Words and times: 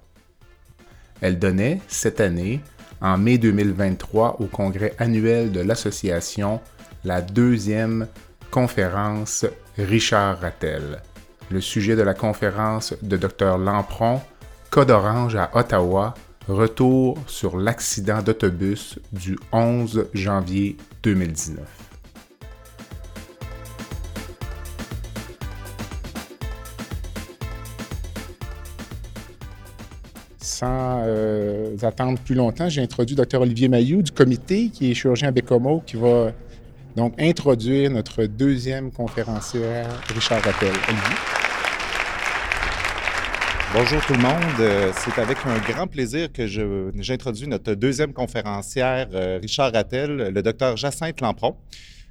Elle 1.19 1.39
donnait 1.39 1.81
cette 1.89 2.21
année, 2.21 2.61
en 3.01 3.17
mai 3.17 3.37
2023, 3.37 4.37
au 4.39 4.45
congrès 4.45 4.95
annuel 4.97 5.51
de 5.51 5.59
l'association, 5.59 6.61
la 7.03 7.21
deuxième 7.21 8.07
conférence 8.49 9.45
Richard 9.77 10.39
Rattel. 10.39 11.01
Le 11.51 11.59
sujet 11.59 11.97
de 11.97 12.01
la 12.01 12.13
conférence 12.13 12.93
de 13.01 13.17
Dr 13.17 13.57
Lampron, 13.57 14.21
Code 14.69 14.91
orange 14.91 15.35
à 15.35 15.49
Ottawa, 15.55 16.13
retour 16.51 17.17
sur 17.27 17.57
l'accident 17.57 18.21
d'autobus 18.21 18.99
du 19.11 19.37
11 19.51 20.07
janvier 20.13 20.77
2019. 21.03 21.59
Sans 30.41 31.03
euh, 31.05 31.77
attendre 31.83 32.19
plus 32.19 32.35
longtemps, 32.35 32.67
j'ai 32.67 32.81
introduit 32.81 33.15
Dr 33.15 33.39
Olivier 33.39 33.69
Mayou 33.69 34.01
du 34.01 34.11
comité, 34.11 34.69
qui 34.69 34.91
est 34.91 34.93
chirurgien 34.93 35.29
à 35.29 35.31
Bécomo, 35.31 35.81
qui 35.85 35.95
va 35.95 36.33
donc 36.95 37.13
introduire 37.17 37.91
notre 37.91 38.25
deuxième 38.25 38.91
conférencière, 38.91 39.87
Richard 40.13 40.41
Rappel. 40.43 40.69
Olivier. 40.69 41.48
Bonjour 43.71 44.03
tout 44.03 44.13
le 44.13 44.19
monde. 44.19 44.59
Euh, 44.61 44.91
c'est 44.95 45.21
avec 45.21 45.37
un 45.45 45.59
grand 45.59 45.85
plaisir 45.85 46.31
que 46.33 46.47
j'introduis 46.47 47.47
notre 47.47 47.75
deuxième 47.75 48.13
conférencière, 48.13 49.07
euh, 49.13 49.37
Richard 49.39 49.71
Rattel, 49.71 50.31
le 50.33 50.41
docteur 50.41 50.75
Jacinthe 50.75 51.21
Lampron. 51.21 51.55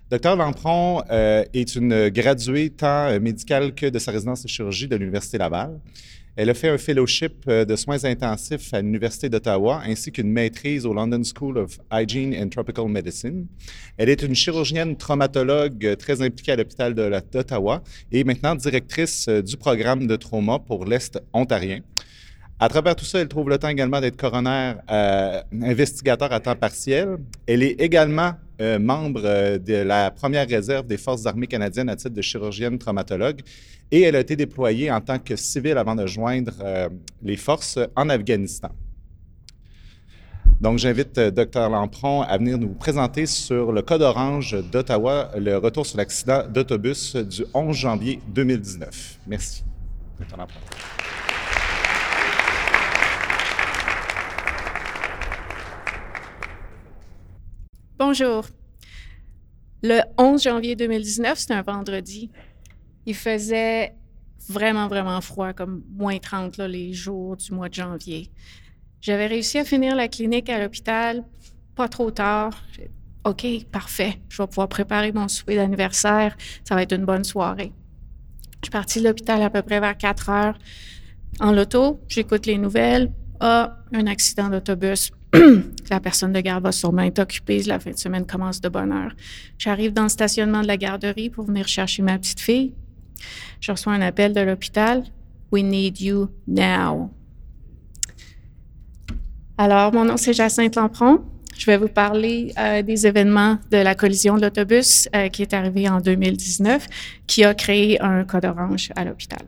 Docteur 0.08 0.36
Lampron 0.36 1.02
euh, 1.10 1.44
est 1.52 1.74
une 1.74 2.10
graduée 2.10 2.70
tant 2.70 3.18
médicale 3.18 3.74
que 3.74 3.86
de 3.86 3.98
sa 3.98 4.12
résidence 4.12 4.44
de 4.44 4.48
chirurgie 4.48 4.86
de 4.86 4.94
l'Université 4.94 5.36
Laval. 5.36 5.80
Elle 6.38 6.50
a 6.50 6.54
fait 6.54 6.68
un 6.68 6.78
fellowship 6.78 7.46
euh, 7.48 7.64
de 7.64 7.74
soins 7.74 8.04
intensifs 8.04 8.72
à 8.72 8.80
l'Université 8.80 9.28
d'Ottawa 9.28 9.82
ainsi 9.84 10.12
qu'une 10.12 10.30
maîtrise 10.30 10.86
au 10.86 10.94
London 10.94 11.20
School 11.24 11.58
of 11.58 11.80
Hygiene 11.92 12.32
and 12.40 12.50
Tropical 12.50 12.86
Medicine. 12.86 13.48
Elle 13.96 14.08
est 14.08 14.22
une 14.22 14.36
chirurgienne 14.36 14.96
traumatologue 14.96 15.84
euh, 15.84 15.96
très 15.96 16.22
impliquée 16.22 16.52
à 16.52 16.56
l'hôpital 16.56 16.94
d'Ottawa 16.94 17.82
et 18.12 18.22
maintenant 18.22 18.54
directrice 18.54 19.26
euh, 19.28 19.42
du 19.42 19.56
programme 19.56 20.06
de 20.06 20.14
trauma 20.14 20.60
pour 20.60 20.84
l'Est 20.84 21.20
ontarien. 21.32 21.80
À 22.60 22.68
travers 22.68 22.94
tout 22.94 23.04
ça, 23.04 23.18
elle 23.18 23.26
trouve 23.26 23.48
le 23.48 23.58
temps 23.58 23.70
également 23.70 24.00
d'être 24.00 24.16
coroner 24.16 24.74
investigateur 25.60 26.32
à 26.32 26.38
temps 26.38 26.56
partiel. 26.56 27.16
Elle 27.46 27.64
est 27.64 27.80
également 27.80 28.34
membre 28.60 29.58
de 29.58 29.74
la 29.74 30.10
première 30.10 30.48
réserve 30.48 30.86
des 30.86 30.96
Forces 30.96 31.26
armées 31.26 31.46
canadiennes 31.46 31.88
à 31.88 31.96
titre 31.96 32.14
de 32.14 32.22
chirurgienne 32.22 32.78
traumatologue 32.78 33.42
et 33.90 34.02
elle 34.02 34.16
a 34.16 34.20
été 34.20 34.36
déployée 34.36 34.90
en 34.90 35.00
tant 35.00 35.18
que 35.18 35.36
civile 35.36 35.78
avant 35.78 35.94
de 35.94 36.06
joindre 36.06 36.52
euh, 36.60 36.88
les 37.22 37.36
forces 37.36 37.78
en 37.96 38.08
Afghanistan. 38.08 38.70
Donc, 40.60 40.78
j'invite 40.78 41.16
euh, 41.18 41.30
Dr. 41.30 41.68
Lampron 41.68 42.22
à 42.22 42.36
venir 42.36 42.58
nous 42.58 42.74
présenter 42.74 43.26
sur 43.26 43.72
le 43.72 43.82
Code 43.82 44.02
orange 44.02 44.56
d'Ottawa, 44.70 45.30
le 45.38 45.56
retour 45.56 45.86
sur 45.86 45.98
l'accident 45.98 46.42
d'autobus 46.48 47.16
du 47.16 47.44
11 47.54 47.76
janvier 47.76 48.20
2019. 48.28 49.20
Merci. 49.26 49.64
Dr. 50.18 50.36
Lampron. 50.36 50.60
Bonjour. 57.98 58.46
Le 59.82 60.02
11 60.18 60.40
janvier 60.40 60.76
2019, 60.76 61.36
c'est 61.36 61.52
un 61.52 61.62
vendredi. 61.62 62.30
Il 63.06 63.16
faisait 63.16 63.92
vraiment, 64.48 64.86
vraiment 64.86 65.20
froid, 65.20 65.52
comme 65.52 65.82
moins 65.90 66.18
30 66.18 66.58
les 66.58 66.92
jours 66.92 67.36
du 67.36 67.52
mois 67.52 67.68
de 67.68 67.74
janvier. 67.74 68.30
J'avais 69.00 69.26
réussi 69.26 69.58
à 69.58 69.64
finir 69.64 69.96
la 69.96 70.06
clinique 70.06 70.48
à 70.48 70.60
l'hôpital 70.60 71.24
pas 71.74 71.88
trop 71.88 72.12
tard. 72.12 72.52
OK, 73.24 73.46
parfait. 73.72 74.20
Je 74.28 74.42
vais 74.42 74.46
pouvoir 74.46 74.68
préparer 74.68 75.10
mon 75.10 75.26
souper 75.26 75.56
d'anniversaire. 75.56 76.36
Ça 76.62 76.76
va 76.76 76.82
être 76.82 76.94
une 76.94 77.04
bonne 77.04 77.24
soirée. 77.24 77.72
Je 78.62 78.66
suis 78.66 78.70
partie 78.70 79.00
de 79.00 79.08
l'hôpital 79.08 79.42
à 79.42 79.50
peu 79.50 79.62
près 79.62 79.80
vers 79.80 79.96
4 79.96 80.30
heures. 80.30 80.58
En 81.40 81.50
loto, 81.50 82.00
j'écoute 82.06 82.46
les 82.46 82.58
nouvelles. 82.58 83.12
Ah, 83.40 83.78
un 83.92 84.06
accident 84.06 84.48
d'autobus. 84.48 85.10
la 85.90 86.00
personne 86.00 86.32
de 86.32 86.40
garde 86.40 86.64
va 86.64 86.72
sûrement 86.72 87.02
être 87.02 87.18
occupée. 87.18 87.62
La 87.64 87.78
fin 87.78 87.90
de 87.90 87.98
semaine 87.98 88.26
commence 88.26 88.60
de 88.60 88.68
bonne 88.68 88.92
heure. 88.92 89.12
J'arrive 89.58 89.92
dans 89.92 90.04
le 90.04 90.08
stationnement 90.08 90.62
de 90.62 90.66
la 90.66 90.76
garderie 90.76 91.30
pour 91.30 91.44
venir 91.44 91.68
chercher 91.68 92.02
ma 92.02 92.18
petite 92.18 92.40
fille. 92.40 92.74
Je 93.60 93.72
reçois 93.72 93.92
un 93.92 94.00
appel 94.00 94.32
de 94.32 94.40
l'hôpital. 94.40 95.04
We 95.50 95.62
need 95.64 96.00
you 96.00 96.28
now. 96.46 97.10
Alors, 99.56 99.92
mon 99.92 100.04
nom, 100.04 100.16
c'est 100.16 100.32
Jacinthe 100.32 100.76
Lampron. 100.76 101.24
Je 101.56 101.66
vais 101.66 101.76
vous 101.76 101.88
parler 101.88 102.52
euh, 102.56 102.82
des 102.82 103.06
événements 103.06 103.58
de 103.72 103.78
la 103.78 103.96
collision 103.96 104.36
de 104.36 104.42
l'autobus 104.42 105.08
euh, 105.16 105.28
qui 105.28 105.42
est 105.42 105.52
arrivée 105.52 105.88
en 105.88 106.00
2019, 106.00 106.86
qui 107.26 107.44
a 107.44 107.54
créé 107.54 108.00
un 108.00 108.24
code 108.24 108.44
orange 108.44 108.90
à 108.94 109.04
l'hôpital. 109.04 109.40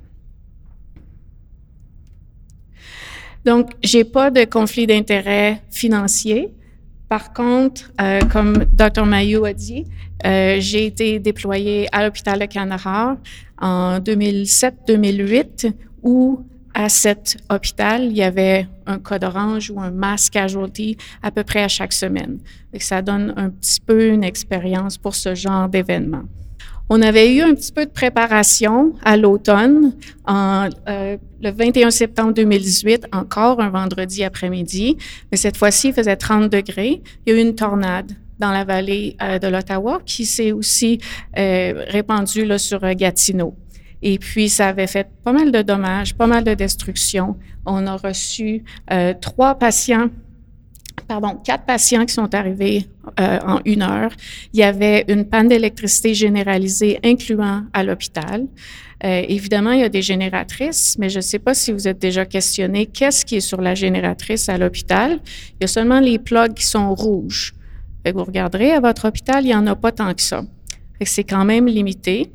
Donc, 3.45 3.71
j'ai 3.83 4.05
pas 4.05 4.31
de 4.31 4.45
conflit 4.45 4.87
d'intérêt 4.87 5.63
financier. 5.71 6.49
Par 7.09 7.33
contre, 7.33 7.91
euh, 8.01 8.21
comme 8.33 8.65
Dr. 8.73 9.05
Mayou 9.05 9.45
a 9.45 9.53
dit, 9.53 9.87
j'ai 10.23 10.87
été 10.87 11.19
déployée 11.19 11.89
à 11.93 12.05
l'hôpital 12.05 12.39
de 12.39 12.45
Canara 12.45 13.17
en 13.59 13.99
2007-2008 13.99 15.73
où 16.03 16.45
à 16.75 16.89
cet 16.89 17.37
hôpital, 17.51 18.05
il 18.05 18.17
y 18.17 18.23
avait 18.23 18.67
un 18.87 18.99
code 18.99 19.25
orange 19.25 19.71
ou 19.71 19.81
un 19.81 19.91
mass 19.91 20.31
casualty 20.31 20.97
à 21.23 21.31
peu 21.31 21.43
près 21.43 21.63
à 21.63 21.69
chaque 21.69 21.93
semaine. 21.93 22.39
Et 22.73 22.81
ça 22.81 23.03
donne 23.03 23.35
un 23.37 23.51
petit 23.51 23.81
peu 23.81 24.09
une 24.09 24.25
expérience 24.25 24.97
pour 24.97 25.15
ce 25.15 25.35
genre 25.35 25.69
d'événement. 25.69 26.23
On 26.93 27.03
avait 27.03 27.33
eu 27.33 27.41
un 27.41 27.55
petit 27.55 27.71
peu 27.71 27.87
de 27.87 27.91
préparation 27.91 28.95
à 29.05 29.17
l'automne, 29.17 29.95
euh, 30.29 31.17
le 31.41 31.51
21 31.51 31.93
septembre 31.93 32.35
2018, 32.35 33.07
encore 33.13 33.61
un 33.61 33.71
vendredi 33.71 34.25
après-midi, 34.25 34.97
mais 35.31 35.37
cette 35.37 35.57
fois-ci, 35.57 35.89
il 35.89 35.95
faisait 35.95 36.17
30 36.17 36.51
degrés. 36.51 37.01
Il 37.25 37.33
y 37.33 37.37
a 37.37 37.39
eu 37.39 37.43
une 37.43 37.55
tornade 37.55 38.13
dans 38.41 38.51
la 38.51 38.65
vallée 38.65 39.17
euh, 39.23 39.39
de 39.39 39.47
l'Ottawa 39.47 40.01
qui 40.05 40.25
s'est 40.25 40.51
aussi 40.51 40.99
euh, 41.39 41.85
répandue 41.87 42.45
là, 42.45 42.59
sur 42.59 42.83
euh, 42.83 42.95
Gatineau. 42.95 43.55
Et 44.03 44.19
puis, 44.19 44.49
ça 44.49 44.69
avait 44.69 44.89
fait 44.89 45.07
pas 45.23 45.33
mal 45.33 45.53
de 45.53 45.63
dommages, 45.63 46.17
pas 46.17 46.27
mal 46.27 46.43
de 46.43 46.55
destruction. 46.55 47.37
On 47.67 47.87
a 47.87 47.97
reçu 47.97 48.65
trois 49.21 49.57
patients 49.57 50.09
pardon, 51.07 51.37
quatre 51.45 51.65
patients 51.65 52.05
qui 52.05 52.15
sont 52.15 52.35
arrivés 52.35 52.87
en 53.19 53.61
une 53.65 53.83
heure. 53.83 54.13
Il 54.53 54.61
y 54.61 54.63
avait 54.63 55.05
une 55.09 55.25
panne 55.25 55.49
d'électricité 55.49 56.15
généralisée, 56.15 57.01
incluant 57.05 57.65
à 57.73 57.83
l'hôpital. 57.83 58.47
évidemment, 59.03 59.73
il 59.73 59.81
y 59.81 59.85
a 59.85 59.89
des 59.89 60.03
génératrices, 60.03 60.97
mais 60.99 61.09
je 61.09 61.17
ne 61.17 61.23
sais 61.23 61.39
pas 61.39 61.55
si 61.55 61.73
vous 61.73 61.89
êtes 61.89 61.99
déjà 61.99 62.27
questionné 62.27 62.87
qu'est-ce 62.87 63.25
qui 63.25 63.37
est 63.37 63.41
sur 63.41 63.61
la 63.61 63.75
génératrice 63.75 64.49
à 64.49 64.59
l'hôpital. 64.59 65.19
Il 65.55 65.63
y 65.63 65.65
a 65.65 65.69
seulement 65.69 66.01
les 66.01 66.19
plugs 66.19 66.55
qui 66.55 66.67
sont 66.67 66.95
rouges 66.95 67.55
vous 68.09 68.25
regarderez 68.25 68.73
à 68.73 68.81
votre 68.81 69.09
hôpital, 69.09 69.45
il 69.45 69.49
n'y 69.49 69.55
en 69.55 69.67
a 69.67 69.77
pas 69.77 69.93
tant 69.93 70.13
que 70.15 70.23
ça. 70.23 70.43
C'est 71.03 71.25
quand 71.25 71.45
même 71.45 71.67
limité. 71.67 72.31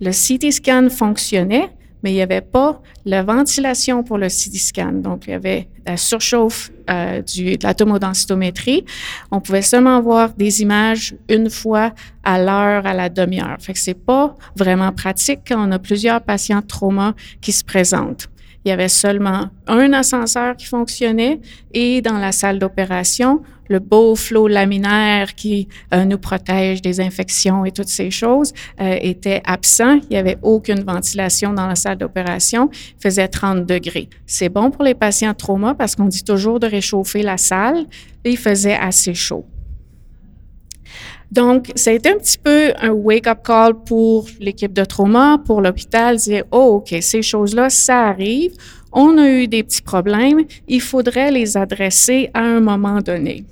Le 0.00 0.10
CT 0.10 0.50
scan 0.50 0.88
fonctionnait, 0.90 1.70
mais 2.02 2.10
il 2.12 2.14
n'y 2.14 2.22
avait 2.22 2.40
pas 2.40 2.80
la 3.04 3.22
ventilation 3.22 4.02
pour 4.02 4.18
le 4.18 4.28
CT 4.28 4.56
scan. 4.56 4.92
Donc, 4.92 5.24
il 5.26 5.30
y 5.30 5.34
avait 5.34 5.68
la 5.86 5.96
surchauffe 5.96 6.70
euh, 6.88 7.22
du, 7.22 7.56
de 7.56 7.64
la 7.64 7.74
tomodensitométrie. 7.74 8.84
On 9.30 9.40
pouvait 9.40 9.62
seulement 9.62 10.00
voir 10.00 10.32
des 10.34 10.62
images 10.62 11.14
une 11.28 11.50
fois 11.50 11.92
à 12.24 12.38
l'heure, 12.38 12.86
à 12.86 12.94
la 12.94 13.08
demi-heure. 13.08 13.56
Fait 13.60 13.72
que 13.72 13.78
c'est 13.78 13.94
pas 13.94 14.34
vraiment 14.56 14.92
pratique 14.92 15.40
quand 15.48 15.68
on 15.68 15.72
a 15.72 15.78
plusieurs 15.78 16.20
patients 16.22 16.60
de 16.60 16.66
trauma 16.66 17.14
qui 17.40 17.52
se 17.52 17.64
présentent. 17.64 18.28
Il 18.64 18.68
y 18.68 18.72
avait 18.72 18.88
seulement 18.88 19.48
un 19.66 19.92
ascenseur 19.92 20.56
qui 20.56 20.66
fonctionnait 20.66 21.40
et 21.72 22.02
dans 22.02 22.18
la 22.18 22.32
salle 22.32 22.58
d'opération, 22.58 23.40
le 23.70 23.78
beau 23.78 24.16
flot 24.16 24.48
laminaire 24.48 25.34
qui 25.34 25.68
euh, 25.94 26.04
nous 26.04 26.18
protège 26.18 26.82
des 26.82 27.00
infections 27.00 27.64
et 27.64 27.70
toutes 27.70 27.88
ces 27.88 28.10
choses 28.10 28.52
euh, 28.80 28.98
était 29.00 29.40
absent. 29.44 30.00
Il 30.02 30.08
n'y 30.10 30.16
avait 30.16 30.38
aucune 30.42 30.82
ventilation 30.82 31.52
dans 31.52 31.66
la 31.66 31.76
salle 31.76 31.96
d'opération. 31.96 32.68
Il 32.72 33.02
faisait 33.02 33.28
30 33.28 33.64
degrés. 33.64 34.08
C'est 34.26 34.48
bon 34.48 34.70
pour 34.70 34.82
les 34.82 34.94
patients 34.94 35.34
trauma 35.34 35.74
parce 35.74 35.94
qu'on 35.94 36.06
dit 36.06 36.24
toujours 36.24 36.58
de 36.58 36.66
réchauffer 36.66 37.22
la 37.22 37.36
salle 37.36 37.86
et 38.24 38.30
il 38.30 38.38
faisait 38.38 38.76
assez 38.76 39.14
chaud. 39.14 39.46
Donc, 41.30 41.70
ça 41.76 41.90
a 41.90 41.94
été 41.94 42.10
un 42.10 42.18
petit 42.18 42.38
peu 42.38 42.72
un 42.80 42.90
wake-up 42.90 43.38
call 43.44 43.74
pour 43.74 44.26
l'équipe 44.40 44.72
de 44.72 44.84
trauma, 44.84 45.40
pour 45.44 45.60
l'hôpital, 45.60 46.16
dire, 46.16 46.44
oh, 46.50 46.82
OK, 46.82 46.94
ces 47.00 47.22
choses-là, 47.22 47.70
ça 47.70 48.08
arrive. 48.08 48.52
On 48.92 49.16
a 49.18 49.28
eu 49.28 49.46
des 49.46 49.62
petits 49.62 49.82
problèmes. 49.82 50.44
Il 50.66 50.80
faudrait 50.80 51.30
les 51.30 51.56
adresser 51.56 52.30
à 52.34 52.40
un 52.40 52.60
moment 52.60 53.00
donné. 53.00 53.44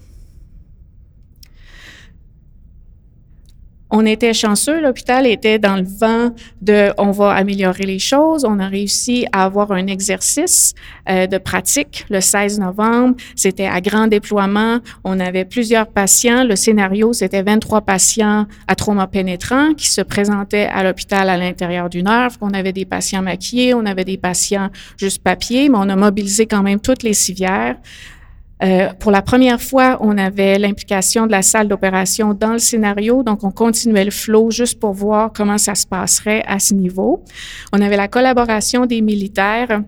On 3.91 4.05
était 4.05 4.35
chanceux, 4.35 4.81
l'hôpital 4.83 5.27
était 5.27 5.59
dans 5.59 5.77
le 5.77 5.85
vent 5.85 6.35
de 6.61 6.91
on 6.99 7.11
va 7.11 7.33
améliorer 7.33 7.85
les 7.85 7.99
choses. 7.99 8.45
On 8.45 8.59
a 8.59 8.69
réussi 8.69 9.27
à 9.33 9.45
avoir 9.45 9.73
un 9.73 9.87
exercice 9.87 10.75
euh, 11.09 11.27
de 11.27 11.39
pratique 11.39 12.05
le 12.11 12.21
16 12.21 12.61
novembre. 12.61 13.17
C'était 13.35 13.67
à 13.67 13.81
grand 13.81 14.07
déploiement. 14.07 14.81
On 15.05 15.19
avait 15.21 15.47
plusieurs 15.47 15.87
patients. 15.87 16.45
Le 16.45 16.55
scénario, 16.55 17.15
c'était 17.15 17.43
23 17.43 17.81
patients 17.81 18.47
à 18.67 18.75
trauma 18.75 19.07
pénétrant 19.07 19.73
qui 19.73 19.89
se 19.89 20.03
présentaient 20.03 20.67
à 20.67 20.83
l'hôpital 20.85 21.31
à 21.31 21.39
l'intérieur 21.39 21.89
d'une 21.89 22.09
heure. 22.09 22.31
On 22.43 22.53
avait 22.53 22.75
des 22.75 22.85
patients 22.85 23.23
maquillés, 23.23 23.73
on 23.73 23.87
avait 23.87 24.05
des 24.05 24.19
patients 24.19 24.69
juste 24.99 25.23
papier, 25.23 25.71
mais 25.71 25.79
on 25.79 25.89
a 25.89 25.97
mobilisé 25.97 26.47
quand 26.47 26.63
même 26.63 26.81
toutes 26.81 27.03
les 27.03 27.15
civières. 27.15 27.77
Euh, 28.63 28.89
pour 28.99 29.11
la 29.11 29.23
première 29.23 29.61
fois, 29.61 29.99
on 30.01 30.19
avait 30.19 30.59
l'implication 30.59 31.27
de 31.27 31.33
la 31.33 31.43
salle 31.43 31.69
d'opération 31.69 32.35
dans 32.35 32.53
le 32.53 32.59
scénario, 32.59 33.23
donc 33.23 33.45
on 33.45 33.51
continuait 33.51 34.05
le 34.05 34.11
flow 34.11 34.51
juste 34.51 34.81
pour 34.81 34.93
voir 34.93 35.33
comment 35.33 35.59
ça 35.59 35.75
se 35.75 35.87
passerait 35.87 36.43
à 36.47 36.59
ce 36.59 36.75
niveau. 36.75 37.23
On 37.73 37.81
avait 37.81 37.97
la 37.97 38.09
collaboration 38.09 38.87
des 38.87 39.01
militaires 39.01 39.83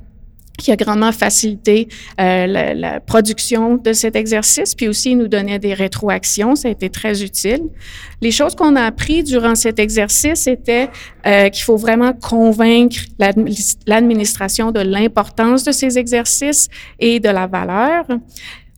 qui 0.61 0.71
a 0.73 0.77
grandement 0.77 1.12
facilité 1.12 1.89
euh, 2.21 2.47
la, 2.47 2.75
la, 2.75 3.01
production 3.01 3.77
de 3.77 3.93
cet 3.93 4.17
exercice, 4.17 4.75
puis 4.75 4.89
aussi 4.89 5.17
nous 5.17 5.29
donnait 5.29 5.59
des 5.59 5.75
rétroactions, 5.75 6.55
ça 6.55 6.69
a 6.69 6.71
été 6.71 6.91
très 6.91 7.23
utile. 7.23 7.62
Les 8.21 8.31
choses 8.31 8.55
qu'on 8.55 8.77
a 8.77 8.83
appris 8.83 9.23
durant 9.23 9.55
cet 9.55 9.79
exercice 9.79 10.47
étaient 10.47 10.89
euh, 11.27 11.49
qu'il 11.49 11.65
faut 11.65 11.77
vraiment 11.77 12.12
convaincre 12.12 13.01
l'administration 13.87 14.73
de 14.73 14.81
l'importance 14.81 15.65
de 15.65 15.73
ces 15.73 15.99
exercices 15.99 16.69
et 16.99 17.21
de 17.21 17.29
la 17.29 17.47
valeur. 17.47 18.05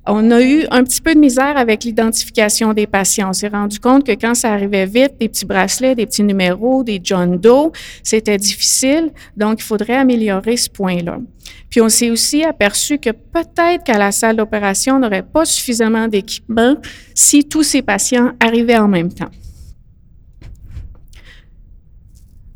On 0.04 0.32
a 0.32 0.42
eu 0.42 0.66
un 0.72 0.82
petit 0.82 1.00
peu 1.00 1.14
de 1.14 1.20
misère 1.20 1.56
avec 1.56 1.84
l'identification 1.84 2.72
des 2.72 2.88
patients. 2.88 3.30
On 3.30 3.32
s'est 3.32 3.48
rendu 3.48 3.78
compte 3.78 4.04
que 4.04 4.12
quand 4.12 4.34
ça 4.34 4.52
arrivait 4.52 4.84
vite, 4.84 5.12
des 5.20 5.28
petits 5.28 5.44
bracelets, 5.44 5.94
des 5.94 6.06
petits 6.06 6.24
numéros, 6.24 6.82
des 6.82 7.00
John 7.02 7.38
Doe, 7.38 7.70
c'était 8.02 8.36
difficile. 8.36 9.12
Donc, 9.36 9.60
il 9.60 9.62
faudrait 9.62 9.94
améliorer 9.94 10.56
ce 10.56 10.68
point-là. 10.68 11.18
Puis, 11.70 11.80
on 11.80 11.88
s'est 11.88 12.10
aussi 12.10 12.42
aperçu 12.42 12.98
que 12.98 13.10
peut-être 13.10 13.84
qu'à 13.84 13.96
la 13.96 14.10
salle 14.10 14.36
d'opération, 14.36 14.96
on 14.96 14.98
n'aurait 14.98 15.22
pas 15.22 15.44
suffisamment 15.44 16.08
d'équipement 16.08 16.76
si 17.14 17.44
tous 17.44 17.62
ces 17.62 17.82
patients 17.82 18.32
arrivaient 18.40 18.78
en 18.78 18.88
même 18.88 19.12
temps. 19.12 19.30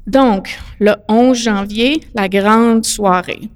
Donc, 0.08 0.58
le 0.80 0.94
11 1.08 1.36
janvier, 1.38 2.00
la 2.14 2.28
grande 2.28 2.84
soirée. 2.84 3.50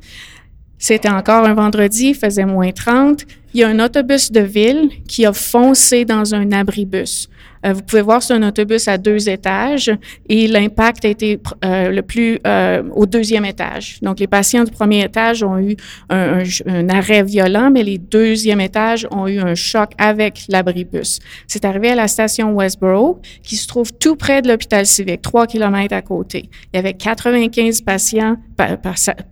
C'était 0.78 1.10
encore 1.10 1.44
un 1.44 1.54
vendredi, 1.54 2.08
il 2.08 2.14
faisait 2.14 2.46
moins 2.46 2.72
30 2.72 3.26
il 3.54 3.60
y 3.60 3.64
a 3.64 3.68
un 3.68 3.80
autobus 3.80 4.30
de 4.30 4.40
ville 4.40 4.90
qui 5.08 5.26
a 5.26 5.32
foncé 5.32 6.04
dans 6.04 6.34
un 6.34 6.52
abribus. 6.52 7.28
Euh, 7.66 7.72
vous 7.72 7.82
pouvez 7.82 8.02
voir, 8.02 8.22
c'est 8.22 8.32
un 8.32 8.46
autobus 8.46 8.88
à 8.88 8.96
deux 8.96 9.28
étages 9.28 9.90
et 10.28 10.46
l'impact 10.46 11.04
a 11.04 11.08
été 11.08 11.38
euh, 11.64 11.90
le 11.90 12.02
plus 12.02 12.38
euh, 12.46 12.82
au 12.94 13.06
deuxième 13.06 13.44
étage. 13.44 13.98
Donc, 14.02 14.20
les 14.20 14.26
patients 14.26 14.64
du 14.64 14.70
premier 14.70 15.04
étage 15.04 15.42
ont 15.42 15.58
eu 15.58 15.76
un, 16.08 16.42
un, 16.66 16.88
arrêt 16.88 17.22
violent, 17.22 17.70
mais 17.70 17.82
les 17.82 17.98
deuxièmes 17.98 18.60
étages 18.60 19.06
ont 19.10 19.26
eu 19.26 19.38
un 19.38 19.54
choc 19.54 19.90
avec 19.98 20.44
l'abribus. 20.48 21.18
C'est 21.46 21.64
arrivé 21.64 21.90
à 21.90 21.94
la 21.94 22.08
station 22.08 22.52
Westboro, 22.54 23.20
qui 23.42 23.56
se 23.56 23.66
trouve 23.66 23.92
tout 23.92 24.16
près 24.16 24.42
de 24.42 24.48
l'hôpital 24.48 24.86
civique, 24.86 25.22
trois 25.22 25.46
kilomètres 25.46 25.94
à 25.94 26.02
côté. 26.02 26.48
Il 26.72 26.76
y 26.76 26.78
avait 26.78 26.94
95 26.94 27.82
patients, 27.82 28.36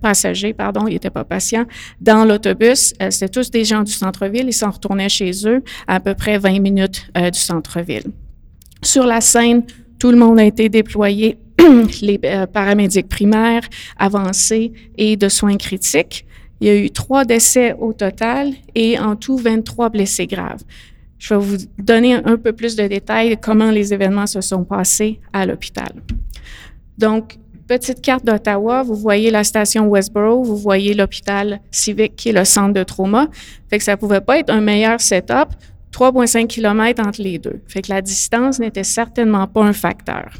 passagers, 0.01 0.53
pardon, 0.53 0.87
ils 0.87 0.95
n'étaient 0.95 1.11
pas 1.11 1.25
patients, 1.25 1.67
dans 2.01 2.25
l'autobus. 2.25 2.95
C'était 3.11 3.29
tous 3.29 3.51
des 3.51 3.65
gens 3.65 3.83
du 3.83 3.93
centre-ville. 3.93 4.47
Ils 4.47 4.53
s'en 4.53 4.71
retournaient 4.71 5.09
chez 5.09 5.31
eux 5.47 5.63
à, 5.87 6.01
peu 6.01 6.15
près 6.15 6.39
20 6.39 6.61
minutes 6.61 7.11
du 7.15 7.39
centre-ville. 7.39 8.05
Sur 8.83 9.07
la 9.07 9.21
scène, 9.21 9.65
tout 9.99 10.11
le 10.11 10.17
monde 10.17 10.39
a 10.39 10.45
été 10.45 10.69
déployé, 10.69 11.39
les 12.03 12.21
euh, 12.25 12.47
paramédics 12.47 13.09
primaires, 13.09 13.63
avancés 13.99 14.73
et 14.97 15.17
de 15.17 15.29
soins 15.29 15.57
critiques. 15.57 16.25
Il 16.61 16.69
y 16.69 16.71
a 16.71 16.77
eu 16.77 16.91
trois 16.91 17.25
décès 17.25 17.75
au 17.79 17.93
total 17.93 18.53
et 18.75 18.99
en 18.99 19.17
tout 19.17 19.37
23 19.37 19.91
blessés 19.91 20.27
graves. 20.27 20.63
Je 21.19 21.35
vais 21.35 21.41
vous 21.41 21.57
donner 21.79 22.15
un 22.15 22.37
peu 22.37 22.53
plus 22.53 22.77
de 22.77 22.87
détails 22.87 23.37
comment 23.41 23.71
les 23.71 23.93
événements 23.93 24.27
se 24.27 24.41
sont 24.41 24.65
passés 24.65 25.21
à 25.33 25.47
l'hôpital. 25.47 25.93
Donc, 26.97 27.39
petite 27.69 28.01
carte 28.01 28.25
d'Ottawa, 28.25 28.83
vous 28.83 28.97
voyez 28.97 29.31
la 29.31 29.45
station 29.45 29.87
Westboro, 29.87 30.43
vous 30.43 30.57
voyez 30.57 30.95
l'hôpital 30.95 31.61
civique 31.71 32.17
qui 32.17 32.31
est 32.31 32.33
le 32.33 32.45
centre 32.45 32.75
de 32.75 32.83
trauma. 32.83 33.29
Fait 33.71 33.79
que 33.79 33.85
ça 33.85 33.97
pouvait 33.97 34.23
pas 34.23 34.39
être 34.39 34.51
un 34.51 34.61
meilleur 34.61 35.01
setup. 35.01 35.51
3,5 35.93 36.47
km 36.49 37.07
entre 37.07 37.23
les 37.23 37.39
deux. 37.39 37.61
Fait 37.67 37.83
que 37.83 37.91
la 37.91 38.03
distance 38.03 38.59
n'était 38.59 38.85
certainement 38.85 39.47
pas 39.47 39.63
un 39.63 39.73
facteur. 39.73 40.31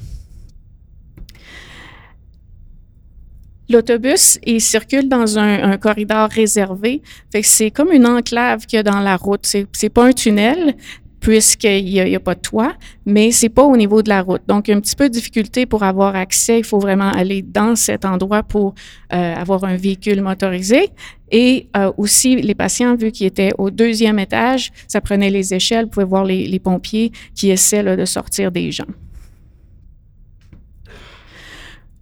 L'autobus, 3.71 4.39
il 4.45 4.61
circule 4.61 5.09
dans 5.09 5.39
un, 5.39 5.77
corridor 5.77 6.29
réservé. 6.31 7.03
Fait 7.31 7.43
que 7.43 7.47
c'est 7.47 7.71
comme 7.71 7.93
une 7.93 8.07
enclave 8.07 8.67
qu'il 8.67 8.79
y 8.79 8.81
a 8.81 8.83
dans 8.83 9.01
la 9.01 9.17
route. 9.17 9.45
C'est, 9.45 9.67
c'est 9.73 9.91
pas 9.91 10.07
un 10.07 10.13
tunnel, 10.13 10.75
puisqu'il 11.21 11.85
n'y 11.85 12.15
a, 12.15 12.21
pas 12.21 12.35
de 12.35 12.41
toit, 12.41 12.75
mais 13.05 13.31
c'est 13.33 13.49
pas 13.49 13.65
au 13.65 13.77
niveau 13.77 14.03
de 14.03 14.09
la 14.09 14.23
route. 14.23 14.43
Donc, 14.47 14.69
y 14.69 14.73
a 14.73 14.77
un 14.77 14.81
petit 14.81 14.97
peu 14.97 15.09
de 15.09 15.13
difficulté 15.13 15.67
pour 15.67 15.83
avoir 15.83 16.15
accès. 16.15 16.59
Il 16.59 16.65
faut 16.65 16.79
vraiment 16.79 17.11
aller 17.11 17.43
dans 17.43 17.75
cet 17.77 18.05
endroit 18.05 18.43
pour 18.43 18.75
euh, 19.13 19.35
avoir 19.35 19.65
un 19.65 19.77
véhicule 19.77 20.23
motorisé. 20.23 20.91
Et 21.31 21.69
euh, 21.77 21.93
aussi, 21.97 22.37
les 22.37 22.55
patients, 22.55 22.95
vu 22.95 23.11
qu'ils 23.11 23.27
étaient 23.27 23.53
au 23.59 23.71
deuxième 23.71 24.19
étage, 24.19 24.71
ça 24.87 25.01
prenait 25.01 25.31
les 25.31 25.53
échelles, 25.53 25.85
vous 25.85 25.91
pouvez 25.91 26.07
voir 26.07 26.25
les, 26.25 26.59
pompiers 26.59 27.13
qui 27.35 27.51
essaient 27.51 27.85
de 27.85 28.05
sortir 28.05 28.51
des 28.51 28.73
gens. 28.73 28.85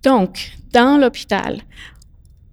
Donc, 0.02 0.52
dans 0.72 0.98
l'hôpital, 0.98 1.60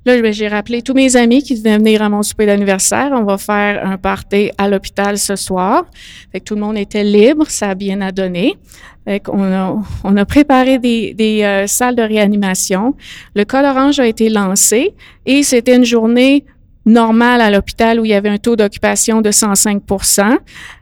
Là, 0.06 0.32
j'ai 0.32 0.50
rappelé 0.50 0.82
tous 0.82 0.94
mes 0.94 1.16
amis 1.16 1.44
qui 1.44 1.56
devaient 1.56 1.78
venir 1.78 2.02
à 2.02 2.10
mon 2.10 2.24
souper 2.24 2.46
d'anniversaire. 2.46 3.12
On 3.14 3.24
va 3.24 3.38
faire 3.38 3.86
un 3.86 3.98
party 3.98 4.52
à 4.58 4.68
l'hôpital 4.68 5.18
ce 5.18 5.38
soir. 5.38 5.86
Fait 6.32 6.42
que 6.42 6.46
tout 6.46 6.56
le 6.56 6.62
monde 6.62 6.78
était 6.78 7.06
libre, 7.06 7.50
ça 7.50 7.70
a 7.70 7.76
bien 7.76 8.02
à 8.02 8.12
donner. 8.12 8.58
Fait 9.06 9.22
qu'on 9.22 9.44
a, 9.44 9.82
on 10.04 10.18
a 10.18 10.26
préparé 10.26 10.78
des, 10.78 11.14
des 11.14 11.44
euh, 11.44 11.68
salles 11.68 11.96
de 11.96 12.02
réanimation. 12.02 12.96
Le 13.34 13.46
col 13.46 13.64
orange 13.64 14.00
a 14.00 14.08
été 14.08 14.30
lancé 14.30 14.94
et 15.26 15.42
c'était 15.44 15.78
une 15.78 15.86
journée 15.86 16.44
normale 16.86 17.40
à 17.40 17.50
l'hôpital 17.50 18.00
où 18.00 18.06
il 18.06 18.10
y 18.10 18.14
avait 18.14 18.30
un 18.30 18.38
taux 18.38 18.58
d'occupation 18.58 19.22
de 19.22 19.30
105% 19.32 20.38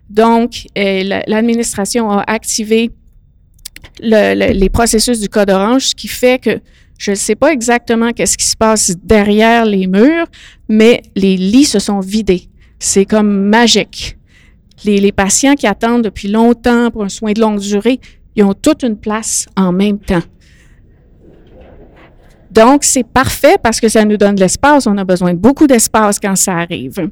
Donc, 0.09 0.65
euh, 0.77 1.21
l'administration 1.27 2.09
a 2.09 2.23
activé 2.25 2.89
le, 3.99 4.51
les 4.53 4.69
processus 4.69 5.19
du 5.19 5.29
code 5.29 5.51
orange, 5.51 5.89
ce 5.89 5.95
qui 5.95 6.07
fait 6.07 6.39
que 6.41 6.59
je 7.01 7.09
ne 7.09 7.15
sais 7.15 7.33
pas 7.33 7.51
exactement 7.51 8.11
qu'est-ce 8.11 8.37
qui 8.37 8.45
se 8.45 8.55
passe 8.55 8.95
derrière 9.03 9.65
les 9.65 9.87
murs, 9.87 10.27
mais 10.69 11.01
les 11.15 11.35
lits 11.35 11.65
se 11.65 11.79
sont 11.79 11.99
vidés. 11.99 12.47
C'est 12.77 13.05
comme 13.05 13.47
magique. 13.47 14.19
Les, 14.85 14.99
les, 14.99 15.11
patients 15.11 15.55
qui 15.55 15.65
attendent 15.65 16.03
depuis 16.03 16.27
longtemps 16.27 16.91
pour 16.91 17.03
un 17.03 17.09
soin 17.09 17.31
de 17.31 17.41
longue 17.41 17.59
durée, 17.59 17.99
ils 18.35 18.43
ont 18.43 18.53
toute 18.53 18.83
une 18.83 18.97
place 18.97 19.47
en 19.57 19.71
même 19.71 19.97
temps. 19.97 20.21
Donc, 22.51 22.83
c'est 22.83 23.07
parfait 23.07 23.55
parce 23.63 23.79
que 23.79 23.89
ça 23.89 24.05
nous 24.05 24.17
donne 24.17 24.35
de 24.35 24.41
l'espace. 24.41 24.85
On 24.85 24.97
a 24.97 25.03
besoin 25.03 25.33
de 25.33 25.39
beaucoup 25.39 25.65
d'espace 25.65 26.19
quand 26.19 26.35
ça 26.35 26.57
arrive. 26.57 27.09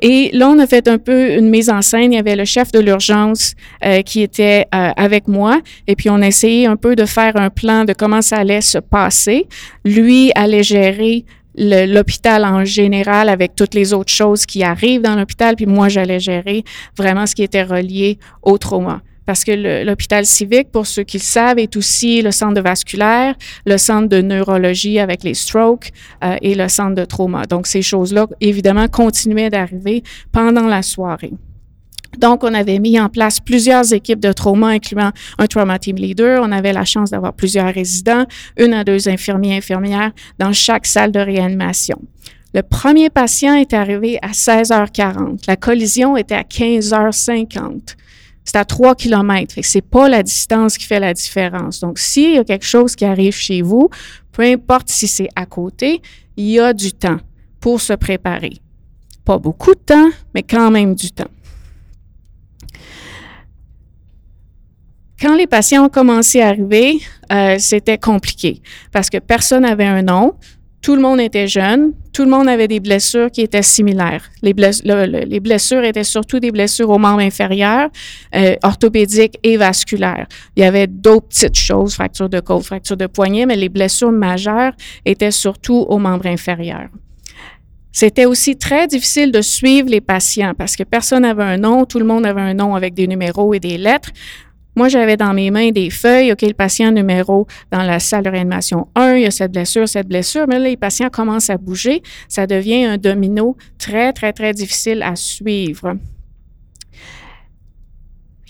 Et 0.00 0.30
là, 0.32 0.48
on 0.48 0.58
a 0.58 0.66
fait 0.66 0.88
un 0.88 0.98
peu 0.98 1.34
une 1.36 1.48
mise 1.48 1.70
en 1.70 1.80
scène. 1.80 2.12
Il 2.12 2.16
y 2.16 2.18
avait 2.18 2.36
le 2.36 2.44
chef 2.44 2.72
de 2.72 2.80
l'urgence 2.80 3.54
euh, 3.84 4.02
qui 4.02 4.22
était 4.22 4.66
euh, 4.74 4.90
avec 4.96 5.28
moi. 5.28 5.60
Et 5.86 5.94
puis, 5.94 6.10
on 6.10 6.20
a 6.22 6.26
essayé 6.26 6.66
un 6.66 6.76
peu 6.76 6.96
de 6.96 7.04
faire 7.04 7.36
un 7.36 7.50
plan 7.50 7.84
de 7.84 7.92
comment 7.92 8.20
ça 8.22 8.38
allait 8.38 8.60
se 8.60 8.78
passer. 8.78 9.46
Lui 9.84 10.32
allait 10.34 10.64
gérer 10.64 11.24
l'hôpital 11.54 12.44
en 12.44 12.64
général 12.64 13.28
avec 13.28 13.54
toutes 13.54 13.74
les 13.74 13.92
autres 13.92 14.12
choses 14.12 14.46
qui 14.46 14.64
arrivent 14.64 15.02
dans 15.02 15.14
l'hôpital. 15.14 15.54
Puis 15.54 15.66
moi, 15.66 15.88
j'allais 15.88 16.20
gérer 16.20 16.64
vraiment 16.96 17.26
ce 17.26 17.34
qui 17.34 17.42
était 17.42 17.62
relié 17.62 18.18
au 18.42 18.58
trauma. 18.58 19.02
Parce 19.26 19.44
que 19.44 19.84
l'hôpital 19.84 20.26
civique, 20.26 20.70
pour 20.70 20.86
ceux 20.86 21.04
qui 21.04 21.18
le 21.18 21.22
savent, 21.22 21.58
est 21.58 21.76
aussi 21.76 22.22
le 22.22 22.30
centre 22.30 22.54
de 22.54 22.60
vasculaire, 22.60 23.34
le 23.66 23.78
centre 23.78 24.08
de 24.08 24.20
neurologie 24.20 24.98
avec 24.98 25.22
les 25.22 25.34
strokes 25.34 25.92
euh, 26.24 26.36
et 26.42 26.54
le 26.54 26.68
centre 26.68 26.94
de 26.94 27.04
trauma. 27.04 27.46
Donc, 27.46 27.66
ces 27.66 27.82
choses-là, 27.82 28.26
évidemment, 28.40 28.88
continuaient 28.88 29.50
d'arriver 29.50 30.02
pendant 30.32 30.66
la 30.66 30.82
soirée. 30.82 31.32
Donc, 32.18 32.44
on 32.44 32.52
avait 32.52 32.78
mis 32.78 33.00
en 33.00 33.08
place 33.08 33.40
plusieurs 33.40 33.92
équipes 33.92 34.20
de 34.20 34.32
trauma, 34.32 34.68
incluant 34.68 35.12
un 35.38 35.46
trauma 35.46 35.78
team 35.78 35.96
leader. 35.96 36.42
On 36.44 36.52
avait 36.52 36.72
la 36.72 36.84
chance 36.84 37.10
d'avoir 37.10 37.32
plusieurs 37.32 37.72
résidents, 37.72 38.26
une 38.58 38.74
à 38.74 38.84
deux 38.84 39.08
infirmiers, 39.08 39.56
infirmières 39.56 40.12
dans 40.38 40.52
chaque 40.52 40.86
salle 40.86 41.10
de 41.10 41.20
réanimation. 41.20 41.98
Le 42.54 42.62
premier 42.62 43.08
patient 43.08 43.54
est 43.54 43.72
arrivé 43.72 44.18
à 44.20 44.32
16h40. 44.32 45.44
La 45.46 45.56
collision 45.56 46.18
était 46.18 46.34
à 46.34 46.42
15h50. 46.42 47.96
C'est 48.44 48.56
à 48.56 48.64
3 48.64 48.94
km. 48.94 49.54
Ce 49.62 49.78
n'est 49.78 49.82
pas 49.82 50.08
la 50.08 50.22
distance 50.22 50.76
qui 50.76 50.86
fait 50.86 51.00
la 51.00 51.14
différence. 51.14 51.80
Donc, 51.80 51.98
s'il 51.98 52.34
y 52.34 52.38
a 52.38 52.44
quelque 52.44 52.66
chose 52.66 52.96
qui 52.96 53.04
arrive 53.04 53.34
chez 53.34 53.62
vous, 53.62 53.88
peu 54.32 54.42
importe 54.42 54.88
si 54.88 55.06
c'est 55.06 55.28
à 55.36 55.46
côté, 55.46 56.02
il 56.36 56.46
y 56.46 56.58
a 56.58 56.72
du 56.72 56.92
temps 56.92 57.18
pour 57.60 57.80
se 57.80 57.92
préparer. 57.92 58.54
Pas 59.24 59.38
beaucoup 59.38 59.74
de 59.74 59.80
temps, 59.80 60.10
mais 60.34 60.42
quand 60.42 60.70
même 60.70 60.94
du 60.94 61.10
temps. 61.10 61.30
Quand 65.20 65.36
les 65.36 65.46
patients 65.46 65.84
ont 65.84 65.88
commencé 65.88 66.40
à 66.40 66.48
arriver, 66.48 67.00
euh, 67.32 67.54
c'était 67.60 67.96
compliqué 67.96 68.60
parce 68.90 69.08
que 69.08 69.18
personne 69.18 69.62
n'avait 69.62 69.86
un 69.86 70.02
nom, 70.02 70.34
tout 70.82 70.96
le 70.96 71.00
monde 71.00 71.20
était 71.20 71.46
jeune, 71.46 71.92
tout 72.12 72.24
le 72.24 72.30
monde 72.30 72.48
avait 72.48 72.66
des 72.66 72.80
blessures 72.80 73.30
qui 73.30 73.40
étaient 73.40 73.62
similaires. 73.62 74.28
Les, 74.42 74.52
blessures 74.52 75.84
étaient 75.84 76.04
surtout 76.04 76.40
des 76.40 76.50
blessures 76.50 76.90
aux 76.90 76.98
membres 76.98 77.20
inférieurs, 77.20 77.88
euh, 78.34 78.56
orthopédiques 78.64 79.38
et 79.44 79.56
vasculaires. 79.56 80.26
Il 80.56 80.62
y 80.62 80.66
avait 80.66 80.88
d'autres 80.88 81.28
petites 81.28 81.54
choses, 81.54 81.94
fracture 81.94 82.28
de 82.28 82.40
côte, 82.40 82.64
fracture 82.64 82.96
de 82.96 83.06
poignet, 83.06 83.46
mais 83.46 83.56
les 83.56 83.68
blessures 83.68 84.10
majeures 84.10 84.72
étaient 85.04 85.30
surtout 85.30 85.86
aux 85.88 85.98
membres 85.98 86.26
inférieurs. 86.26 86.88
C'était 87.92 88.24
aussi 88.24 88.56
très 88.56 88.88
difficile 88.88 89.30
de 89.30 89.42
suivre 89.42 89.88
les 89.88 90.00
patients 90.00 90.54
parce 90.56 90.76
que 90.76 90.82
personne 90.82 91.22
n'avait 91.22 91.44
un 91.44 91.58
nom, 91.58 91.84
tout 91.84 91.98
le 91.98 92.06
monde 92.06 92.26
avait 92.26 92.40
un 92.40 92.54
nom 92.54 92.74
avec 92.74 92.94
des 92.94 93.06
numéros 93.06 93.54
et 93.54 93.60
des 93.60 93.78
lettres. 93.78 94.10
Moi, 94.74 94.88
j'avais 94.88 95.16
dans 95.16 95.34
mes 95.34 95.50
mains 95.50 95.70
des 95.70 95.90
feuilles, 95.90 96.32
OK, 96.32 96.42
le 96.42 96.54
patient 96.54 96.90
numéro 96.90 97.46
dans 97.70 97.82
la 97.82 97.98
salle 97.98 98.24
de 98.24 98.30
réanimation 98.30 98.88
1, 98.94 99.16
il 99.16 99.22
y 99.22 99.26
a 99.26 99.30
cette 99.30 99.52
blessure, 99.52 99.86
cette 99.86 100.08
blessure, 100.08 100.46
mais 100.48 100.58
là, 100.58 100.68
les 100.68 100.76
patients 100.78 101.10
commencent 101.10 101.50
à 101.50 101.58
bouger. 101.58 102.02
Ça 102.28 102.46
devient 102.46 102.84
un 102.84 102.96
domino 102.96 103.56
très, 103.78 104.12
très, 104.12 104.32
très 104.32 104.54
difficile 104.54 105.02
à 105.02 105.14
suivre. 105.14 105.96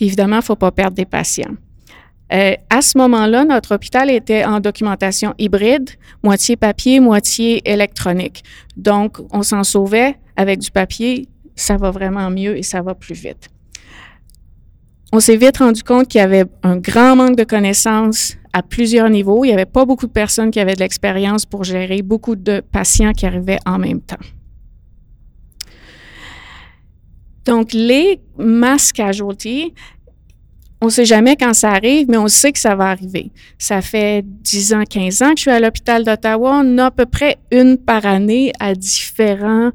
Évidemment, 0.01 0.37
il 0.37 0.41
ne 0.41 0.45
faut 0.45 0.57
pas 0.57 0.71
perdre 0.71 0.97
des 0.97 1.05
patients. 1.05 1.55
Euh, 2.33 2.55
à 2.71 2.81
ce 2.81 2.97
moment-là, 2.99 3.45
notre 3.45 3.75
hôpital 3.75 4.11
était 4.11 4.45
en 4.45 4.61
documentation 4.61 5.35
hybride, 5.39 5.91
moitié 6.23 6.57
papier, 6.57 6.99
moitié 6.99 7.69
électronique. 7.71 8.43
Donc, 8.77 9.19
on 9.33 9.43
s'en 9.43 9.65
sauvait 9.65 10.17
avec 10.37 10.61
du 10.61 10.71
papier, 10.71 11.29
ça 11.57 11.77
va 11.77 11.91
vraiment 11.91 12.31
mieux 12.31 12.57
et 12.57 12.63
ça 12.63 12.81
va 12.81 12.95
plus 12.95 13.15
vite 13.15 13.52
on 15.13 15.21
s'est 15.21 15.37
vite 15.37 15.59
rendu 15.59 15.83
compte 15.83 16.09
qu'il 16.09 16.21
y 16.21 16.25
avait 16.25 16.47
un 16.63 16.79
grand 16.79 17.15
manque 17.15 17.37
de 17.37 17.45
connaissances 17.45 18.37
à 18.55 18.63
plusieurs 18.63 19.11
niveaux. 19.11 19.45
Il 19.45 19.49
n'y 19.49 19.55
avait 19.55 19.67
pas 19.67 19.85
beaucoup 19.85 20.07
de 20.07 20.13
personnes 20.13 20.51
qui 20.51 20.59
avaient 20.59 20.75
de 20.75 20.81
l'expérience 20.81 21.45
pour 21.45 21.65
gérer 21.65 22.01
beaucoup 22.01 22.35
de 22.35 22.61
patients 22.73 23.13
qui 23.13 23.27
arrivaient 23.27 23.59
en 23.67 23.79
même 23.79 24.01
temps. 24.01 24.17
Donc, 27.45 27.73
les 27.73 28.21
mass 28.39 28.93
casualties, 28.93 29.75
on 30.81 30.87
ne 30.87 30.91
sait 30.91 31.05
jamais 31.05 31.37
quand 31.37 31.55
ça 31.55 31.71
arrive, 31.73 32.09
mais 32.09 32.17
on 32.17 32.29
sait 32.29 32.53
que 32.53 32.59
ça 32.59 32.75
va 32.75 32.91
arriver. 32.91 33.33
Ça 33.59 33.83
fait 33.83 34.25
10 34.25 34.75
ans, 34.75 34.85
15 34.89 35.23
ans 35.23 35.31
que 35.31 35.37
je 35.37 35.43
suis 35.43 35.51
à 35.51 35.61
l'hôpital 35.61 36.05
d'Ottawa. 36.05 36.63
On 36.65 36.79
a 36.79 36.87
à 36.87 36.91
peu 36.91 37.07
près 37.07 37.37
une 37.51 37.77
par 37.77 38.07
année 38.07 38.53
à 38.59 38.75
différents 38.75 39.71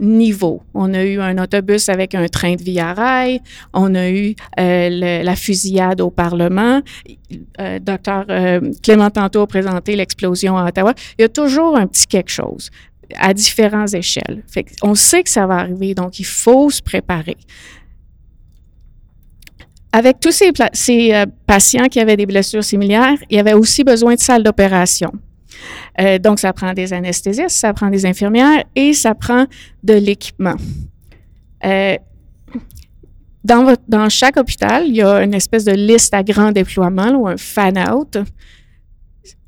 niveau. 0.00 0.62
On 0.74 0.92
a 0.94 1.04
eu 1.04 1.20
un 1.20 1.38
autobus 1.38 1.88
avec 1.88 2.14
un 2.14 2.26
train 2.28 2.54
de 2.54 2.62
via 2.62 2.94
rail, 2.94 3.40
on 3.72 3.94
a 3.94 4.10
eu 4.10 4.34
euh, 4.58 5.22
la 5.22 5.36
fusillade 5.36 6.00
au 6.00 6.10
Parlement. 6.10 6.82
Euh, 7.60 7.78
docteur 7.78 8.24
euh, 8.30 8.60
Clément 8.82 9.10
Tantôt 9.10 9.42
a 9.42 9.46
présenté 9.46 9.96
l'explosion 9.96 10.56
à 10.56 10.68
Ottawa. 10.68 10.94
Il 11.18 11.22
y 11.22 11.24
a 11.24 11.28
toujours 11.28 11.76
un 11.76 11.86
petit 11.86 12.06
quelque 12.06 12.30
chose 12.30 12.70
à 13.18 13.32
différentes 13.32 13.94
échelles. 13.94 14.42
on 14.82 14.94
sait 14.94 15.22
que 15.22 15.30
ça 15.30 15.46
va 15.46 15.56
arriver, 15.58 15.94
donc 15.94 16.18
il 16.18 16.26
faut 16.26 16.70
se 16.70 16.82
préparer. 16.82 17.36
Avec 19.92 20.18
tous 20.20 20.32
ces, 20.32 20.50
ces 20.72 21.24
patients 21.46 21.86
qui 21.86 22.00
avaient 22.00 22.16
des 22.16 22.26
blessures 22.26 22.64
similaires, 22.64 23.16
il 23.30 23.36
y 23.36 23.40
avait 23.40 23.54
aussi 23.54 23.84
besoin 23.84 24.14
de 24.14 24.20
salles 24.20 24.42
d'opération. 24.42 25.12
Euh, 26.00 26.18
donc, 26.18 26.38
ça 26.38 26.52
prend 26.52 26.72
des 26.72 26.92
anesthésistes, 26.92 27.50
ça 27.50 27.72
prend 27.72 27.88
des 27.88 28.06
infirmières 28.06 28.64
et 28.74 28.92
ça 28.92 29.14
prend 29.14 29.46
de 29.82 29.94
l'équipement. 29.94 30.56
Euh, 31.64 31.96
dans, 33.44 34.08
chaque 34.08 34.36
hôpital, 34.36 34.84
il 34.86 34.96
y 34.96 35.02
a 35.02 35.22
une 35.22 35.34
espèce 35.34 35.64
de 35.64 35.72
liste 35.72 36.12
à 36.14 36.22
grand 36.22 36.52
déploiement 36.52 37.10
ou 37.12 37.28
un 37.28 37.36
fan-out. 37.36 38.18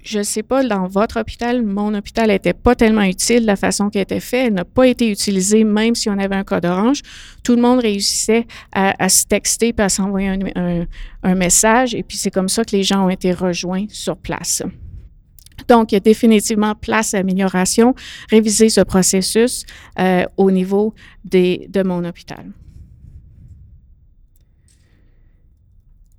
Je 0.04 0.18
ne 0.18 0.22
sais 0.22 0.42
pas, 0.42 0.62
dans 0.62 0.86
votre 0.86 1.20
hôpital, 1.20 1.62
mon 1.62 1.92
hôpital 1.94 2.28
n'était 2.28 2.54
pas 2.54 2.74
tellement 2.74 3.02
utile 3.02 3.44
la 3.44 3.56
façon 3.56 3.90
qu'il 3.90 4.00
était 4.00 4.20
fait. 4.20 4.46
Elle 4.46 4.54
n'a 4.54 4.64
pas 4.64 4.86
été 4.86 5.10
utilisée 5.10 5.64
même 5.64 5.94
si 5.94 6.08
on 6.08 6.18
avait 6.18 6.36
un 6.36 6.44
code 6.44 6.64
orange. 6.64 7.02
Tout 7.42 7.56
le 7.56 7.60
monde 7.60 7.80
réussissait 7.80 8.46
à, 8.72 9.08
se 9.08 9.26
texter 9.26 9.74
et 9.76 9.82
à 9.82 9.88
s'envoyer 9.88 10.38
un 11.22 11.34
message. 11.34 11.94
Et 11.94 12.02
puis, 12.02 12.16
c'est 12.16 12.30
comme 12.30 12.48
ça 12.48 12.64
que 12.64 12.74
les 12.74 12.84
gens 12.84 13.04
ont 13.04 13.10
été 13.10 13.32
rejoints 13.32 13.86
sur 13.90 14.16
place. 14.16 14.62
Donc, 15.68 15.92
il 15.92 15.96
y 15.96 15.98
a 15.98 16.00
définitivement 16.00 16.75
place 16.75 17.14
à 17.14 17.18
amélioration, 17.18 17.94
réviser 18.30 18.70
ce 18.70 18.80
processus 18.80 19.64
euh, 19.98 20.25
au 20.37 20.50
niveau 20.50 20.94
de 21.25 21.82
mon 21.82 22.04
hôpital. 22.04 22.46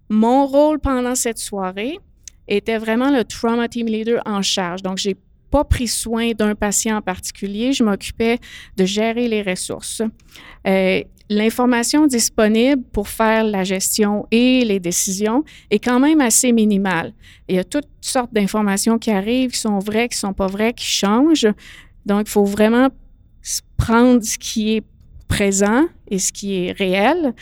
Mon 0.10 0.48
rôle 0.48 0.79
pendant 0.79 1.15
cette 1.15 1.38
soirée 1.38 2.00
était 2.48 2.77
vraiment 2.77 3.12
le 3.12 3.24
trauma 3.24 3.68
team 3.68 3.88
leader 3.88 4.22
en 4.25 4.41
charge. 4.41 4.82
Donc, 4.82 4.98
j'ai 4.98 5.15
pas 5.51 5.63
pris 5.63 5.88
soin 5.88 6.32
d'un 6.32 6.56
patient 6.56 6.98
en 6.98 7.01
particulier. 7.01 7.74
Je 7.74 7.84
m'occupais 7.84 8.39
de 8.77 8.86
gérer 8.86 9.27
les 9.27 9.41
ressources. 9.41 10.01
Euh, 10.68 11.03
l'information 11.30 12.08
disponible 12.08 12.84
pour 12.92 13.08
faire 13.08 13.44
la 13.44 13.64
gestion 13.64 14.26
et 14.32 14.66
les 14.66 14.80
décisions 14.80 15.44
est 15.70 15.80
quand 15.80 16.00
même 16.00 16.22
assez 16.22 16.52
minimale. 16.52 17.14
Il 17.48 17.56
y 17.56 17.60
a 17.60 17.64
toutes 17.64 17.88
sortes 18.02 18.34
d'informations 18.34 18.98
qui 18.98 19.12
arrivent, 19.12 19.52
qui 19.52 19.60
sont 19.60 19.80
vraies, 19.80 20.10
qui 20.10 20.18
sont 20.18 20.34
pas 20.34 20.48
vraies, 20.48 20.74
qui 20.74 20.86
changent. 20.86 21.48
Donc, 22.06 22.28
il 22.28 22.32
faut 22.32 22.46
vraiment 22.46 22.90
prendre 23.78 24.24
ce 24.24 24.38
qui 24.38 24.78
est 24.78 24.84
présent 25.28 25.86
et 26.10 26.18
ce 26.18 26.32
qui 26.32 26.66
est 26.66 26.72
réel 26.72 27.34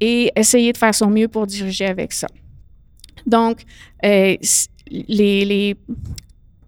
et 0.00 0.30
essayer 0.36 0.72
de 0.72 0.78
faire 0.78 0.94
son 0.94 1.08
mieux 1.08 1.28
pour 1.28 1.46
diriger 1.46 1.86
avec 1.86 2.12
ça. 2.12 2.26
Donc, 3.26 3.62
euh, 4.04 4.36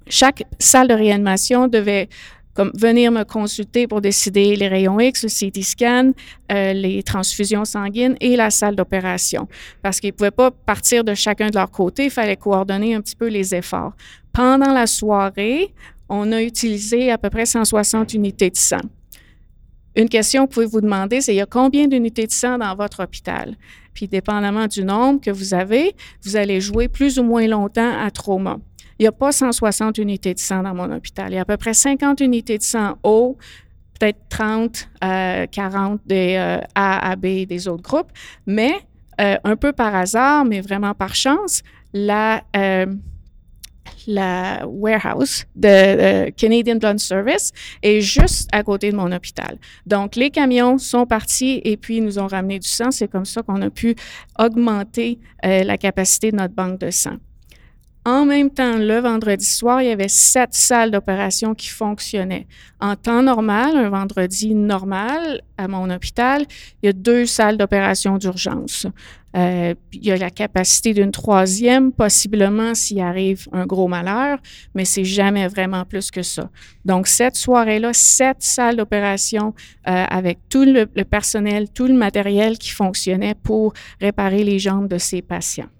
chaque 0.08 0.44
salle 0.58 0.88
de 0.88 0.94
réanimation 0.94 1.68
devait 1.68 2.08
comme 2.54 2.70
venir 2.74 3.10
me 3.10 3.24
consulter 3.24 3.86
pour 3.86 4.00
décider 4.00 4.56
les 4.56 4.68
rayons 4.68 4.98
X, 4.98 5.24
le 5.24 5.28
CT 5.28 5.62
scan, 5.62 6.12
euh, 6.52 6.72
les 6.72 7.02
transfusions 7.02 7.64
sanguines 7.64 8.16
et 8.20 8.36
la 8.36 8.50
salle 8.50 8.76
d'opération. 8.76 9.48
Parce 9.82 10.00
qu'ils 10.00 10.10
ne 10.10 10.16
pouvaient 10.16 10.30
pas 10.30 10.50
partir 10.50 11.04
de 11.04 11.14
chacun 11.14 11.50
de 11.50 11.56
leur 11.56 11.70
côté, 11.70 12.04
il 12.04 12.10
fallait 12.10 12.36
coordonner 12.36 12.94
un 12.94 13.00
petit 13.00 13.16
peu 13.16 13.28
les 13.28 13.54
efforts. 13.54 13.92
Pendant 14.32 14.72
la 14.72 14.86
soirée, 14.86 15.74
on 16.08 16.32
a 16.32 16.42
utilisé 16.42 17.10
à 17.10 17.18
peu 17.18 17.30
près 17.30 17.46
160 17.46 18.14
unités 18.14 18.50
de 18.50 18.56
sang. 18.56 18.80
Une 19.96 20.08
question 20.08 20.42
que 20.46 20.50
vous 20.50 20.54
pouvez 20.54 20.66
vous 20.66 20.80
demander, 20.80 21.20
c'est 21.20 21.32
il 21.32 21.36
y 21.36 21.40
a 21.40 21.46
combien 21.46 21.86
d'unités 21.86 22.26
de 22.26 22.32
sang 22.32 22.58
dans 22.58 22.74
votre 22.74 23.02
hôpital? 23.02 23.56
Puis, 23.92 24.08
dépendamment 24.08 24.66
du 24.66 24.84
nombre 24.84 25.20
que 25.20 25.30
vous 25.30 25.54
avez, 25.54 25.94
vous 26.24 26.34
allez 26.34 26.60
jouer 26.60 26.88
plus 26.88 27.18
ou 27.18 27.22
moins 27.22 27.46
longtemps 27.46 27.96
à 27.96 28.10
trauma. 28.10 28.58
Il 28.98 29.02
n'y 29.02 29.08
a 29.08 29.12
pas 29.12 29.32
160 29.32 29.98
unités 29.98 30.34
de 30.34 30.38
sang 30.38 30.62
dans 30.62 30.74
mon 30.74 30.90
hôpital. 30.92 31.32
Il 31.32 31.34
y 31.34 31.38
a 31.38 31.42
à 31.42 31.44
peu 31.44 31.56
près 31.56 31.74
50 31.74 32.20
unités 32.20 32.58
de 32.58 32.62
sang 32.62 32.96
haut, 33.02 33.36
peut-être 33.98 34.20
30, 34.28 34.88
40 35.50 36.00
des 36.06 36.36
euh, 36.36 36.58
A, 36.74 37.10
AB 37.10 37.46
des 37.46 37.68
autres 37.68 37.82
groupes. 37.82 38.10
Mais 38.46 38.72
euh, 39.20 39.36
un 39.42 39.56
peu 39.56 39.72
par 39.72 39.94
hasard, 39.94 40.44
mais 40.44 40.60
vraiment 40.60 40.94
par 40.94 41.14
chance, 41.14 41.62
la, 41.92 42.42
euh, 42.56 42.86
warehouse 44.66 45.44
de 45.56 46.30
Canadian 46.30 46.76
Blood 46.76 46.98
Service 46.98 47.52
est 47.82 48.00
juste 48.00 48.48
à 48.52 48.62
côté 48.62 48.92
de 48.92 48.96
mon 48.96 49.10
hôpital. 49.10 49.58
Donc, 49.86 50.14
les 50.14 50.30
camions 50.30 50.78
sont 50.78 51.06
partis 51.06 51.60
et 51.64 51.76
puis 51.76 52.00
nous 52.00 52.18
ont 52.18 52.26
ramené 52.26 52.58
du 52.58 52.68
sang. 52.68 52.90
C'est 52.90 53.08
comme 53.08 53.24
ça 53.24 53.42
qu'on 53.42 53.62
a 53.62 53.70
pu 53.70 53.94
augmenter 54.38 55.18
la 55.42 55.78
capacité 55.78 56.32
de 56.32 56.36
notre 56.36 56.54
banque 56.54 56.80
de 56.80 56.90
sang. 56.90 57.16
En 58.06 58.26
même 58.26 58.50
temps, 58.50 58.76
le 58.76 58.98
vendredi 58.98 59.46
soir, 59.46 59.80
il 59.80 59.88
y 59.88 59.90
avait 59.90 60.08
sept 60.08 60.52
salles 60.52 60.90
d'opération 60.90 61.54
qui 61.54 61.68
fonctionnaient. 61.68 62.46
En 62.78 62.96
temps 62.96 63.22
normal, 63.22 63.78
un 63.78 63.88
vendredi 63.88 64.54
normal 64.54 65.40
à 65.56 65.68
mon 65.68 65.88
hôpital, 65.88 66.44
il 66.82 66.86
y 66.86 66.88
a 66.90 66.92
deux 66.92 67.24
salles 67.24 67.56
d'opération 67.56 68.18
d'urgence. 68.18 68.86
Euh, 69.34 69.74
il 69.92 70.04
y 70.04 70.12
a 70.12 70.18
la 70.18 70.28
capacité 70.28 70.92
d'une 70.92 71.12
troisième, 71.12 71.92
possiblement 71.92 72.74
s'il 72.74 73.00
arrive 73.00 73.48
un 73.52 73.64
gros 73.64 73.88
malheur, 73.88 74.38
mais 74.74 74.84
c'est 74.84 75.04
jamais 75.04 75.48
vraiment 75.48 75.86
plus 75.86 76.10
que 76.10 76.22
ça. 76.22 76.50
Donc, 76.84 77.06
cette 77.06 77.36
soirée-là, 77.36 77.94
sept 77.94 78.36
salles 78.40 78.76
d'opération 78.76 79.54
euh, 79.88 80.04
avec 80.08 80.40
tout 80.50 80.64
le 80.66 80.84
personnel, 81.04 81.70
tout 81.70 81.86
le 81.86 81.94
matériel 81.94 82.58
qui 82.58 82.70
fonctionnait 82.70 83.34
pour 83.34 83.72
réparer 83.98 84.44
les 84.44 84.58
jambes 84.58 84.88
de 84.88 84.98
ces 84.98 85.22
patients. 85.22 85.70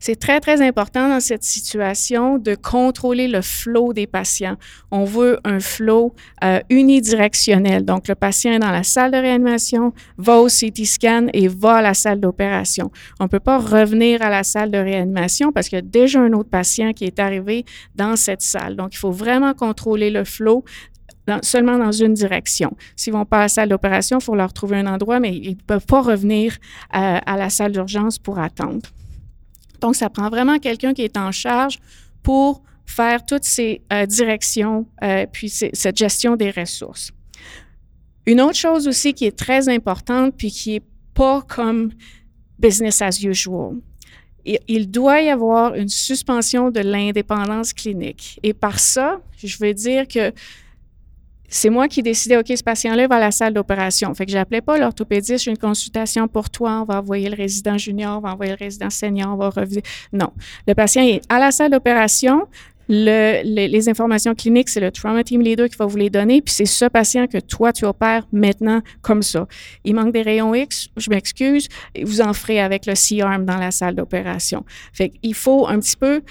C'est 0.00 0.18
très, 0.18 0.40
très 0.40 0.66
important 0.66 1.10
dans 1.10 1.20
cette 1.20 1.44
situation 1.44 2.38
de 2.38 2.54
contrôler 2.54 3.28
le 3.28 3.42
flot 3.42 3.92
des 3.92 4.06
patients. 4.06 4.56
On 4.90 5.04
veut 5.04 5.38
un 5.44 5.60
flot 5.60 6.14
euh, 6.42 6.60
unidirectionnel. 6.70 7.84
Donc, 7.84 8.08
le 8.08 8.14
patient 8.14 8.52
est 8.52 8.58
dans 8.60 8.70
la 8.70 8.82
salle 8.82 9.10
de 9.10 9.18
réanimation, 9.18 9.92
va 10.16 10.40
au 10.40 10.46
CT 10.46 10.86
scan 10.86 11.26
et 11.34 11.48
va 11.48 11.76
à 11.76 11.82
la 11.82 11.92
salle 11.92 12.18
d'opération. 12.18 12.90
On 13.20 13.24
ne 13.24 13.28
peut 13.28 13.40
pas 13.40 13.58
revenir 13.58 14.22
à 14.22 14.30
la 14.30 14.42
salle 14.42 14.70
de 14.70 14.78
réanimation 14.78 15.52
parce 15.52 15.68
qu'il 15.68 15.76
y 15.76 15.80
a 15.80 15.82
déjà 15.82 16.20
un 16.20 16.32
autre 16.32 16.48
patient 16.48 16.94
qui 16.94 17.04
est 17.04 17.18
arrivé 17.18 17.66
dans 17.94 18.16
cette 18.16 18.40
salle. 18.40 18.76
Donc, 18.76 18.94
il 18.94 18.98
faut 18.98 19.12
vraiment 19.12 19.52
contrôler 19.52 20.08
le 20.08 20.24
flot 20.24 20.64
seulement 21.42 21.76
dans 21.76 21.92
une 21.92 22.14
direction. 22.14 22.74
S'ils 22.96 23.12
vont 23.12 23.26
pas 23.26 23.38
à 23.38 23.42
la 23.42 23.48
salle 23.48 23.68
d'opération, 23.68 24.18
il 24.18 24.24
faut 24.24 24.34
leur 24.34 24.54
trouver 24.54 24.78
un 24.78 24.86
endroit, 24.86 25.20
mais 25.20 25.36
ils 25.36 25.56
ne 25.56 25.62
peuvent 25.66 25.86
pas 25.86 26.00
revenir 26.00 26.54
euh, 26.96 27.18
à 27.24 27.36
la 27.36 27.50
salle 27.50 27.72
d'urgence 27.72 28.18
pour 28.18 28.38
attendre. 28.38 28.80
Donc, 29.80 29.96
ça 29.96 30.10
prend 30.10 30.28
vraiment 30.28 30.58
quelqu'un 30.58 30.94
qui 30.94 31.02
est 31.02 31.16
en 31.16 31.32
charge 31.32 31.78
pour 32.22 32.62
faire 32.86 33.24
toutes 33.24 33.44
ces 33.44 33.82
euh, 33.92 34.06
directions, 34.06 34.86
euh, 35.02 35.26
puis 35.30 35.48
cette 35.48 35.96
gestion 35.96 36.36
des 36.36 36.50
ressources. 36.50 37.12
Une 38.26 38.40
autre 38.40 38.56
chose 38.56 38.86
aussi 38.88 39.14
qui 39.14 39.26
est 39.26 39.36
très 39.36 39.68
importante, 39.68 40.34
puis 40.36 40.50
qui 40.50 40.74
n'est 40.74 40.82
pas 41.14 41.42
comme 41.42 41.90
business 42.58 43.00
as 43.00 43.22
usual. 43.22 43.76
Il 44.44 44.90
doit 44.90 45.20
y 45.20 45.28
avoir 45.28 45.74
une 45.74 45.88
suspension 45.88 46.70
de 46.70 46.80
l'indépendance 46.80 47.72
clinique. 47.72 48.40
Et 48.42 48.54
par 48.54 48.78
ça, 48.78 49.20
je 49.36 49.56
veux 49.58 49.74
dire 49.74 50.08
que 50.08 50.32
c'est 51.50 51.68
moi 51.68 51.88
qui 51.88 52.02
décidais, 52.02 52.36
OK, 52.36 52.46
ce 52.48 52.62
patient-là 52.62 53.08
va 53.08 53.16
à 53.16 53.20
la 53.20 53.30
salle 53.32 53.52
d'opération. 53.52 54.14
Fait 54.14 54.24
que 54.24 54.32
j'appelais 54.32 54.60
pas 54.60 54.78
l'orthopédiste, 54.78 55.44
j'ai 55.44 55.50
une 55.50 55.58
consultation 55.58 56.28
pour 56.28 56.48
toi, 56.48 56.80
on 56.80 56.84
va 56.84 57.00
envoyer 57.00 57.28
le 57.28 57.36
résident 57.36 57.76
junior, 57.76 58.18
on 58.18 58.20
va 58.20 58.32
envoyer 58.32 58.52
le 58.52 58.58
résident 58.58 58.88
senior, 58.88 59.30
on 59.32 59.36
va 59.36 59.50
revenir. 59.50 59.82
Non. 60.12 60.32
Le 60.68 60.74
patient 60.74 61.02
est 61.02 61.20
à 61.28 61.40
la 61.40 61.50
salle 61.50 61.72
d'opération. 61.72 62.46
les, 62.88 63.88
informations 63.88 64.34
cliniques, 64.34 64.68
c'est 64.68 64.80
le 64.80 64.92
trauma 64.92 65.24
team 65.24 65.40
leader 65.42 65.68
qui 65.68 65.76
va 65.76 65.86
vous 65.86 65.96
les 65.96 66.10
donner, 66.10 66.40
puis 66.40 66.54
c'est 66.54 66.66
ce 66.66 66.84
patient 66.84 67.26
que 67.26 67.38
toi, 67.38 67.72
tu 67.72 67.84
opères 67.84 68.26
maintenant 68.32 68.80
comme 69.02 69.22
ça. 69.22 69.46
Il 69.84 69.94
manque 69.96 70.12
des 70.12 70.22
rayons 70.22 70.54
X, 70.54 70.88
je 70.96 71.10
m'excuse, 71.10 71.68
vous 72.00 72.20
en 72.20 72.32
ferez 72.32 72.60
avec 72.60 72.86
le 72.86 72.94
C-arm 72.94 73.44
dans 73.44 73.58
la 73.58 73.72
salle 73.72 73.96
d'opération. 73.96 74.64
Fait 74.92 75.10
qu'il 75.10 75.34
faut 75.34 75.66
un 75.66 75.80
petit 75.80 75.96
peu 75.96 76.22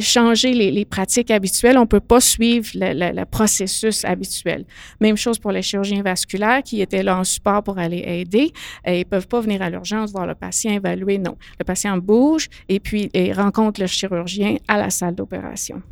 changer 0.00 0.52
les, 0.52 0.84
pratiques 0.84 1.30
habituelles, 1.30 1.76
on 1.78 1.82
ne 1.82 1.86
peut 1.86 2.00
pas 2.00 2.20
suivre 2.20 2.68
le, 2.74 3.24
processus 3.24 4.04
habituel. 4.04 4.64
Même 5.00 5.16
chose 5.16 5.38
pour 5.38 5.52
les 5.52 5.62
chirurgiens 5.62 6.02
vasculaires 6.02 6.62
qui 6.62 6.80
étaient 6.80 7.02
là 7.02 7.18
en 7.18 7.24
support 7.24 7.62
pour 7.62 7.78
aller 7.78 8.02
aider. 8.06 8.52
Euh, 8.86 8.94
ils 8.94 8.98
ne 8.98 9.04
peuvent 9.04 9.28
pas 9.28 9.40
venir 9.40 9.62
à 9.62 9.70
l'urgence 9.70 10.12
voir 10.12 10.26
le 10.26 10.34
patient 10.34 10.72
évaluer. 10.72 11.18
Non. 11.18 11.36
Le 11.58 11.64
patient 11.64 11.96
bouge 11.98 12.48
et 12.68 12.80
puis 12.80 13.10
il 13.14 13.32
rencontre 13.32 13.80
le 13.80 13.86
chirurgien 13.86 14.56
à 14.68 14.78
la 14.78 14.90
salle 14.90 15.14
d'opération. 15.14 15.82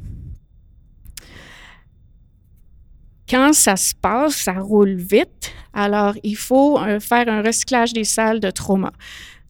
Quand 3.29 3.55
ça 3.55 3.77
se 3.77 3.95
passe, 3.95 4.35
ça 4.35 4.53
roule 4.53 4.97
vite. 4.97 5.53
Alors, 5.73 6.15
il 6.23 6.37
faut 6.37 6.79
euh, 6.79 7.01
faire 7.01 7.29
un 7.29 7.41
recyclage 7.41 7.95
des 7.95 8.05
salles 8.05 8.41
de 8.41 8.51
trauma 8.51 8.93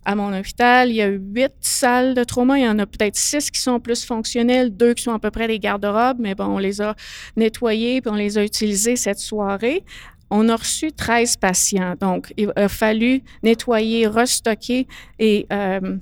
à 0.04 0.14
mon 0.14 0.37
hôpital, 0.37 0.90
il 0.90 0.97
y 0.97 1.02
a 1.02 1.06
huit 1.06 1.52
salles 1.61 2.14
de 2.14 2.25
trauma. 2.25 2.59
Il 2.59 2.64
y 2.64 2.68
en 2.68 2.78
a 2.78 2.87
peut-être 2.87 3.16
six 3.16 3.50
qui 3.50 3.61
sont 3.61 3.78
plus 3.78 4.04
fonctionnelles, 4.04 4.76
deux 4.76 4.94
qui 4.94 5.04
sont 5.04 5.12
à 5.12 5.18
peu 5.18 5.30
près 5.30 5.47
des 5.47 5.59
garde-robes, 5.59 6.18
mais 6.18 6.35
bon, 6.35 6.47
on 6.47 6.59
les 6.59 6.80
a 6.80 6.94
nettoyées 7.37 8.00
puis 8.00 8.11
on 8.11 8.16
les 8.16 8.38
a 8.38 8.44
utilisées 8.44 8.97
cette 8.97 9.18
soirée. 9.18 9.85
On 10.30 10.49
a 10.49 10.56
reçu 10.56 10.92
13 10.92 11.37
patients. 11.37 11.94
Donc, 12.00 12.33
il 12.37 12.50
a 12.57 12.68
fallu 12.68 13.22
nettoyer, 13.42 14.07
restocker 14.07 14.87
et 15.18 15.46
euh, 15.53 15.98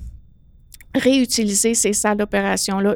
réutiliser 0.95 1.73
ces 1.73 1.93
salles 1.93 2.17
d'opération-là, 2.17 2.95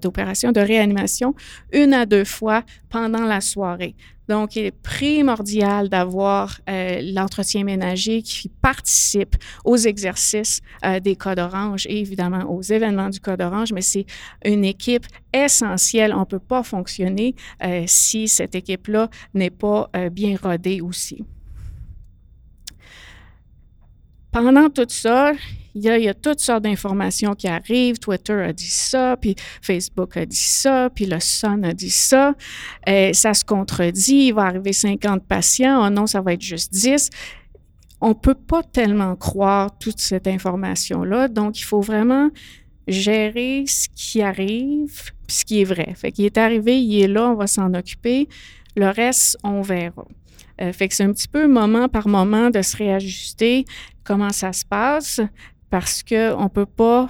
d'opération, 0.00 0.52
de 0.52 0.60
réanimation, 0.60 1.34
une 1.72 1.94
à 1.94 2.06
deux 2.06 2.24
fois 2.24 2.64
pendant 2.88 3.24
la 3.24 3.40
soirée. 3.40 3.94
Donc, 4.30 4.54
il 4.54 4.66
est 4.66 4.70
primordial 4.70 5.88
d'avoir 5.88 6.60
euh, 6.68 7.00
l'entretien 7.02 7.64
ménager 7.64 8.22
qui 8.22 8.48
participe 8.48 9.34
aux 9.64 9.76
exercices 9.76 10.60
euh, 10.84 11.00
des 11.00 11.16
codes 11.16 11.40
orange 11.40 11.84
et 11.88 11.98
évidemment 11.98 12.44
aux 12.48 12.62
événements 12.62 13.08
du 13.08 13.18
code 13.18 13.40
orange, 13.40 13.72
mais 13.72 13.82
c'est 13.82 14.06
une 14.44 14.64
équipe 14.64 15.04
essentielle. 15.34 16.14
On 16.14 16.20
ne 16.20 16.24
peut 16.26 16.38
pas 16.38 16.62
fonctionner 16.62 17.34
euh, 17.64 17.82
si 17.88 18.28
cette 18.28 18.54
équipe-là 18.54 19.10
n'est 19.34 19.50
pas 19.50 19.90
bien 20.12 20.36
rodée 20.40 20.80
aussi. 20.80 21.24
Pendant 24.30 24.70
tout 24.70 24.86
ça, 24.88 25.32
il 25.74 25.82
y, 25.82 26.08
a, 26.08 26.14
toutes 26.14 26.40
sortes 26.40 26.64
d'informations 26.64 27.34
qui 27.34 27.46
arrivent. 27.46 27.98
Twitter 27.98 28.32
a 28.32 28.52
dit 28.52 28.70
ça, 28.70 29.16
puis 29.16 29.36
Facebook 29.62 30.16
a 30.16 30.26
dit 30.26 30.36
ça, 30.36 30.90
puis 30.92 31.06
le 31.06 31.20
Sun 31.20 31.64
a 31.64 31.72
dit 31.72 31.90
ça. 31.90 32.34
Et 32.86 33.12
ça 33.14 33.34
se 33.34 33.44
contredit. 33.44 34.28
Il 34.28 34.32
va 34.32 34.42
arriver 34.42 34.72
50 34.72 35.24
patients. 35.24 35.86
Oh 35.86 35.90
non, 35.90 36.06
ça 36.06 36.20
va 36.20 36.32
être 36.32 36.42
juste 36.42 36.72
10. 36.72 37.10
On 38.00 38.08
ne 38.10 38.14
peut 38.14 38.34
pas 38.34 38.62
tellement 38.62 39.14
croire 39.14 39.76
toute 39.78 40.00
cette 40.00 40.26
information-là. 40.26 41.28
Donc, 41.28 41.60
il 41.60 41.64
faut 41.64 41.80
vraiment 41.80 42.30
gérer 42.88 43.64
ce 43.66 43.88
qui 43.94 44.22
arrive, 44.22 45.12
ce 45.28 45.44
qui 45.44 45.60
est 45.60 45.64
vrai. 45.64 45.94
Fait 45.94 46.10
qu'il 46.10 46.24
est 46.24 46.38
arrivé, 46.38 46.80
il 46.80 47.02
est 47.02 47.08
là, 47.08 47.30
on 47.30 47.34
va 47.34 47.46
s'en 47.46 47.74
occuper. 47.74 48.28
Le 48.74 48.88
reste, 48.88 49.38
on 49.44 49.60
verra. 49.62 50.06
Euh, 50.60 50.72
fait 50.72 50.88
que 50.88 50.94
c'est 50.94 51.04
un 51.04 51.12
petit 51.12 51.28
peu 51.28 51.46
moment 51.46 51.88
par 51.88 52.08
moment 52.08 52.50
de 52.50 52.60
se 52.62 52.76
réajuster, 52.76 53.64
comment 54.04 54.30
ça 54.30 54.52
se 54.52 54.64
passe 54.64 55.20
parce 55.70 56.02
qu'on 56.02 56.48
peut 56.48 56.66
pas 56.66 57.08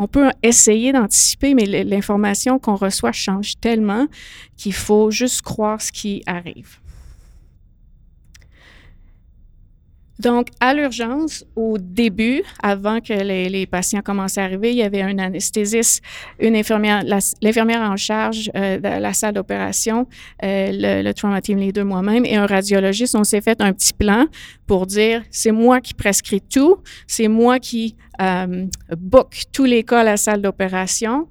on 0.00 0.06
peut 0.06 0.30
essayer 0.44 0.92
d'anticiper, 0.92 1.54
mais 1.54 1.66
l'information 1.82 2.60
qu'on 2.60 2.76
reçoit 2.76 3.10
change 3.10 3.58
tellement 3.60 4.06
qu'il 4.56 4.72
faut 4.72 5.10
juste 5.10 5.42
croire 5.42 5.82
ce 5.82 5.90
qui 5.90 6.22
arrive. 6.26 6.78
Donc, 10.18 10.48
à 10.60 10.74
l'urgence, 10.74 11.44
au 11.54 11.78
début, 11.78 12.42
avant 12.62 13.00
que 13.00 13.12
les, 13.12 13.66
patients 13.66 14.00
commencent 14.00 14.38
à 14.38 14.44
arriver, 14.44 14.70
il 14.70 14.76
y 14.76 14.82
avait 14.82 15.02
un 15.02 15.18
anesthésiste, 15.18 16.02
une 16.40 16.56
infirmière, 16.56 17.04
l'infirmière 17.42 17.82
en 17.82 17.96
charge 17.96 18.50
euh, 18.56 18.78
de 18.78 19.00
la 19.00 19.12
salle 19.12 19.34
d'opération, 19.34 20.08
euh, 20.42 20.70
le, 20.72 21.02
le, 21.02 21.14
trauma 21.14 21.40
team 21.40 21.58
leader 21.58 21.84
moi-même 21.84 22.24
et 22.24 22.36
un 22.36 22.46
radiologiste. 22.46 23.14
On 23.14 23.24
s'est 23.24 23.40
fait 23.40 23.60
un 23.60 23.72
petit 23.72 23.92
plan 23.92 24.26
pour 24.66 24.86
dire, 24.86 25.22
c'est 25.30 25.52
moi 25.52 25.80
qui 25.80 25.94
prescris 25.94 26.40
tout, 26.40 26.78
c'est 27.06 27.28
moi 27.28 27.58
qui 27.58 27.96
euh, 28.20 28.66
book 28.96 29.42
tous 29.52 29.64
les 29.64 29.84
cas 29.84 30.00
à 30.00 30.04
la 30.04 30.16
salle 30.16 30.42
d'opération 30.42 31.28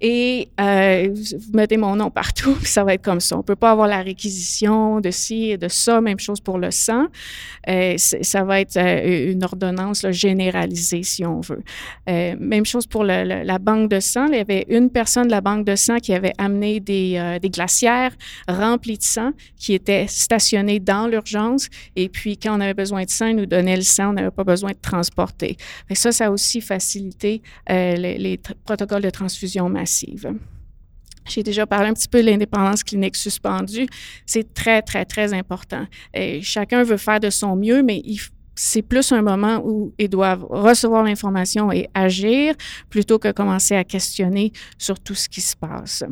et 0.00 0.48
euh, 0.58 1.08
vous 1.12 1.52
mettez 1.52 1.76
mon 1.76 1.94
nom 1.96 2.10
partout, 2.10 2.54
puis 2.60 2.68
ça 2.68 2.84
va 2.84 2.94
être 2.94 3.02
comme 3.02 3.20
ça. 3.20 3.36
On 3.36 3.42
peut 3.42 3.56
pas 3.56 3.70
avoir 3.70 3.86
la 3.86 4.00
réquisition 4.02 5.00
de 5.00 5.10
ci 5.10 5.50
et 5.50 5.58
de 5.58 5.68
ça. 5.68 6.00
Même 6.00 6.18
chose 6.18 6.40
pour 6.40 6.58
le 6.58 6.70
sang. 6.70 7.06
Euh, 7.68 7.94
ça 7.98 8.44
va 8.44 8.60
être 8.60 8.76
euh, 8.78 9.32
une 9.32 9.44
ordonnance 9.44 10.06
généralisée, 10.10 11.02
si 11.02 11.24
on 11.24 11.40
veut. 11.40 11.62
Même 12.06 12.64
chose 12.64 12.86
pour 12.86 13.04
la 13.04 13.58
banque 13.58 13.90
de 13.90 14.00
sang. 14.00 14.26
Il 14.28 14.36
y 14.36 14.38
avait 14.38 14.66
une 14.68 14.90
personne 14.90 15.26
de 15.26 15.30
la 15.30 15.40
banque 15.40 15.66
de 15.66 15.76
sang 15.76 15.98
qui 15.98 16.14
avait 16.14 16.32
amené 16.38 16.80
des, 16.80 17.38
glacières 17.44 18.12
remplies 18.48 18.98
de 18.98 19.02
sang 19.02 19.32
qui 19.56 19.74
étaient 19.74 20.06
stationnées 20.08 20.80
dans 20.80 21.06
l'urgence. 21.06 21.68
Et 21.96 22.08
puis, 22.08 22.36
quand 22.36 22.56
on 22.56 22.60
avait 22.60 22.74
besoin 22.74 23.04
de 23.04 23.10
sang, 23.10 23.26
il 23.26 23.36
nous 23.36 23.46
donnait 23.46 23.76
le 23.76 23.82
sang. 23.82 24.10
On 24.10 24.12
n'avait 24.14 24.30
pas 24.30 24.44
besoin 24.44 24.70
de 24.70 24.78
transporter. 24.80 25.56
Ça, 25.92 26.12
ça 26.12 26.26
a 26.26 26.30
aussi 26.30 26.60
facilité 26.60 27.42
les, 27.68 28.18
les 28.18 28.38
protocoles 28.64 29.02
de 29.02 29.10
transfusion 29.10 29.68
massive 29.68 29.89
j'ai 31.26 31.42
déjà 31.42 31.66
parlé 31.66 31.88
un 31.88 31.94
petit 31.94 32.08
peu 32.08 32.22
de 32.22 32.26
l'indépendance 32.26 32.82
clinique 32.82 33.16
suspendue. 33.16 33.86
C'est 34.26 34.52
très, 34.54 34.82
très, 34.82 35.04
très 35.04 35.32
important. 35.32 35.86
Et 36.14 36.42
chacun 36.42 36.82
veut 36.82 36.96
faire 36.96 37.20
de 37.20 37.30
son 37.30 37.56
mieux, 37.56 37.82
mais 37.82 38.02
c'est 38.54 38.82
plus 38.82 39.12
un 39.12 39.22
moment 39.22 39.62
où 39.64 39.94
ils 39.98 40.08
doivent 40.08 40.44
recevoir 40.50 41.04
l'information 41.04 41.72
et 41.72 41.88
agir 41.94 42.54
plutôt 42.88 43.18
que 43.18 43.32
commencer 43.32 43.76
à 43.76 43.84
questionner 43.84 44.52
sur 44.76 44.98
tout 44.98 45.14
ce 45.14 45.28
qui 45.28 45.40
se 45.40 45.56
passe. 45.56 46.04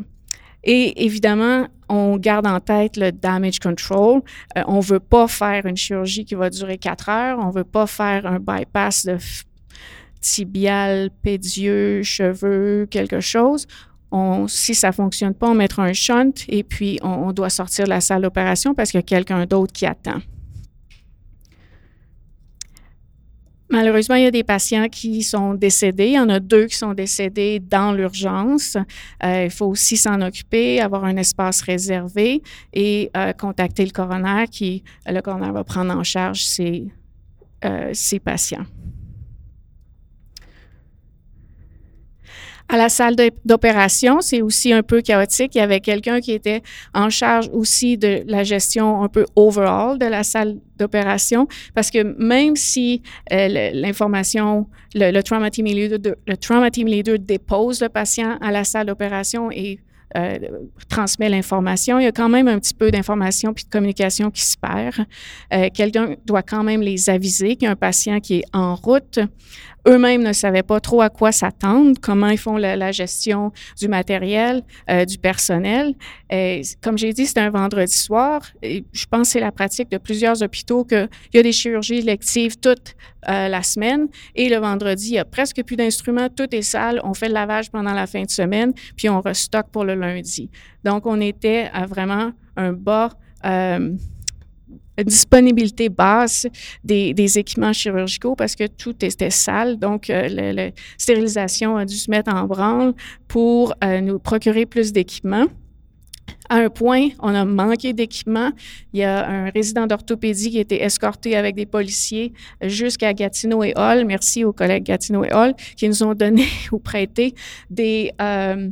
Et 0.63 1.05
évidemment, 1.05 1.67
on 1.87 2.17
garde 2.17 2.45
en 2.45 2.59
tête 2.59 2.97
le 2.97 3.11
damage 3.11 3.59
control. 3.59 4.21
Euh, 4.57 4.63
on 4.67 4.77
ne 4.77 4.83
veut 4.83 4.99
pas 4.99 5.27
faire 5.27 5.65
une 5.65 5.77
chirurgie 5.77 6.25
qui 6.25 6.35
va 6.35 6.49
durer 6.49 6.77
quatre 6.77 7.09
heures. 7.09 7.39
On 7.39 7.47
ne 7.47 7.53
veut 7.53 7.63
pas 7.63 7.87
faire 7.87 8.25
un 8.25 8.39
bypass 8.39 9.05
de 9.05 9.17
tibial, 10.21 11.09
pédieux, 11.21 12.03
cheveux, 12.03 12.87
quelque 12.89 13.19
chose, 13.19 13.67
si 14.47 14.73
ça 14.73 14.91
fonctionne 14.91 15.33
pas, 15.33 15.49
on 15.49 15.55
mettra 15.55 15.83
un 15.83 15.93
shunt 15.93 16.33
et 16.47 16.63
puis 16.63 16.99
on, 17.03 17.09
on 17.09 17.31
doit 17.31 17.49
sortir 17.49 17.85
de 17.85 17.89
la 17.89 18.01
salle 18.01 18.23
d'opération 18.23 18.73
parce 18.73 18.91
qu'il 18.91 18.97
y 18.97 19.03
a 19.03 19.03
quelqu'un 19.03 19.45
d'autre 19.45 19.71
qui 19.71 19.85
attend. 19.85 20.19
Malheureusement, 23.71 24.15
il 24.15 24.23
y 24.23 24.27
a 24.27 24.31
des 24.31 24.43
patients 24.43 24.87
qui 24.89 25.21
sont 25.21 25.53
décédés. 25.53 26.07
Il 26.07 26.13
y 26.13 26.19
en 26.19 26.29
a 26.29 26.39
deux 26.39 26.65
qui 26.65 26.75
sont 26.75 26.95
décédés 26.95 27.59
dans 27.59 27.93
l'urgence. 27.93 28.77
Euh, 29.23 29.43
il 29.43 29.51
faut 29.51 29.67
aussi 29.67 29.95
s'en 29.95 30.21
occuper, 30.21 30.81
avoir 30.81 31.03
un 31.03 31.15
espace 31.17 31.61
réservé 31.61 32.41
et 32.73 33.11
euh, 33.15 33.31
contacter 33.33 33.85
le 33.85 33.91
coroner 33.91 34.45
qui, 34.49 34.83
le 35.05 35.21
coroner 35.21 35.51
va 35.51 35.63
prendre 35.63 35.95
en 35.95 36.03
charge 36.03 36.43
ces, 36.45 36.87
euh, 37.63 37.91
ces 37.93 38.19
patients. 38.19 38.65
À 42.71 42.77
la 42.77 42.87
salle 42.87 43.15
d'opération, 43.45 44.21
c'est 44.21 44.43
aussi 44.43 44.71
un 44.71 44.83
peu 44.83 45.01
chaotique. 45.01 45.55
Il 45.55 45.57
y 45.57 45.61
avait 45.61 45.79
quelqu'un 45.79 46.21
qui 46.21 46.33
était 46.33 46.61
en 46.93 47.09
charge 47.09 47.49
aussi 47.51 47.97
de 47.97 48.21
la 48.27 48.43
gestion 48.43 49.01
un 49.01 49.07
peu 49.07 49.25
overall 49.35 49.97
de 49.97 50.05
la 50.05 50.23
salle 50.23 50.57
d'opération, 50.77 51.47
parce 51.73 51.89
que 51.89 52.03
même 52.03 52.55
si 52.55 53.01
euh, 53.33 53.71
l'information, 53.73 54.67
le, 54.93 55.19
trauma 55.21 55.49
team 55.49 55.65
leader, 55.65 56.15
le 56.27 56.37
trauma 56.37 56.69
team 56.69 56.87
dépose 57.19 57.81
le 57.81 57.89
patient 57.89 58.37
à 58.39 58.51
la 58.51 58.63
salle 58.63 58.85
d'opération 58.85 59.49
et 59.51 59.79
euh, 60.17 60.39
transmet 60.89 61.29
l'information. 61.29 61.99
Il 61.99 62.03
y 62.03 62.07
a 62.07 62.11
quand 62.11 62.29
même 62.29 62.47
un 62.47 62.57
petit 62.57 62.73
peu 62.73 62.89
d'information 62.89 63.53
puis 63.53 63.65
de 63.65 63.69
communication 63.69 64.31
qui 64.31 64.41
se 64.41 64.57
perd. 64.57 65.05
Euh, 65.53 65.69
quelqu'un 65.71 66.15
doit 66.25 66.41
quand 66.41 66.63
même 66.63 66.81
les 66.81 67.11
aviser 67.11 67.55
qu'il 67.55 67.65
y 67.65 67.67
a 67.67 67.71
un 67.71 67.75
patient 67.75 68.19
qui 68.19 68.37
est 68.37 68.43
en 68.51 68.73
route. 68.73 69.19
Eux-mêmes 69.89 70.23
ne 70.23 70.33
savaient 70.33 70.63
pas 70.63 70.79
trop 70.79 71.01
à 71.01 71.09
quoi 71.09 71.31
s'attendre, 71.31 71.97
comment 71.99 72.29
ils 72.29 72.37
font 72.37 72.57
la, 72.57 72.91
gestion 72.91 73.51
du 73.77 73.87
matériel, 73.87 74.61
euh, 74.89 75.03
du 75.03 75.17
personnel. 75.17 75.95
Comme 76.81 76.97
j'ai 76.97 77.11
dit, 77.11 77.25
c'est 77.25 77.39
un 77.39 77.49
vendredi 77.49 77.95
soir. 77.95 78.41
Je 78.61 79.05
pense 79.09 79.27
que 79.27 79.27
c'est 79.33 79.39
la 79.39 79.51
pratique 79.51 79.89
de 79.89 79.97
plusieurs 79.97 80.43
hôpitaux 80.43 80.83
qu'il 80.85 81.09
y 81.33 81.39
a 81.39 81.43
des 81.43 81.51
chirurgies 81.51 81.97
électives 81.97 82.57
toute 82.57 82.95
euh, 83.27 83.49
la 83.49 83.63
semaine 83.63 84.07
et 84.35 84.47
le 84.47 84.57
vendredi, 84.57 85.09
il 85.09 85.13
y 85.15 85.19
a 85.19 85.25
presque 85.25 85.61
plus 85.63 85.75
d'instruments, 85.75 86.29
tout 86.29 86.53
est 86.55 86.61
sale. 86.61 87.01
On 87.03 87.13
fait 87.13 87.27
le 87.27 87.33
lavage 87.33 87.69
pendant 87.69 87.93
la 87.93 88.07
fin 88.07 88.23
de 88.23 88.29
semaine, 88.29 88.73
puis 88.95 89.09
on 89.09 89.19
restocke 89.19 89.69
pour 89.71 89.83
le 89.83 89.95
lundi. 89.95 90.49
Donc, 90.85 91.05
on 91.05 91.19
était 91.19 91.69
à 91.73 91.85
vraiment 91.85 92.31
un 92.55 92.71
bas. 92.71 93.09
Euh, 93.45 93.95
disponibilité 95.03 95.89
basse 95.89 96.47
des, 96.83 97.37
équipements 97.37 97.73
chirurgicaux 97.73 98.35
parce 98.35 98.55
que 98.55 98.67
tout 98.67 98.95
était 99.03 99.29
sale. 99.29 99.77
Donc, 99.77 100.09
euh, 100.09 100.27
la 100.29 100.71
stérilisation 100.97 101.77
a 101.77 101.85
dû 101.85 101.95
se 101.95 102.09
mettre 102.09 102.33
en 102.33 102.45
branle 102.45 102.93
pour 103.27 103.73
euh, 103.83 104.01
nous 104.01 104.19
procurer 104.19 104.65
plus 104.65 104.91
d'équipements. 104.91 105.45
À 106.49 106.57
un 106.57 106.69
point, 106.69 107.09
on 107.19 107.33
a 107.35 107.45
manqué 107.45 107.93
d'équipement. 107.93 108.51
Il 108.93 108.99
y 108.99 109.03
a 109.03 109.27
un 109.27 109.49
résident 109.49 109.87
d'orthopédie 109.87 110.51
qui 110.51 110.59
été 110.59 110.81
escorté 110.81 111.35
avec 111.35 111.55
des 111.55 111.65
policiers 111.65 112.33
jusqu'à 112.61 113.13
Gatineau 113.13 113.63
et 113.63 113.73
Hall. 113.75 114.05
Merci 114.05 114.43
aux 114.43 114.53
collègues 114.53 114.83
Gatineau 114.83 115.23
et 115.23 115.33
Hall 115.33 115.53
qui 115.77 115.87
nous 115.87 116.03
ont 116.03 116.15
donné 116.15 116.45
ou 116.71 116.79
prêté 116.79 117.35
des, 117.69 118.11
euh, 118.21 118.69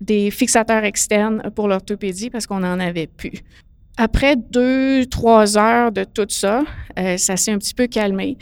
des 0.00 0.30
fixateurs 0.30 0.84
externes 0.84 1.50
pour 1.54 1.68
l'orthopédie 1.68 2.30
parce 2.30 2.46
qu'on 2.46 2.60
n'en 2.60 2.78
avait 2.78 3.08
plus. 3.08 3.42
Après 4.02 4.34
deux, 4.34 5.04
trois 5.04 5.58
heures 5.58 5.92
de 5.92 6.04
tout 6.04 6.24
ça, 6.30 6.64
euh, 6.98 7.18
ça 7.18 7.36
s'est 7.36 7.52
un 7.52 7.58
petit 7.58 7.74
peu 7.74 7.86
calmé. 7.86 8.38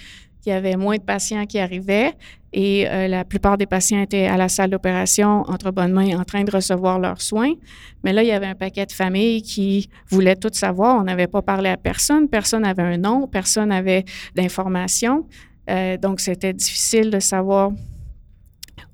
Il 0.47 0.51
y 0.51 0.53
avait 0.53 0.77
moins 0.77 0.95
de 0.95 1.03
patients 1.03 1.47
qui 1.47 1.59
arrivaient 1.59 2.13
et 2.53 2.89
euh, 2.89 3.09
la 3.09 3.25
plupart 3.25 3.59
des 3.59 3.67
patients 3.67 4.01
étaient 4.01 4.27
à 4.27 4.37
la 4.37 4.49
salle 4.49 4.71
d'opération 4.71 5.43
entre 5.49 5.73
bonnes 5.73 5.91
mains 5.91 6.17
en 6.17 6.23
train 6.23 6.45
de 6.45 6.51
recevoir 6.53 7.01
leurs 7.01 7.21
soins. 7.21 7.55
Mais 8.05 8.13
là, 8.13 8.23
il 8.23 8.29
y 8.29 8.33
avait 8.33 8.47
un 8.47 8.55
paquet 8.55 8.87
de 8.87 8.93
familles 8.93 9.43
qui 9.43 9.91
voulaient 10.09 10.37
tout 10.37 10.53
savoir. 10.53 10.95
On 11.01 11.03
n'avait 11.03 11.27
pas 11.27 11.43
parlé 11.43 11.71
à 11.71 11.77
personne. 11.77 12.29
Personne 12.29 12.63
n'avait 12.63 12.85
un 12.85 12.97
nom. 12.97 13.27
Personne 13.27 13.71
n'avait 13.71 14.05
d'informations. 14.37 15.27
Euh, 15.69 15.97
donc, 15.97 16.21
c'était 16.21 16.53
difficile 16.53 17.11
de 17.11 17.19
savoir 17.19 17.73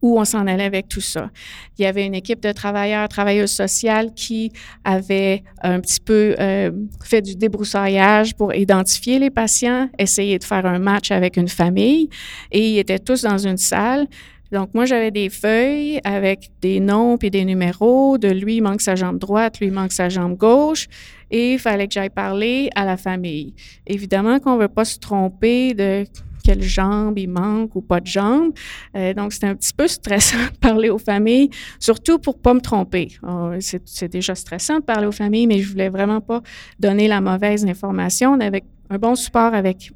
où 0.05 0.21
on 0.21 0.27
s'en 0.27 0.47
allait 0.47 0.65
avec 0.65 0.87
tout 0.87 1.01
ça. 1.01 1.31
Il 1.79 1.83
y 1.83 1.87
avait 1.87 2.05
une 2.05 2.15
équipe 2.15 2.41
de 2.41 2.53
travailleurs, 2.53 3.09
travailleuses 3.09 3.51
sociales 3.51 4.13
qui 4.13 4.53
avait 4.85 5.43
un 5.63 5.81
petit 5.81 5.99
peu 5.99 6.35
euh, 6.39 6.71
fait 7.03 7.23
du 7.23 7.37
débroussaillage 7.37 8.35
pour 8.35 8.55
identifier 8.55 9.19
les 9.19 9.31
patients, 9.31 9.89
essayer 9.99 10.39
de 10.39 10.45
faire 10.45 10.67
un 10.67 10.79
match 10.79 11.11
avec 11.11 11.39
une 11.39 11.49
famille 11.49 12.11
et 12.53 12.73
ils 12.73 12.79
étaient 12.79 12.99
tous 12.99 13.23
dans 13.23 13.39
une 13.39 13.57
salle. 13.57 14.07
Donc, 14.53 14.75
moi, 14.75 14.85
j'avais 14.85 15.11
des 15.11 15.31
feuilles 15.31 16.01
avec 16.05 16.51
des 16.61 16.81
noms 16.81 17.17
puis 17.17 17.31
des 17.31 17.47
numéros. 17.47 18.19
De 18.19 18.29
lui, 18.29 18.57
il 18.57 18.61
manque 18.61 18.83
sa 18.83 18.95
jambe 18.95 19.19
droite, 19.19 19.59
lui, 19.59 19.69
il 19.69 19.73
manque 19.73 19.93
sa 19.93 20.11
jambe 20.11 20.37
gauche. 20.37 20.87
Et 21.31 21.55
il 21.55 21.59
fallait 21.59 21.89
que 21.89 21.95
j'aille 21.95 22.11
parler 22.11 22.69
à 22.77 22.85
la 22.85 22.99
famille. 22.99 23.55
Évidemment 23.87 24.39
qu'on 24.39 24.57
ne 24.57 24.61
veut 24.61 24.69
pas 24.69 24.85
se 24.85 24.99
tromper 24.99 25.73
de 25.73 26.05
quelle 26.45 26.63
jambe 26.63 27.19
il 27.19 27.29
manque 27.29 27.75
ou 27.75 27.81
pas 27.81 28.01
de 28.01 28.07
jambe. 28.07 28.53
Euh, 28.97 29.15
donc, 29.15 29.33
c'est 29.33 29.45
un 29.45 29.55
petit 29.55 29.73
peu 29.73 29.89
stressant 29.89 30.39
de 30.53 30.59
parler 30.59 30.91
aux 30.91 30.99
familles, 30.99 31.51
surtout 31.81 32.19
pour 32.19 32.39
pas 32.39 32.55
me 32.55 32.61
tromper. 32.61 33.09
Oh, 33.27 33.51
c'est 33.59 34.09
déjà 34.09 34.35
stressant 34.35 34.79
de 34.79 34.85
parler 34.85 35.07
aux 35.07 35.13
familles, 35.13 35.47
mais 35.47 35.59
je 35.59 35.71
voulais 35.71 35.89
vraiment 35.89 36.21
pas 36.21 36.43
donner 36.79 37.09
la 37.09 37.21
mauvaise 37.21 37.65
information. 37.65 38.33
On 38.33 38.41
avait 38.41 38.63
un 38.91 38.99
bon 38.99 39.15
support 39.15 39.55
avec 39.55 39.93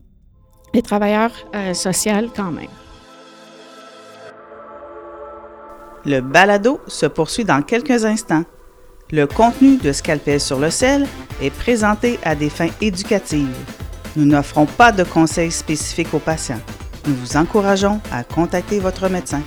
les 0.74 0.82
travailleurs 0.82 1.32
euh, 1.54 1.74
sociaux 1.74 2.30
quand 2.34 2.50
même. 2.50 2.68
Le 6.06 6.20
balado 6.20 6.80
se 6.86 7.06
poursuit 7.06 7.44
dans 7.44 7.60
quelques 7.60 8.04
instants. 8.04 8.44
Le 9.10 9.26
contenu 9.26 9.76
de 9.76 9.92
Scalpel 9.92 10.40
sur 10.40 10.58
le 10.58 10.70
sel 10.70 11.06
est 11.42 11.50
présenté 11.50 12.18
à 12.22 12.34
des 12.34 12.50
fins 12.50 12.70
éducatives. 12.80 13.48
Nous 14.18 14.24
n'offrons 14.24 14.66
pas 14.66 14.90
de 14.90 15.04
conseils 15.04 15.52
spécifiques 15.52 16.12
aux 16.12 16.18
patients. 16.18 16.58
Nous 17.06 17.14
vous 17.14 17.36
encourageons 17.36 18.00
à 18.10 18.24
contacter 18.24 18.80
votre 18.80 19.08
médecin. 19.08 19.42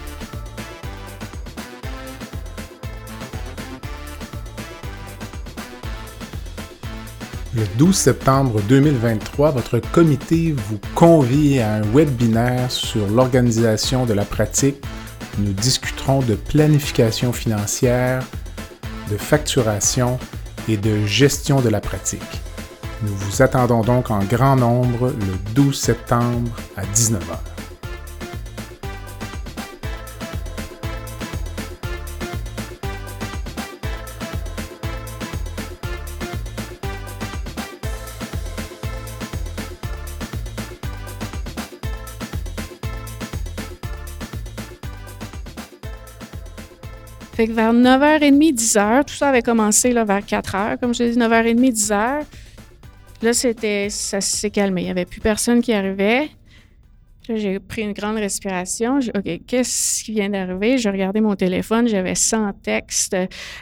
Le 7.54 7.64
12 7.78 7.94
septembre 7.94 8.62
2023, 8.70 9.52
votre 9.52 9.80
comité 9.80 10.54
vous 10.54 10.80
convie 10.96 11.60
à 11.60 11.74
un 11.74 11.82
webinaire 11.82 12.72
sur 12.72 13.06
l'organisation 13.10 14.06
de 14.06 14.14
la 14.14 14.24
pratique. 14.24 14.82
Nous 15.38 15.52
discuterons 15.52 16.22
de 16.22 16.36
planification 16.36 17.34
financière, 17.34 18.24
de 19.12 19.18
facturation 19.18 20.18
et 20.70 20.78
de 20.78 21.06
gestion 21.06 21.60
de 21.60 21.68
la 21.68 21.82
pratique. 21.82 22.22
Nous 23.04 23.16
vous 23.16 23.42
attendons 23.42 23.82
donc 23.82 24.12
en 24.12 24.20
grand 24.20 24.56
nombre 24.56 25.08
le 25.10 25.54
12 25.56 25.76
septembre 25.76 26.52
à 26.78 26.84
19h. 26.84 27.18
Fait 47.34 47.48
que 47.48 47.54
vers 47.54 47.74
9h30, 47.74 48.54
10h, 48.54 49.06
tout 49.06 49.16
ça 49.16 49.30
avait 49.30 49.42
commencé 49.42 49.92
là, 49.92 50.04
vers 50.04 50.20
4h, 50.20 50.78
comme 50.78 50.94
je 50.94 51.02
l'ai 51.02 51.12
dit, 51.14 51.18
9h30, 51.18 51.74
10h. 51.74 52.26
Là, 53.22 53.34
c'était, 53.34 53.90
ça 53.90 54.20
s'est 54.20 54.50
calmé. 54.50 54.82
Il 54.82 54.86
n'y 54.86 54.92
avait 54.92 55.06
plus 55.06 55.22
personne 55.22 55.62
qui 55.62 55.74
arrivait. 55.74 56.30
j'ai 57.30 57.60
pris 57.60 57.84
une 57.84 57.94
grande 57.94 58.16
respiration. 58.16 58.98
OK, 59.16 59.42
qu'est-ce 59.46 60.04
qui 60.04 60.14
vient 60.14 60.30
d'arriver? 60.30 60.80
J'ai 60.80 60.90
regardé 60.90 61.22
mon 61.22 61.36
téléphone, 61.36 61.88
j'avais 61.88 62.16
100 62.16 62.54
textes. 62.64 63.16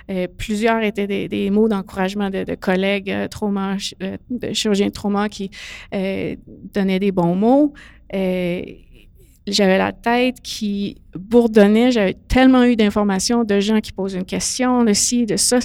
Euh, 0.10 0.28
plusieurs 0.38 0.82
étaient 0.82 1.28
des, 1.28 1.50
mots 1.50 1.68
d'encouragement 1.68 2.30
de, 2.30 2.56
collègues 2.56 3.12
euh, 3.12 3.28
trauma, 3.28 3.76
euh, 4.02 4.16
de 4.30 4.54
chirurgiens 4.54 4.88
de 4.88 4.94
trauma 4.94 5.28
qui 5.28 5.52
donnaient 5.92 7.00
des 7.00 7.12
bons 7.12 7.36
mots. 7.36 7.74
j'avais 8.14 9.78
la 9.78 9.92
tête 9.92 10.38
qui 10.42 11.02
bourdonnait. 11.14 11.92
J'avais 11.92 12.16
tellement 12.30 12.64
eu 12.64 12.78
d'informations 12.78 13.44
de 13.44 13.60
gens 13.60 13.82
qui 13.82 13.92
posent 13.92 14.16
une 14.16 14.26
question, 14.26 14.86
de 14.86 14.94
ci, 14.94 15.26
de 15.26 15.36
ça 15.36 15.60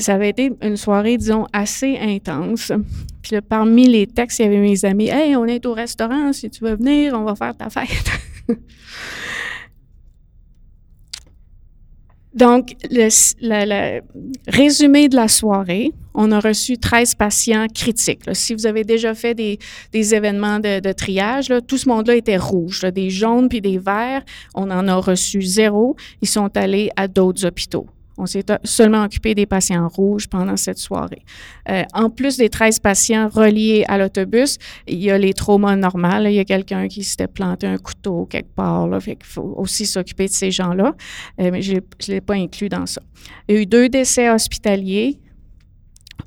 ça 0.00 0.14
avait 0.14 0.30
été 0.30 0.52
une 0.62 0.76
soirée, 0.76 1.16
disons, 1.16 1.46
assez 1.52 1.98
intense. 1.98 2.72
Parmi 3.48 3.86
les 3.86 4.06
textes, 4.06 4.38
il 4.38 4.42
y 4.42 4.46
avait 4.46 4.58
mes 4.58 4.84
amis 4.84 5.08
Hey, 5.08 5.36
on 5.36 5.44
est 5.46 5.64
au 5.66 5.74
restaurant, 5.74 6.32
si 6.32 6.50
tu 6.50 6.64
veux 6.64 6.76
venir, 6.76 7.14
on 7.14 7.24
va 7.24 7.34
faire 7.34 7.56
ta 7.56 7.70
fête. 7.70 8.10
Donc, 12.34 12.76
le, 12.90 14.00
résumé 14.48 15.08
de 15.08 15.16
la 15.16 15.26
soirée, 15.26 15.92
on 16.14 16.30
a 16.30 16.38
reçu 16.38 16.78
13 16.78 17.16
patients 17.16 17.66
critiques. 17.74 18.22
Si 18.34 18.54
vous 18.54 18.66
avez 18.66 18.84
déjà 18.84 19.14
fait 19.14 19.34
des, 19.34 19.58
événements 19.92 20.60
de, 20.60 20.92
triage, 20.92 21.52
tout 21.66 21.76
ce 21.76 21.88
monde-là 21.88 22.14
était 22.14 22.36
rouge, 22.36 22.82
des 22.94 23.10
jaunes 23.10 23.48
puis 23.48 23.60
des 23.60 23.78
verts. 23.78 24.22
On 24.54 24.70
en 24.70 24.86
a 24.86 24.94
reçu 24.94 25.42
zéro. 25.42 25.96
Ils 26.22 26.28
sont 26.28 26.56
allés 26.56 26.90
à 26.94 27.08
d'autres 27.08 27.44
hôpitaux. 27.46 27.86
On 28.20 28.26
s'est 28.26 28.44
seulement 28.64 29.04
occupé 29.04 29.34
des 29.34 29.46
patients 29.46 29.88
rouges 29.88 30.28
pendant 30.28 30.58
cette 30.58 30.76
soirée. 30.76 31.22
Euh, 31.70 31.84
en 31.94 32.10
plus 32.10 32.36
des 32.36 32.50
13 32.50 32.78
patients 32.80 33.28
reliés 33.28 33.84
à 33.88 33.96
l'autobus, 33.96 34.58
il 34.86 34.98
y 34.98 35.10
a 35.10 35.16
les 35.16 35.32
traumas 35.32 35.74
normaux. 35.74 36.26
Il 36.26 36.32
y 36.32 36.38
a 36.38 36.44
quelqu'un 36.44 36.86
qui 36.86 37.02
s'était 37.02 37.28
planté 37.28 37.66
un 37.66 37.78
couteau 37.78 38.26
quelque 38.26 38.54
part. 38.54 38.86
Là, 38.88 39.00
fait 39.00 39.16
faut 39.22 39.54
aussi 39.56 39.86
s'occuper 39.86 40.26
de 40.26 40.32
ces 40.32 40.50
gens-là. 40.50 40.94
Euh, 41.40 41.50
mais 41.50 41.62
je 41.62 41.74
ne 41.74 41.80
l'ai 42.08 42.20
pas 42.20 42.34
inclus 42.34 42.68
dans 42.68 42.84
ça. 42.84 43.00
Il 43.48 43.54
y 43.54 43.58
a 43.58 43.62
eu 43.62 43.66
deux 43.66 43.88
décès 43.88 44.28
hospitaliers. 44.28 45.18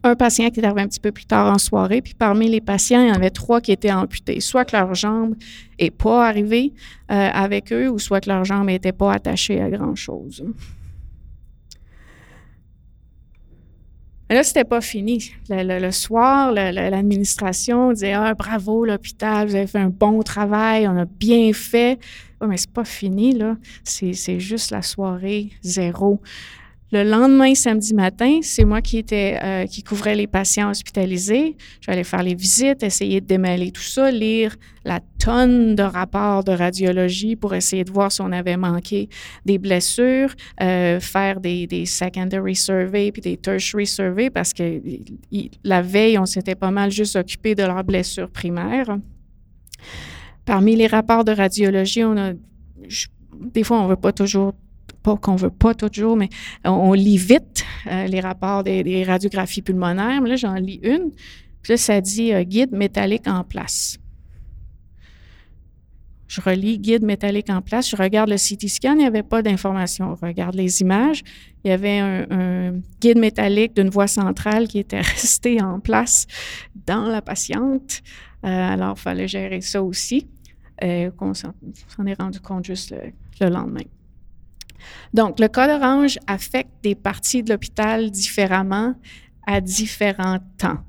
Un 0.04 0.16
patient 0.16 0.50
qui 0.50 0.60
est 0.60 0.66
arrivé 0.66 0.82
un 0.82 0.88
petit 0.88 1.00
peu 1.00 1.12
plus 1.12 1.26
tard 1.26 1.54
en 1.54 1.58
soirée, 1.58 2.02
puis 2.02 2.14
parmi 2.14 2.50
les 2.50 2.60
patients, 2.60 3.02
il 3.02 3.08
y 3.08 3.12
en 3.12 3.16
avait 3.16 3.30
trois 3.30 3.62
qui 3.62 3.72
étaient 3.72 3.92
amputés, 3.92 4.42
soit 4.42 4.66
que 4.66 4.76
leur 4.76 4.94
jambe 4.96 5.36
n'est 5.80 5.92
pas 5.92 6.28
arrivée 6.28 6.74
euh, 7.10 7.30
avec 7.32 7.72
eux, 7.72 7.90
ou 7.90 8.00
soit 8.00 8.20
que 8.20 8.30
leur 8.30 8.44
jambe 8.44 8.66
n'était 8.66 8.92
pas 8.92 9.14
attachée 9.14 9.62
à 9.62 9.70
grand-chose. 9.70 10.44
Mais 14.34 14.38
là, 14.38 14.44
c'était 14.44 14.64
pas 14.64 14.82
fini. 14.82 15.32
Le, 15.48 15.92
soir, 15.92 16.52
l'administration 16.52 17.92
disait 17.92 18.14
Ah, 18.14 18.34
bravo, 18.34 18.84
l'hôpital, 18.84 19.48
vous 19.48 19.54
avez 19.54 19.68
fait 19.68 19.78
un 19.78 19.92
bon 19.92 20.24
travail, 20.24 20.88
on 20.88 20.98
a 20.98 21.06
bien 21.06 21.54
fait. 21.54 22.00
Oui, 22.42 22.48
mais 22.48 22.58
c'est 22.58 22.72
pas 22.72 22.84
fini, 22.84 23.34
là. 23.34 23.58
C'est 23.84 24.40
juste 24.40 24.72
la 24.72 24.82
soirée 24.82 25.52
zéro. 25.62 26.20
Le 26.94 27.04
lendemain, 27.04 27.56
samedi 27.56 27.96
matin, 27.96 28.42
c'est 28.44 28.66
moi 28.66 28.80
qui 28.80 29.00
était 29.00 29.40
euh, 29.44 29.66
qui 29.66 29.82
couvrais 29.82 30.14
les 30.14 30.28
patients 30.28 30.70
hospitalisés. 30.70 31.58
J'allais 31.82 32.04
faire 32.04 32.22
les 32.22 32.36
visites, 32.36 32.84
essayer 32.84 33.20
de 33.20 33.26
démêler 33.26 33.72
tout 33.72 33.82
ça, 33.82 34.12
lire 34.12 34.56
la 34.86 35.00
tonne 35.18 35.74
de 35.74 35.82
rapports 35.82 36.44
de 36.44 36.52
radiologie 36.52 37.36
pour 37.36 37.56
essayer 37.56 37.84
de 37.84 37.92
voir 37.92 38.12
si 38.12 38.22
on 38.22 38.32
avait 38.32 38.58
manqué 38.58 39.10
des 39.44 39.58
blessures, 39.58 40.36
euh, 40.62 41.00
faire 41.00 41.40
des, 41.40 41.68
secondary 41.88 42.56
surveys 42.56 43.12
puis 43.12 43.24
des 43.24 43.38
tertiary 43.38 43.88
surveys 43.88 44.30
parce 44.30 44.54
que 44.54 44.80
la 45.64 45.82
veille, 45.82 46.20
on 46.20 46.28
s'était 46.28 46.54
pas 46.54 46.70
mal 46.70 46.92
juste 46.92 47.16
occupé 47.16 47.56
de 47.56 47.64
leurs 47.64 47.84
blessures 47.84 48.30
primaires. 48.30 49.00
Parmi 50.46 50.76
les 50.76 50.86
rapports 50.86 51.24
de 51.24 51.32
radiologie, 51.32 52.04
on 52.04 52.18
a 52.18 52.34
des 53.34 53.64
fois, 53.64 53.80
on 53.80 53.86
ne 53.86 53.90
veut 53.90 53.96
pas 53.96 54.12
toujours 54.12 54.54
pas 55.04 55.18
qu'on 55.18 55.36
veut 55.36 55.52
pas 55.52 55.76
toujours, 55.76 56.16
mais 56.16 56.30
on, 56.64 56.94
lit 56.94 57.18
vite 57.18 57.66
euh, 57.88 58.08
les 58.08 58.22
rapports 58.22 58.64
des, 58.64 59.04
radiographies 59.04 59.62
pulmonaires. 59.62 60.22
Mais 60.22 60.30
là, 60.30 60.36
j'en 60.38 60.56
lis 60.56 60.80
une. 60.82 61.12
Puis 61.62 61.74
là, 61.74 61.78
ça 61.78 62.02
dit 62.02 62.34
euh, 62.34 62.44
guide 62.44 62.72
métallique 62.72 63.28
en 63.28 63.44
place. 63.44 64.00
Je 66.28 66.42
relis 66.42 66.80
guide 66.80 67.04
métallique 67.04 67.50
en 67.50 67.62
place. 67.62 67.90
Je 67.90 67.96
regarde 67.96 68.30
le 68.30 68.38
CT 68.38 68.68
scan, 68.68 68.94
il 68.94 69.00
n'y 69.00 69.06
avait 69.06 69.22
pas 69.22 69.44
d'informations. 69.44 70.16
Je 70.16 70.26
regarde 70.26 70.56
les 70.56 70.82
images. 70.82 71.22
Il 71.64 71.70
y 71.70 71.72
avait 71.72 72.00
un, 72.00 72.74
guide 73.00 73.20
métallique 73.20 73.76
d'une 73.76 73.90
voie 73.90 74.08
centrale 74.08 74.68
qui 74.68 74.80
était 74.80 75.02
resté 75.02 75.62
en 75.62 75.80
place 75.80 76.26
dans 76.88 77.08
la 77.08 77.22
patiente. 77.22 78.02
Euh, 78.46 78.48
alors, 78.48 78.96
il 78.98 79.02
fallait 79.02 79.28
gérer 79.28 79.62
ça 79.62 79.84
aussi. 79.84 80.28
on 80.82 81.34
s'en 81.34 82.06
est 82.08 82.20
rendu 82.20 82.40
compte 82.40 82.66
juste 82.66 82.96
le 83.40 83.50
lendemain. 83.50 83.84
Donc, 85.14 85.40
le 85.40 85.48
code 85.48 85.70
orange 85.70 86.18
affecte 86.28 86.72
des 86.84 86.96
parties 86.96 87.44
de 87.44 87.52
l'hôpital 87.52 88.12
différemment 88.12 88.94
à 89.46 89.62
différents 89.62 90.40
temps. 90.58 90.80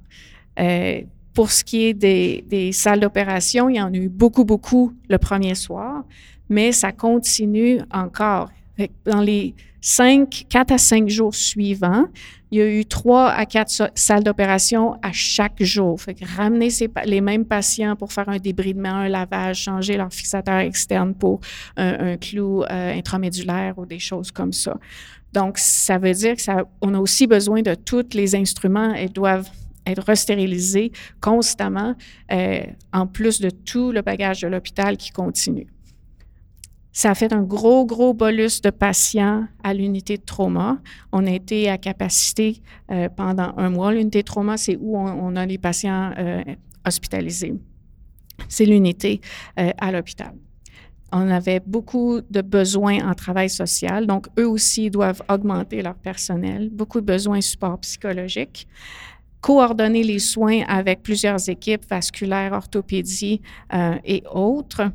Euh, 0.59 1.03
pour 1.33 1.51
ce 1.51 1.65
qui 1.65 1.85
est 1.87 1.95
des, 1.95 2.71
salles 2.73 3.01
d'opération, 3.01 3.69
il 3.69 3.77
y 3.77 3.81
en 3.81 3.93
a 3.93 3.97
eu 3.97 4.09
beaucoup, 4.09 4.45
beaucoup 4.45 4.93
le 5.09 5.19
premier 5.19 5.55
soir, 5.55 6.05
mais 6.49 6.73
ça 6.73 6.93
continue 6.93 7.81
encore. 7.93 8.51
Dans 9.05 9.21
les 9.21 9.55
cinq, 9.81 10.47
quatre 10.49 10.73
à 10.73 10.79
cinq 10.79 11.09
jours 11.09 11.35
suivants, 11.35 12.07
il 12.55 12.59
y 12.59 12.63
a 12.63 12.69
eu 12.69 12.85
trois 12.85 13.31
à 13.31 13.47
quatre 13.47 13.91
salles 13.97 14.23
d'opération 14.23 14.95
à 15.03 15.11
chaque 15.11 15.61
jour. 15.61 15.99
Ramener 16.37 16.69
les 17.05 17.21
mêmes 17.21 17.45
patients 17.45 17.97
pour 17.97 18.13
faire 18.13 18.29
un 18.29 18.37
débridement, 18.37 18.91
un 18.91 19.09
lavage, 19.09 19.63
changer 19.63 19.97
leur 19.97 20.13
fixateur 20.13 20.59
externe 20.59 21.17
pour 21.17 21.41
un, 21.77 22.17
clou 22.17 22.63
euh, 22.63 22.95
intramédulaire 22.95 23.77
ou 23.77 23.87
des 23.87 23.99
choses 23.99 24.31
comme 24.31 24.53
ça. 24.53 24.77
Donc, 25.33 25.59
ça 25.59 25.99
veut 25.99 26.13
dire 26.13 26.37
qu'on 26.81 26.95
a 26.95 26.99
aussi 27.01 27.27
besoin 27.27 27.61
de 27.61 27.75
tous 27.75 28.15
les 28.15 28.37
instruments. 28.37 28.95
Ils 28.95 29.13
doivent 29.13 29.51
être 29.85 30.05
restérilisés 30.05 30.93
constamment, 31.21 31.97
euh, 32.31 32.63
en 32.93 33.09
plus 33.09 33.41
de 33.41 33.51
tout 33.51 33.91
le 33.91 34.03
bagage 34.03 34.43
de 34.43 34.47
l'hôpital 34.47 34.97
qui 34.97 35.11
continue. 35.11 35.74
Ça 36.97 37.11
a 37.11 37.15
fait 37.17 37.33
un 37.33 37.43
gros, 37.43 37.85
gros 37.85 38.15
bolus 38.15 38.61
de 38.63 38.71
patients 38.71 39.49
à 39.65 39.75
l'unité 39.75 40.17
de 40.17 40.23
trauma. 40.23 40.79
On 41.11 41.27
a 41.27 41.33
été 41.33 41.69
à 41.69 41.77
capacité 41.77 42.63
euh, 42.93 43.09
pendant 43.09 43.53
un 43.57 43.69
mois. 43.69 43.93
L'unité 43.93 44.21
de 44.21 44.25
trauma, 44.27 44.57
c'est 44.57 44.79
où 44.81 44.97
on, 44.97 45.35
a 45.35 45.45
les 45.45 45.59
patients 45.59 46.13
euh, 46.17 46.45
hospitalisés. 46.87 47.55
C'est 48.49 48.65
l'unité 48.65 49.21
euh, 49.59 49.71
à 49.77 49.91
l'hôpital. 49.91 50.35
On 51.11 51.29
avait 51.31 51.61
beaucoup 51.67 52.21
de 52.31 52.43
besoins 52.43 53.05
en 53.11 53.15
travail 53.15 53.51
social, 53.51 54.07
donc 54.07 54.29
eux 54.39 54.49
aussi 54.49 54.89
doivent 54.89 55.23
augmenter 55.29 55.83
leur 55.83 55.97
personnel, 55.97 56.71
beaucoup 56.71 57.01
de 57.01 57.07
besoins 57.07 57.41
support 57.41 57.79
psychologique 57.81 58.69
coordonner 59.41 60.03
les 60.03 60.21
soins 60.21 60.63
avec 60.67 61.03
plusieurs 61.03 61.51
équipes 61.51 61.85
vasculaires, 61.87 62.55
orthopédie 62.55 63.43
et 64.03 64.23
autres. 64.33 64.91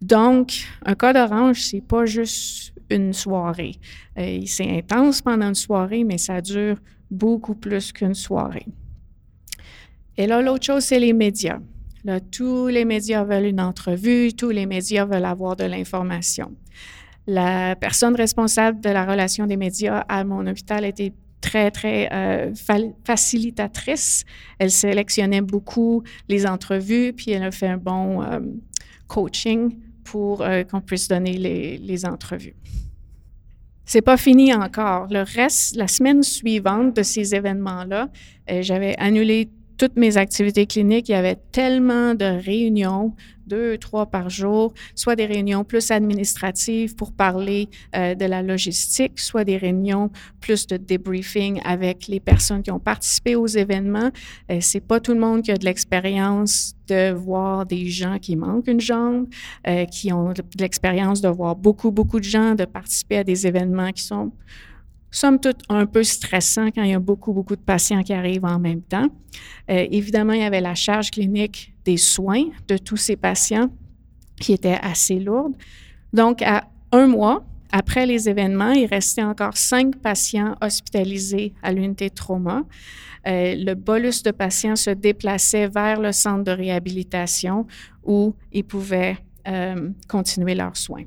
Donc, 0.00 0.64
un 0.84 0.94
code 0.94 1.16
orange, 1.16 1.62
c'est 1.62 1.82
pas 1.82 2.06
juste 2.06 2.72
une 2.88 3.12
soirée. 3.12 3.76
Euh, 4.18 4.40
c'est 4.46 4.68
intense 4.68 5.22
pendant 5.22 5.48
une 5.48 5.54
soirée, 5.54 6.04
mais 6.04 6.18
ça 6.18 6.40
dure 6.40 6.76
beaucoup 7.10 7.54
plus 7.54 7.92
qu'une 7.92 8.14
soirée. 8.14 8.66
Et 10.16 10.26
là, 10.26 10.42
l'autre 10.42 10.64
chose, 10.64 10.84
c'est 10.84 10.98
les 10.98 11.12
médias. 11.12 11.60
Là, 12.04 12.18
tous 12.20 12.68
les 12.68 12.84
médias 12.84 13.24
veulent 13.24 13.46
une 13.46 13.60
entrevue, 13.60 14.32
tous 14.32 14.50
les 14.50 14.66
médias 14.66 15.04
veulent 15.04 15.24
avoir 15.24 15.56
de 15.56 15.64
l'information. 15.64 16.52
La 17.26 17.76
personne 17.76 18.14
responsable 18.14 18.80
de 18.80 18.88
la 18.88 19.04
relation 19.04 19.46
des 19.46 19.56
médias 19.56 20.00
à 20.08 20.24
mon 20.24 20.46
hôpital 20.46 20.84
était 20.84 21.12
très, 21.42 21.70
très 21.70 22.08
euh, 22.12 22.52
facilitatrice. 23.04 24.24
Elle 24.58 24.70
sélectionnait 24.70 25.42
beaucoup 25.42 26.02
les 26.28 26.46
entrevues, 26.46 27.12
puis 27.12 27.32
elle 27.32 27.42
a 27.42 27.50
fait 27.50 27.68
un 27.68 27.76
bon 27.76 28.22
euh, 28.22 28.40
coaching 29.06 29.76
pour 30.10 30.42
euh, 30.42 30.64
qu'on 30.64 30.80
puisse 30.80 31.06
donner 31.06 31.34
les, 31.34 31.78
les 31.78 32.04
entrevues. 32.04 32.56
C'est 33.84 34.02
pas 34.02 34.16
fini 34.16 34.52
encore. 34.52 35.06
Le 35.10 35.22
reste, 35.22 35.76
la 35.76 35.88
semaine 35.88 36.22
suivante 36.22 36.96
de 36.96 37.02
ces 37.02 37.34
événements-là, 37.34 38.08
euh, 38.50 38.62
j'avais 38.62 38.96
annulé 38.98 39.48
toutes 39.80 39.96
mes 39.96 40.18
activités 40.18 40.66
cliniques. 40.66 41.08
Il 41.08 41.12
y 41.12 41.14
avait 41.14 41.38
tellement 41.52 42.14
de 42.14 42.26
réunions, 42.26 43.14
deux, 43.46 43.78
trois 43.78 44.04
par 44.04 44.28
jour, 44.28 44.74
soit 44.94 45.16
des 45.16 45.24
réunions 45.24 45.64
plus 45.64 45.90
administratives 45.90 46.94
pour 46.94 47.12
parler 47.12 47.70
euh, 47.96 48.14
de 48.14 48.26
la 48.26 48.42
logistique, 48.42 49.18
soit 49.18 49.44
des 49.44 49.56
réunions 49.56 50.10
plus 50.42 50.66
de 50.66 50.76
debriefing 50.76 51.62
avec 51.64 52.08
les 52.08 52.20
personnes 52.20 52.62
qui 52.62 52.70
ont 52.70 52.78
participé 52.78 53.36
aux 53.36 53.46
événements. 53.46 54.10
Euh, 54.50 54.58
c'est 54.60 54.86
pas 54.86 55.00
tout 55.00 55.14
le 55.14 55.20
monde 55.20 55.40
qui 55.40 55.50
a 55.50 55.56
de 55.56 55.64
l'expérience 55.64 56.74
de 56.88 57.12
voir 57.12 57.64
des 57.64 57.86
gens 57.86 58.18
qui 58.18 58.36
manquent 58.36 58.68
une 58.68 58.82
jambe, 58.82 59.28
euh, 59.66 59.86
qui 59.86 60.12
ont 60.12 60.34
de 60.34 60.42
l'expérience 60.58 61.22
de 61.22 61.28
voir 61.28 61.56
beaucoup, 61.56 61.90
beaucoup 61.90 62.18
de 62.18 62.24
gens, 62.24 62.54
de 62.54 62.66
participer 62.66 63.16
à 63.16 63.24
des 63.24 63.46
événements 63.46 63.92
qui 63.92 64.02
sont 64.02 64.30
somme 65.10 65.40
toute 65.40 65.62
un 65.68 65.86
peu 65.86 66.02
stressants 66.02 66.70
quand 66.70 66.82
il 66.82 66.90
y 66.90 66.94
a 66.94 66.98
beaucoup, 66.98 67.32
beaucoup 67.32 67.56
de 67.56 67.60
patients 67.60 68.02
qui 68.02 68.12
arrivent 68.12 68.44
en 68.44 68.58
même 68.58 68.82
temps. 68.82 69.08
Euh, 69.70 69.86
évidemment, 69.90 70.32
il 70.32 70.40
y 70.40 70.44
avait 70.44 70.60
la 70.60 70.74
charge 70.74 71.10
clinique 71.10 71.74
des 71.84 71.96
soins 71.96 72.44
de 72.68 72.76
tous 72.76 72.96
ces 72.96 73.16
patients 73.16 73.70
qui 74.40 74.52
était 74.52 74.78
assez 74.80 75.18
lourde. 75.18 75.54
Donc, 76.12 76.42
à 76.42 76.64
un 76.92 77.06
mois 77.06 77.44
après 77.72 78.06
les 78.06 78.28
événements, 78.28 78.72
il 78.72 78.86
restait 78.86 79.22
encore 79.22 79.56
cinq 79.56 79.96
patients 79.96 80.56
hospitalisés 80.60 81.54
à 81.62 81.72
l'unité 81.72 82.10
trauma. 82.10 82.62
Euh, 83.28 83.54
le 83.56 83.74
bolus 83.74 84.22
de 84.24 84.30
patients 84.30 84.76
se 84.76 84.90
déplaçait 84.90 85.68
vers 85.68 86.00
le 86.00 86.12
centre 86.12 86.44
de 86.44 86.50
réhabilitation 86.50 87.66
où 88.02 88.34
ils 88.52 88.64
pouvaient 88.64 89.18
euh, 89.46 89.90
continuer 90.08 90.54
leurs 90.54 90.76
soins. 90.76 91.04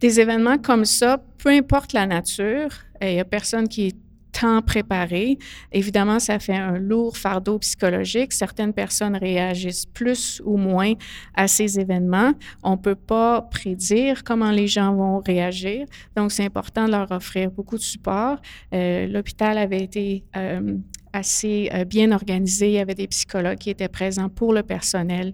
Des 0.00 0.20
événements 0.20 0.58
comme 0.58 0.84
ça, 0.84 1.22
peu 1.38 1.48
importe 1.48 1.94
la 1.94 2.06
nature, 2.06 2.68
il 3.02 3.14
n'y 3.14 3.20
a 3.20 3.24
personne 3.24 3.68
qui 3.68 3.88
est 3.88 3.96
tant 4.40 4.60
préparé. 4.62 5.38
Évidemment, 5.72 6.18
ça 6.18 6.38
fait 6.38 6.56
un 6.56 6.78
lourd 6.78 7.16
fardeau 7.16 7.58
psychologique. 7.58 8.32
Certaines 8.32 8.72
personnes 8.72 9.16
réagissent 9.16 9.86
plus 9.86 10.42
ou 10.44 10.56
moins 10.56 10.92
à 11.34 11.48
ces 11.48 11.80
événements. 11.80 12.32
On 12.62 12.72
ne 12.72 12.76
peut 12.76 12.96
pas 12.96 13.42
prédire 13.42 14.24
comment 14.24 14.50
les 14.50 14.66
gens 14.66 14.94
vont 14.94 15.20
réagir. 15.20 15.86
Donc, 16.16 16.32
c'est 16.32 16.44
important 16.44 16.86
de 16.86 16.92
leur 16.92 17.10
offrir 17.10 17.50
beaucoup 17.50 17.76
de 17.76 17.82
support. 17.82 18.38
Euh, 18.74 19.06
l'hôpital 19.06 19.56
avait 19.56 19.82
été 19.82 20.24
euh, 20.36 20.76
assez 21.12 21.70
euh, 21.72 21.84
bien 21.84 22.12
organisé. 22.12 22.68
Il 22.68 22.74
y 22.74 22.78
avait 22.78 22.94
des 22.94 23.08
psychologues 23.08 23.58
qui 23.58 23.70
étaient 23.70 23.88
présents 23.88 24.28
pour 24.28 24.52
le 24.52 24.62
personnel, 24.62 25.32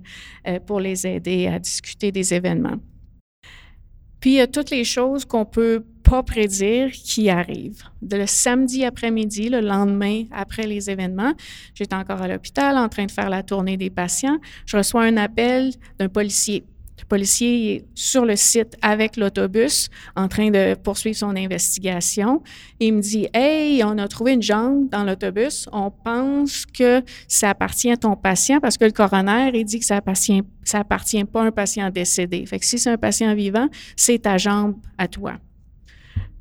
pour 0.66 0.80
les 0.80 1.06
aider 1.06 1.48
à 1.48 1.58
discuter 1.58 2.12
des 2.12 2.34
événements. 2.34 2.78
Puis, 4.20 4.30
il 4.30 4.36
y 4.36 4.40
a 4.40 4.46
toutes 4.46 4.70
les 4.70 4.84
choses 4.84 5.24
qu'on 5.24 5.44
peut 5.44 5.84
pas 6.12 6.22
prédire 6.22 6.90
qui 6.92 7.30
arrivent. 7.30 7.84
Le 8.02 8.26
samedi 8.26 8.84
après-midi, 8.84 9.48
le 9.48 9.60
lendemain 9.60 10.24
après 10.30 10.66
les 10.66 10.90
événements, 10.90 11.32
j'étais 11.74 11.94
encore 11.94 12.20
à 12.20 12.28
l'hôpital 12.28 12.76
en 12.76 12.90
train 12.90 13.06
de 13.06 13.10
faire 13.10 13.30
la 13.30 13.42
tournée 13.42 13.78
des 13.78 13.88
patients. 13.88 14.36
Je 14.66 14.76
reçois 14.76 15.04
un 15.04 15.16
appel 15.16 15.72
d'un 15.98 16.10
policier 16.10 16.64
le 17.00 17.06
policier 17.06 17.74
est 17.74 17.84
sur 17.94 18.24
le 18.24 18.36
site 18.36 18.76
avec 18.80 19.16
l'autobus 19.16 19.88
en 20.14 20.28
train 20.28 20.50
de 20.50 20.74
poursuivre 20.74 21.16
son 21.16 21.34
investigation. 21.34 22.42
il 22.78 22.94
me 22.94 23.00
dit 23.00 23.26
Hey, 23.34 23.82
on 23.82 23.98
a 23.98 24.06
trouvé 24.06 24.34
une 24.34 24.42
jambe 24.42 24.88
dans 24.88 25.02
l'autobus. 25.02 25.68
On 25.72 25.90
pense 25.90 26.64
que 26.64 27.02
ça 27.26 27.50
appartient 27.50 27.90
à 27.90 27.96
ton 27.96 28.14
patient 28.14 28.60
parce 28.60 28.78
que 28.78 28.84
le 28.84 28.92
coroner 28.92 29.50
il 29.52 29.64
dit 29.64 29.80
que 29.80 29.84
ça 29.84 29.96
appartient, 29.96 30.42
ça 30.62 30.78
appartient 30.80 31.24
pas 31.24 31.42
à 31.42 31.46
un 31.46 31.50
patient 31.50 31.90
décédé. 31.90 32.46
Fait 32.46 32.60
que 32.60 32.66
si 32.66 32.78
c'est 32.78 32.90
un 32.90 32.98
patient 32.98 33.34
vivant, 33.34 33.68
c'est 33.96 34.20
ta 34.20 34.38
jambe 34.38 34.76
à 34.96 35.08
toi. 35.08 35.38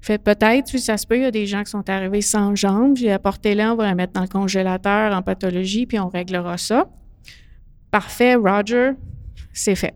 Fait 0.01 0.17
peut-être, 0.17 0.77
ça 0.79 0.97
se 0.97 1.05
peut, 1.05 1.17
il 1.17 1.21
y 1.21 1.25
a 1.25 1.31
des 1.31 1.45
gens 1.45 1.63
qui 1.63 1.69
sont 1.69 1.87
arrivés 1.87 2.21
sans 2.21 2.55
jambe. 2.55 2.97
J'ai 2.97 3.11
apporté 3.11 3.53
là, 3.53 3.73
on 3.73 3.75
va 3.75 3.85
la 3.85 3.95
mettre 3.95 4.13
dans 4.13 4.21
le 4.21 4.27
congélateur 4.27 5.13
en 5.13 5.21
pathologie, 5.21 5.85
puis 5.85 5.99
on 5.99 6.09
réglera 6.09 6.57
ça. 6.57 6.89
Parfait, 7.91 8.35
Roger, 8.35 8.91
c'est 9.53 9.75
fait. 9.75 9.93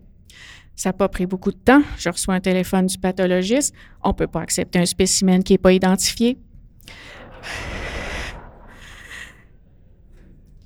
Ça 0.76 0.90
n'a 0.90 0.92
pas 0.92 1.08
pris 1.08 1.26
beaucoup 1.26 1.50
de 1.50 1.56
temps. 1.56 1.82
Je 1.98 2.08
reçois 2.08 2.34
un 2.34 2.40
téléphone 2.40 2.86
du 2.86 2.98
pathologiste. 2.98 3.74
On 4.04 4.10
ne 4.10 4.14
peut 4.14 4.26
pas 4.26 4.42
accepter 4.42 4.78
un 4.78 4.86
spécimen 4.86 5.42
qui 5.42 5.54
n'est 5.54 5.58
pas 5.58 5.72
identifié. 5.72 6.38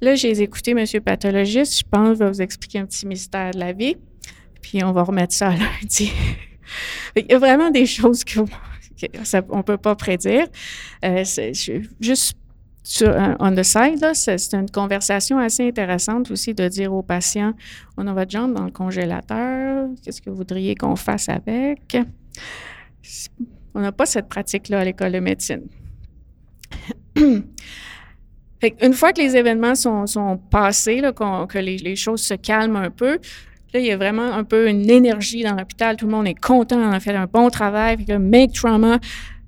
Là, 0.02 0.16
j'ai 0.16 0.38
écouté 0.42 0.74
Monsieur 0.74 1.00
pathologiste. 1.00 1.78
Je 1.78 1.84
pense 1.88 2.18
je 2.18 2.24
vais 2.24 2.30
vous 2.30 2.42
expliquer 2.42 2.80
un 2.80 2.86
petit 2.86 3.06
mystère 3.06 3.52
de 3.52 3.60
la 3.60 3.72
vie. 3.72 3.96
Puis 4.60 4.82
on 4.82 4.92
va 4.92 5.02
remettre 5.02 5.32
ça 5.32 5.50
à 5.50 5.56
lundi. 5.56 6.12
Il 7.16 7.26
y 7.30 7.34
a 7.34 7.38
vraiment 7.38 7.70
des 7.70 7.86
choses 7.86 8.24
qu'on 9.00 9.58
ne 9.58 9.62
peut 9.62 9.76
pas 9.76 9.94
prédire. 9.94 10.46
Euh, 11.04 11.24
juste 12.00 12.36
sur, 12.82 13.14
on 13.38 13.54
the 13.54 13.62
side, 13.62 14.04
c'est 14.14 14.54
une 14.54 14.70
conversation 14.70 15.38
assez 15.38 15.68
intéressante 15.68 16.30
aussi 16.30 16.54
de 16.54 16.66
dire 16.66 16.92
aux 16.92 17.02
patients 17.02 17.52
on 17.96 18.06
a 18.06 18.14
votre 18.14 18.30
jambe 18.30 18.54
dans 18.54 18.64
le 18.64 18.70
congélateur, 18.70 19.88
qu'est-ce 20.02 20.22
que 20.22 20.30
vous 20.30 20.36
voudriez 20.36 20.74
qu'on 20.74 20.96
fasse 20.96 21.28
avec? 21.28 21.96
On 23.74 23.80
n'a 23.80 23.92
pas 23.92 24.06
cette 24.06 24.28
pratique-là 24.28 24.80
à 24.80 24.84
l'école 24.84 25.12
de 25.12 25.20
médecine. 25.20 25.68
une 27.16 28.92
fois 28.94 29.12
que 29.12 29.20
les 29.20 29.36
événements 29.36 29.74
sont, 29.74 30.40
passés, 30.50 31.02
que 31.02 31.58
les, 31.58 31.96
choses 31.96 32.22
se 32.22 32.34
calment 32.34 32.76
un 32.76 32.90
peu, 32.90 33.18
Là, 33.72 33.78
il 33.78 33.86
y 33.86 33.92
a 33.92 33.96
vraiment 33.96 34.32
un 34.32 34.42
peu 34.42 34.68
une 34.68 34.90
énergie 34.90 35.44
dans 35.44 35.54
l'hôpital. 35.54 35.96
Tout 35.96 36.06
le 36.06 36.12
monde 36.12 36.26
est 36.26 36.34
content, 36.34 36.78
on 36.78 36.90
a 36.90 36.98
fait 36.98 37.14
un 37.14 37.26
bon 37.26 37.50
travail. 37.50 38.04
make 38.18 38.52
trauma 38.52 38.98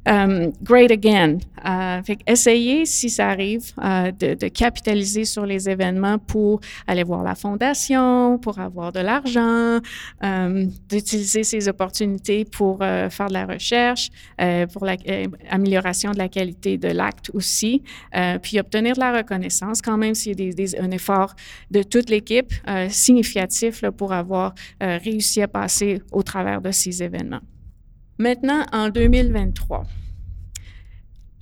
Um, 0.05 0.53
great 0.65 0.91
again. 0.91 1.39
Uh, 1.65 2.03
essayez, 2.27 2.87
si 2.87 3.09
ça 3.09 3.29
arrive, 3.29 3.73
uh, 3.79 4.11
de, 4.11 4.49
capitaliser 4.49 5.25
sur 5.25 5.47
les 5.47 5.69
événements 5.69 6.19
pour 6.19 6.61
aller 6.89 7.05
voir 7.05 7.23
la 7.23 7.37
fondation, 7.37 8.37
pour 8.39 8.59
avoir 8.59 8.91
de 8.91 8.99
l'argent, 8.99 9.79
um, 10.21 10.73
d'utiliser 10.89 11.45
ces 11.45 11.69
opportunités 11.69 12.45
pour 12.45 12.83
uh, 12.83 13.09
faire 13.11 13.29
de 13.29 13.35
la 13.35 13.47
recherche, 13.47 14.11
uh, 14.41 14.67
pour 14.73 14.85
l'amélioration 14.85 16.11
de 16.11 16.19
la 16.19 16.29
qualité 16.29 16.79
de 16.79 16.89
l'acte 16.89 17.31
aussi, 17.33 17.83
puis 18.43 18.59
obtenir 18.59 18.95
de 18.95 19.01
la 19.01 19.19
reconnaissance 19.19 19.81
quand 19.81 19.97
même 19.97 20.15
s'il 20.15 20.41
y 20.41 20.77
a 20.77 20.83
un 20.83 20.91
effort 20.91 21.35
de 21.71 21.83
toute 21.83 22.11
l'équipe 22.11 22.53
significatif 22.89 23.85
pour 23.97 24.13
avoir 24.13 24.55
réussi 24.81 25.43
à 25.43 25.49
passer 25.49 26.03
au 26.11 26.23
travers 26.23 26.61
de 26.61 26.71
ces 26.71 27.03
événements. 27.03 27.41
Maintenant, 28.19 28.65
en 28.73 28.89
2023, 28.89 29.87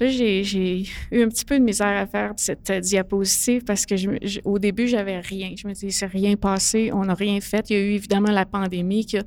Là, 0.00 0.08
j'ai 0.08 0.84
eu 1.12 1.22
un 1.22 1.28
petit 1.28 1.44
peu 1.44 1.58
de 1.58 1.62
misère 1.62 1.86
à 1.88 2.06
faire 2.06 2.32
cette 2.36 2.70
euh, 2.70 2.80
diapositive 2.80 3.64
parce 3.64 3.84
que 3.84 3.98
je, 3.98 4.40
au 4.44 4.58
début, 4.58 4.88
j'avais 4.88 5.20
rien. 5.20 5.52
Je 5.54 5.68
me 5.68 5.74
disais, 5.74 5.90
c'est 5.90 6.06
rien 6.06 6.36
passé, 6.36 6.90
on 6.90 7.04
n'a 7.04 7.12
rien 7.12 7.38
fait. 7.42 7.68
Il 7.68 7.76
y 7.76 7.78
a 7.78 7.82
eu 7.82 7.90
évidemment 7.90 8.30
la 8.30 8.46
pandémie 8.46 9.04
qui 9.04 9.18
a 9.18 9.24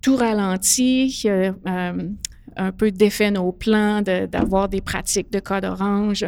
tout 0.00 0.14
ralenti, 0.14 1.08
qui 1.08 1.28
a 1.28 1.52
euh, 1.66 2.08
un 2.56 2.70
peu 2.70 2.92
défait 2.92 3.32
nos 3.32 3.50
plans 3.50 4.00
d'avoir 4.02 4.68
des 4.68 4.80
pratiques 4.80 5.32
de 5.32 5.40
code 5.40 5.64
orange. 5.64 6.24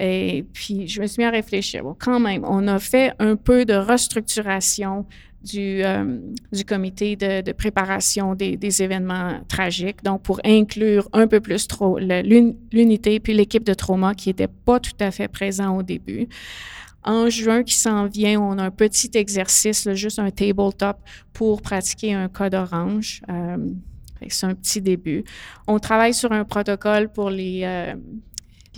Et 0.00 0.44
puis, 0.52 0.88
je 0.88 1.00
me 1.00 1.06
suis 1.06 1.22
mis 1.22 1.26
à 1.26 1.30
réfléchir. 1.30 1.84
Bon, 1.84 1.94
quand 1.96 2.18
même, 2.18 2.44
on 2.44 2.66
a 2.66 2.80
fait 2.80 3.12
un 3.20 3.36
peu 3.36 3.64
de 3.64 3.74
restructuration 3.74 5.06
du, 5.42 5.84
euh, 5.84 6.18
du 6.52 6.64
comité 6.64 7.16
de, 7.16 7.52
préparation 7.52 8.34
des, 8.34 8.56
des, 8.56 8.82
événements 8.82 9.40
tragiques, 9.48 10.02
donc 10.02 10.22
pour 10.22 10.40
inclure 10.44 11.08
un 11.12 11.26
peu 11.26 11.40
plus 11.40 11.68
trop 11.68 11.98
l'unité 11.98 13.20
puis 13.20 13.34
l'équipe 13.34 13.64
de 13.64 13.74
trauma 13.74 14.14
qui 14.14 14.28
n'était 14.28 14.48
pas 14.48 14.80
tout 14.80 14.96
à 15.00 15.10
fait 15.10 15.28
présent 15.28 15.76
au 15.76 15.82
début. 15.82 16.28
En 17.04 17.30
juin 17.30 17.62
qui 17.62 17.74
s'en 17.74 18.06
vient, 18.06 18.40
on 18.40 18.58
a 18.58 18.64
un 18.64 18.70
petit 18.70 19.10
exercice, 19.14 19.88
juste 19.92 20.18
un 20.18 20.30
tabletop 20.30 20.98
pour 21.32 21.62
pratiquer 21.62 22.12
un 22.12 22.28
code 22.28 22.54
orange. 22.54 23.22
Euh, 23.30 23.56
c'est 24.28 24.46
un 24.46 24.54
petit 24.54 24.82
début. 24.82 25.24
On 25.68 25.78
travaille 25.78 26.12
sur 26.12 26.32
un 26.32 26.44
protocole 26.44 27.08
pour 27.08 27.30
les, 27.30 27.60
euh, 27.62 27.94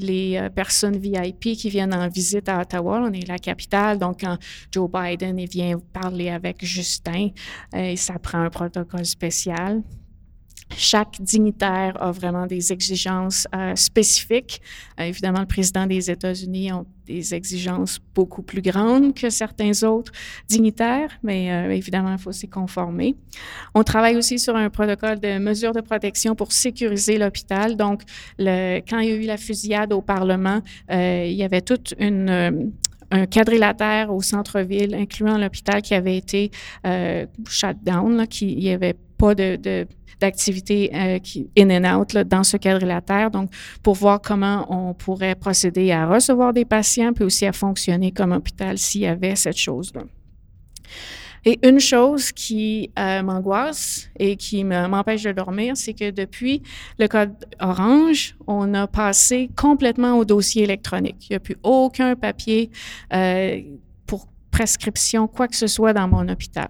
les 0.00 0.36
euh, 0.36 0.48
personnes 0.48 0.96
VIP 0.96 1.56
qui 1.56 1.70
viennent 1.70 1.94
en 1.94 2.08
visite 2.08 2.48
à 2.48 2.60
Ottawa. 2.60 3.02
On 3.02 3.12
est 3.12 3.26
la 3.26 3.38
capitale, 3.38 3.98
donc 3.98 4.20
quand 4.20 4.36
Joe 4.72 4.90
Biden 4.90 5.44
vient 5.44 5.78
parler 5.92 6.30
avec 6.30 6.64
Justin, 6.64 7.28
euh, 7.74 7.94
ça 7.96 8.18
prend 8.18 8.40
un 8.40 8.50
protocole 8.50 9.06
spécial. 9.06 9.82
Chaque 10.76 11.20
dignitaire 11.20 12.00
a 12.00 12.12
vraiment 12.12 12.46
des 12.46 12.72
exigences 12.72 13.46
euh, 13.54 13.74
spécifiques. 13.74 14.62
Euh, 14.98 15.04
évidemment, 15.04 15.40
le 15.40 15.46
président 15.46 15.86
des 15.86 16.10
États-Unis 16.10 16.70
a 16.70 16.84
des 17.06 17.34
exigences 17.34 17.98
beaucoup 18.14 18.42
plus 18.42 18.62
grandes 18.62 19.14
que 19.14 19.30
certains 19.30 19.82
autres 19.82 20.12
dignitaires, 20.48 21.10
mais 21.22 21.52
euh, 21.52 21.70
évidemment, 21.70 22.12
il 22.12 22.18
faut 22.18 22.32
s'y 22.32 22.48
conformer. 22.48 23.16
On 23.74 23.82
travaille 23.82 24.16
aussi 24.16 24.38
sur 24.38 24.54
un 24.54 24.70
protocole 24.70 25.18
de 25.18 25.38
mesures 25.38 25.72
de 25.72 25.80
protection 25.80 26.34
pour 26.34 26.52
sécuriser 26.52 27.18
l'hôpital. 27.18 27.76
Donc, 27.76 28.02
quand 28.38 28.98
il 29.00 29.08
y 29.08 29.12
a 29.12 29.16
eu 29.16 29.26
la 29.26 29.36
fusillade 29.36 29.92
au 29.92 30.02
Parlement, 30.02 30.60
il 30.88 31.32
y 31.32 31.42
avait 31.42 31.62
toute 31.62 31.94
une 31.98 32.72
un 33.12 33.26
quadrilatère 33.26 34.14
au 34.14 34.22
centre-ville, 34.22 34.94
incluant 34.94 35.36
l'hôpital 35.36 35.82
qui 35.82 35.94
avait 35.94 36.16
été 36.16 36.52
shut 37.48 37.76
down, 37.82 38.24
qui 38.28 38.52
il 38.52 38.62
y 38.62 38.70
avait 38.70 38.94
pas 39.20 39.34
de, 39.34 39.86
d'activités 40.18 40.90
euh, 40.94 41.18
in 41.58 41.70
and 41.70 42.00
out 42.00 42.16
dans 42.16 42.42
ce 42.42 42.56
quadrilatère. 42.56 43.30
Donc, 43.30 43.50
pour 43.82 43.94
voir 43.94 44.20
comment 44.20 44.66
on 44.70 44.94
pourrait 44.94 45.34
procéder 45.34 45.92
à 45.92 46.06
recevoir 46.06 46.52
des 46.52 46.64
patients, 46.64 47.12
puis 47.12 47.24
aussi 47.24 47.46
à 47.46 47.52
fonctionner 47.52 48.12
comme 48.12 48.32
hôpital 48.32 48.78
s'il 48.78 49.02
y 49.02 49.06
avait 49.06 49.36
cette 49.36 49.58
chose-là. 49.58 50.02
Et 51.46 51.58
une 51.66 51.80
chose 51.80 52.32
qui 52.32 52.90
euh, 52.98 53.22
m'angoisse 53.22 54.10
et 54.18 54.36
qui 54.36 54.62
m'empêche 54.62 55.22
de 55.22 55.32
dormir, 55.32 55.74
c'est 55.74 55.94
que 55.94 56.10
depuis 56.10 56.62
le 56.98 57.08
code 57.08 57.32
orange, 57.60 58.36
on 58.46 58.74
a 58.74 58.86
passé 58.86 59.48
complètement 59.56 60.18
au 60.18 60.26
dossier 60.26 60.64
électronique. 60.64 61.28
Il 61.28 61.32
n'y 61.32 61.36
a 61.36 61.40
plus 61.40 61.56
aucun 61.62 62.14
papier 62.14 62.70
euh, 63.14 63.58
pour 64.06 64.26
prescription, 64.50 65.28
quoi 65.28 65.48
que 65.48 65.56
ce 65.56 65.66
soit 65.66 65.94
dans 65.94 66.08
mon 66.08 66.28
hôpital. 66.28 66.68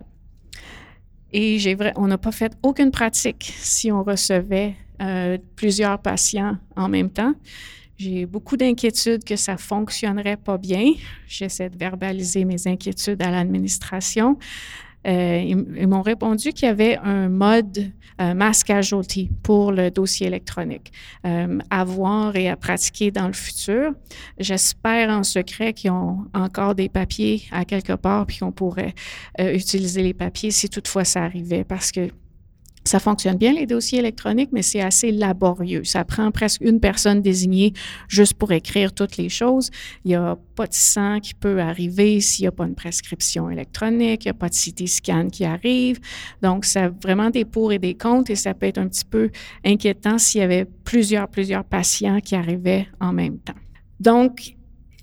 Et 1.33 1.77
on 1.97 2.07
n'a 2.09 2.19
pas 2.19 2.33
fait 2.33 2.53
aucune 2.63 2.91
pratique 2.91 3.53
si 3.57 3.93
on 3.93 4.03
recevait 4.03 4.75
euh, 5.01 5.39
plusieurs 5.57 6.01
patients 6.01 6.57
en 6.77 6.89
même 6.89 7.11
temps. 7.11 7.35
J'ai 7.97 8.25
beaucoup 8.27 8.57
d'inquiétudes 8.57 9.25
que 9.25 9.37
ça 9.37 9.57
fonctionnerait 9.59 10.39
pas 10.39 10.57
bien. 10.57 10.93
J'essaie 11.27 11.69
de 11.69 11.77
verbaliser 11.77 12.45
mes 12.45 12.67
inquiétudes 12.67 13.23
à 13.23 13.31
l'administration. 13.31 14.39
Euh, 15.07 15.43
ils, 15.45 15.87
m'ont 15.87 16.03
répondu 16.03 16.53
qu'il 16.53 16.67
y 16.67 16.71
avait 16.71 16.99
un 16.99 17.29
mode 17.29 17.91
euh, 18.21 18.35
mass 18.35 18.65
pour 19.43 19.73
le 19.73 19.91
dossier 19.91 20.27
électronique 20.27 20.93
euh, 21.27 21.59
à 21.71 21.85
voir 21.85 22.37
et 22.37 22.51
à 22.51 22.57
pratiquer 22.57 23.11
dans 23.11 23.27
le 23.27 23.33
futur. 23.33 23.93
J'espère 24.39 25.09
en 25.09 25.23
secret 25.23 25.73
qu'ils 25.73 25.91
ont 25.91 26.27
encore 26.35 26.75
des 26.75 26.91
papiers 26.91 27.43
à 27.51 27.65
quelque 27.65 27.95
part 27.95 28.27
puis 28.27 28.39
qu'on 28.39 28.53
pourrait 28.53 28.95
euh, 29.41 29.55
utiliser 29.55 30.03
les 30.03 30.13
papiers 30.13 30.51
si 30.51 30.69
toutefois 30.69 31.05
ça 31.05 31.25
arrivait 31.25 31.65
parce 31.65 31.93
que 31.93 32.11
Ça 32.85 32.99
fonctionne 32.99 33.37
bien, 33.37 33.53
les 33.53 33.67
dossiers 33.67 33.99
électroniques, 33.99 34.51
mais 34.53 34.63
c'est 34.63 34.81
assez 34.81 35.13
laborieux. 35.13 35.85
Ça 35.85 36.05
prend 36.05 36.31
presque 36.31 36.63
une 36.63 36.81
personne 36.81 37.21
désignée 37.21 37.75
juste 38.09 38.35
pour 38.35 38.53
écrire 38.53 38.95
toutes 38.95 39.19
les 39.19 39.29
choses. 39.29 39.71
Il 40.05 40.09
n'y 40.09 40.15
a 40.15 40.37
pas 40.57 40.67
de 40.67 40.75
sang 40.75 41.21
qui 41.21 41.35
peut 41.35 41.61
arriver 41.61 42.21
s'il 42.21 42.45
n'y 42.45 42.49
a 42.49 42.53
pas 42.53 42.65
une 42.65 42.75
prescription 42.75 43.51
électronique, 43.51 44.25
il 44.25 44.29
n'y 44.29 44.31
a 44.31 44.35
pas 44.35 44.49
de 44.49 44.55
CT 44.55 44.87
scan 44.87 45.29
qui 45.29 45.45
arrive. 45.45 46.01
Donc, 46.43 46.65
c'est 46.65 46.89
vraiment 47.03 47.29
des 47.29 47.45
pour 47.45 47.71
et 47.73 47.79
des 47.79 47.95
contre 47.95 48.31
et 48.31 48.37
ça 48.37 48.55
peut 48.55 48.67
être 48.67 48.79
un 48.79 48.89
petit 48.89 49.05
peu 49.05 49.31
inquiétant 49.65 50.17
s'il 50.17 50.41
y 50.41 50.45
avait 50.45 50.65
plusieurs, 50.65 51.29
plusieurs 51.29 51.65
patients 51.65 52.21
qui 52.21 52.35
arrivaient 52.35 52.89
en 52.99 53.13
même 53.13 53.39
temps. 53.39 53.55
Donc, 54.01 54.57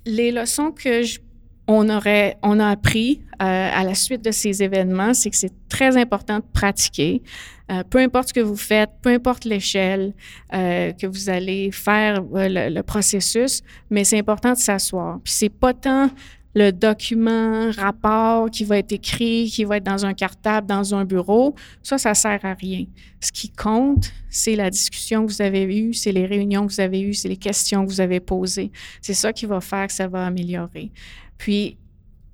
les 0.05 0.31
leçons 0.31 0.71
que 0.71 1.03
je 1.03 1.19
on, 1.67 1.89
aurait, 1.89 2.37
on 2.41 2.59
a 2.59 2.67
appris 2.69 3.21
euh, 3.41 3.69
à 3.73 3.83
la 3.83 3.93
suite 3.93 4.23
de 4.23 4.31
ces 4.31 4.63
événements, 4.63 5.13
c'est 5.13 5.29
que 5.29 5.35
c'est 5.35 5.53
très 5.69 5.95
important 5.97 6.37
de 6.37 6.45
pratiquer. 6.53 7.21
Euh, 7.69 7.83
peu 7.83 7.99
importe 7.99 8.29
ce 8.29 8.33
que 8.33 8.39
vous 8.39 8.55
faites, 8.55 8.89
peu 9.01 9.09
importe 9.09 9.45
l'échelle 9.45 10.13
euh, 10.53 10.91
que 10.93 11.05
vous 11.05 11.29
allez 11.29 11.71
faire 11.71 12.23
le, 12.33 12.81
processus, 12.81 13.61
mais 13.89 14.05
c'est 14.05 14.17
important 14.17 14.53
de 14.53 14.57
s'asseoir. 14.57 15.19
Puis 15.23 15.33
c'est 15.33 15.49
pas 15.49 15.73
tant 15.73 16.09
le 16.55 16.71
document, 16.71 17.69
rapport 17.77 18.49
qui 18.49 18.63
va 18.63 18.79
être 18.79 18.91
écrit, 18.91 19.51
qui 19.53 19.63
va 19.63 19.77
être 19.77 19.83
dans 19.83 20.05
un 20.05 20.15
cartable, 20.15 20.65
dans 20.65 20.95
un 20.95 21.05
bureau, 21.05 21.53
ça, 21.83 21.99
ça 21.99 22.15
sert 22.15 22.43
à 22.43 22.53
rien. 22.53 22.85
Ce 23.19 23.31
qui 23.31 23.51
compte, 23.51 24.11
c'est 24.29 24.55
la 24.55 24.71
discussion 24.71 25.27
que 25.27 25.31
vous 25.31 25.41
avez 25.43 25.63
eue, 25.63 25.93
c'est 25.93 26.11
les 26.11 26.25
réunions 26.25 26.65
que 26.65 26.73
vous 26.73 26.81
avez 26.81 27.01
eues, 27.01 27.13
c'est 27.13 27.27
les 27.27 27.37
questions 27.37 27.85
que 27.85 27.91
vous 27.91 28.01
avez 28.01 28.19
posées. 28.19 28.71
C'est 29.01 29.13
ça 29.13 29.33
qui 29.33 29.45
va 29.45 29.61
faire 29.61 29.85
que 29.85 29.93
ça 29.93 30.07
va 30.07 30.25
améliorer. 30.25 30.91
Puis, 31.37 31.77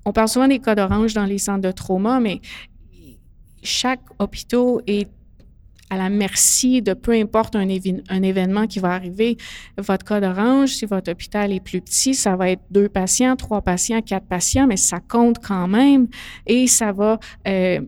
on 0.04 0.12
parle 0.12 0.28
souvent 0.28 0.48
des 0.48 0.58
codes 0.58 0.78
orange 0.78 1.14
dans 1.14 1.24
les 1.24 1.38
centres 1.38 1.62
de 1.62 1.72
trauma, 1.72 2.20
mais 2.20 2.40
chaque 3.62 4.02
hôpital 4.18 4.82
est 4.86 5.08
à 5.90 5.96
la 5.96 6.08
merci 6.08 6.82
de 6.82 6.94
peu 6.94 7.12
importe 7.12 7.56
un, 7.56 7.68
événement 7.68 8.66
qui 8.66 8.80
va 8.80 8.92
arriver. 8.92 9.36
Votre 9.78 10.04
code 10.04 10.24
orange, 10.24 10.70
si 10.70 10.86
votre 10.86 11.10
hôpital 11.10 11.52
est 11.52 11.60
plus 11.60 11.80
petit, 11.80 12.14
ça 12.14 12.36
va 12.36 12.50
être 12.50 12.62
deux 12.70 12.88
patients, 12.88 13.36
trois 13.36 13.62
patients, 13.62 14.00
quatre 14.02 14.26
patients, 14.26 14.66
mais 14.66 14.76
ça 14.76 15.00
compte 15.00 15.38
quand 15.38 15.68
même 15.68 16.08
et 16.46 16.66
ça 16.66 16.92
va 16.92 17.18
euh, 17.46 17.80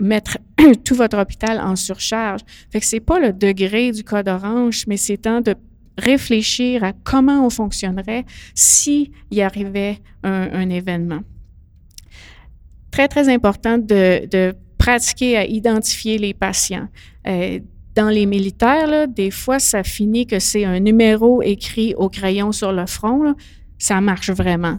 mettre 0.00 0.38
tout 0.84 0.94
votre 0.94 1.18
hôpital 1.18 1.60
en 1.60 1.76
surcharge. 1.76 2.40
Fait 2.70 2.80
que 2.80 2.86
c'est 2.86 3.00
pas 3.00 3.20
le 3.20 3.32
degré 3.32 3.92
du 3.92 4.02
code 4.02 4.28
orange, 4.28 4.84
mais 4.88 4.96
c'est 4.96 5.18
temps 5.18 5.40
de 5.40 5.54
réfléchir 5.98 6.84
à 6.84 6.92
comment 6.92 7.46
on 7.46 7.50
fonctionnerait 7.50 8.24
s'il 8.54 9.10
y 9.30 9.42
arrivait 9.42 9.98
un, 10.22 10.70
événement. 10.70 11.20
Très, 12.90 13.08
très 13.08 13.28
important 13.28 13.78
de, 13.78 14.54
pratiquer 14.78 15.36
à 15.36 15.44
identifier 15.44 16.18
les 16.18 16.34
patients. 16.34 16.88
Euh, 17.26 17.60
dans 17.94 18.08
les 18.08 18.26
militaires, 18.26 19.06
des 19.06 19.30
fois, 19.30 19.58
ça 19.58 19.84
finit 19.84 20.26
que 20.26 20.38
c'est 20.38 20.64
un 20.64 20.80
numéro 20.80 21.42
écrit 21.42 21.94
au 21.94 22.08
crayon 22.08 22.50
sur 22.52 22.72
le 22.72 22.86
front. 22.86 23.34
Ça 23.78 24.00
marche 24.00 24.30
vraiment. 24.30 24.78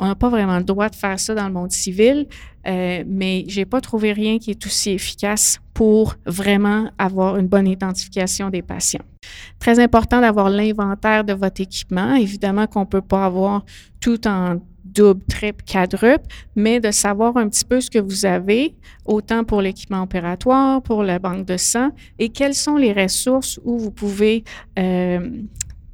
On 0.00 0.06
n'a 0.06 0.14
pas 0.14 0.28
vraiment 0.28 0.58
le 0.58 0.64
droit 0.64 0.88
de 0.88 0.96
faire 0.96 1.20
ça 1.20 1.34
dans 1.34 1.46
le 1.46 1.52
monde 1.52 1.70
civil, 1.70 2.26
euh, 2.66 3.04
mais 3.06 3.44
j'ai 3.48 3.64
pas 3.64 3.80
trouvé 3.80 4.12
rien 4.12 4.38
qui 4.38 4.50
est 4.50 4.66
aussi 4.66 4.90
efficace 4.90 5.60
pour 5.80 6.16
vraiment 6.26 6.90
avoir 6.98 7.38
une 7.38 7.48
bonne 7.48 7.66
identification 7.66 8.50
des 8.50 8.60
patients. 8.60 9.00
Très 9.58 9.78
important 9.78 10.20
d'avoir 10.20 10.50
l'inventaire 10.50 11.24
de 11.24 11.32
votre 11.32 11.62
équipement. 11.62 12.16
Évidemment 12.16 12.66
qu'on 12.66 12.84
peut 12.84 13.00
pas 13.00 13.24
avoir 13.24 13.64
tout 13.98 14.28
en 14.28 14.60
double, 14.84 15.24
triple, 15.24 15.64
quadruple, 15.64 16.26
mais 16.54 16.80
de 16.80 16.90
savoir 16.90 17.38
un 17.38 17.48
petit 17.48 17.64
peu 17.64 17.80
ce 17.80 17.88
que 17.88 17.98
vous 17.98 18.26
avez, 18.26 18.74
autant 19.06 19.42
pour 19.42 19.62
l'équipement 19.62 20.02
opératoire, 20.02 20.82
pour 20.82 21.02
la 21.02 21.18
banque 21.18 21.46
de 21.46 21.56
sang, 21.56 21.92
et 22.18 22.28
quelles 22.28 22.54
sont 22.54 22.76
les 22.76 22.92
ressources 22.92 23.58
où 23.64 23.78
vous 23.78 23.90
pouvez 23.90 24.44
euh, 24.78 25.30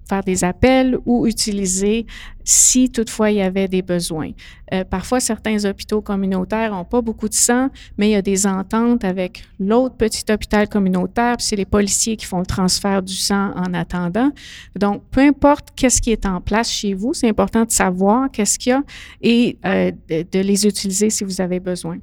faire 0.08 0.22
des 0.22 0.44
appels 0.44 0.98
ou 1.04 1.26
utiliser 1.26 2.06
si 2.44 2.90
toutefois 2.90 3.30
il 3.30 3.38
y 3.38 3.42
avait 3.42 3.66
des 3.66 3.82
besoins. 3.82 4.30
Euh, 4.72 4.84
parfois, 4.84 5.18
certains 5.18 5.64
hôpitaux 5.64 6.00
communautaires 6.00 6.70
n'ont 6.72 6.84
pas 6.84 7.02
beaucoup 7.02 7.28
de 7.28 7.34
sang, 7.34 7.70
mais 7.98 8.08
il 8.08 8.12
y 8.12 8.16
a 8.16 8.22
des 8.22 8.46
ententes 8.46 9.04
avec 9.04 9.44
l'autre 9.58 9.96
petit 9.96 10.24
hôpital 10.30 10.68
communautaire, 10.68 11.36
puis 11.36 11.46
c'est 11.46 11.56
les 11.56 11.64
policiers 11.64 12.16
qui 12.16 12.24
font 12.24 12.38
le 12.38 12.46
transfert 12.46 13.02
du 13.02 13.14
sang 13.14 13.50
en 13.56 13.74
attendant. 13.74 14.30
Donc, 14.78 15.02
peu 15.10 15.20
importe 15.20 15.68
qu'est-ce 15.74 16.00
qui 16.00 16.12
est 16.12 16.24
en 16.24 16.40
place 16.40 16.70
chez 16.70 16.94
vous, 16.94 17.14
c'est 17.14 17.28
important 17.28 17.64
de 17.64 17.70
savoir 17.70 18.30
qu'est-ce 18.30 18.58
qu'il 18.58 18.70
y 18.70 18.74
a 18.74 18.82
et 19.22 19.58
euh, 19.64 19.90
de 20.08 20.40
les 20.40 20.66
utiliser 20.66 21.10
si 21.10 21.24
vous 21.24 21.40
avez 21.40 21.58
besoin 21.58 21.98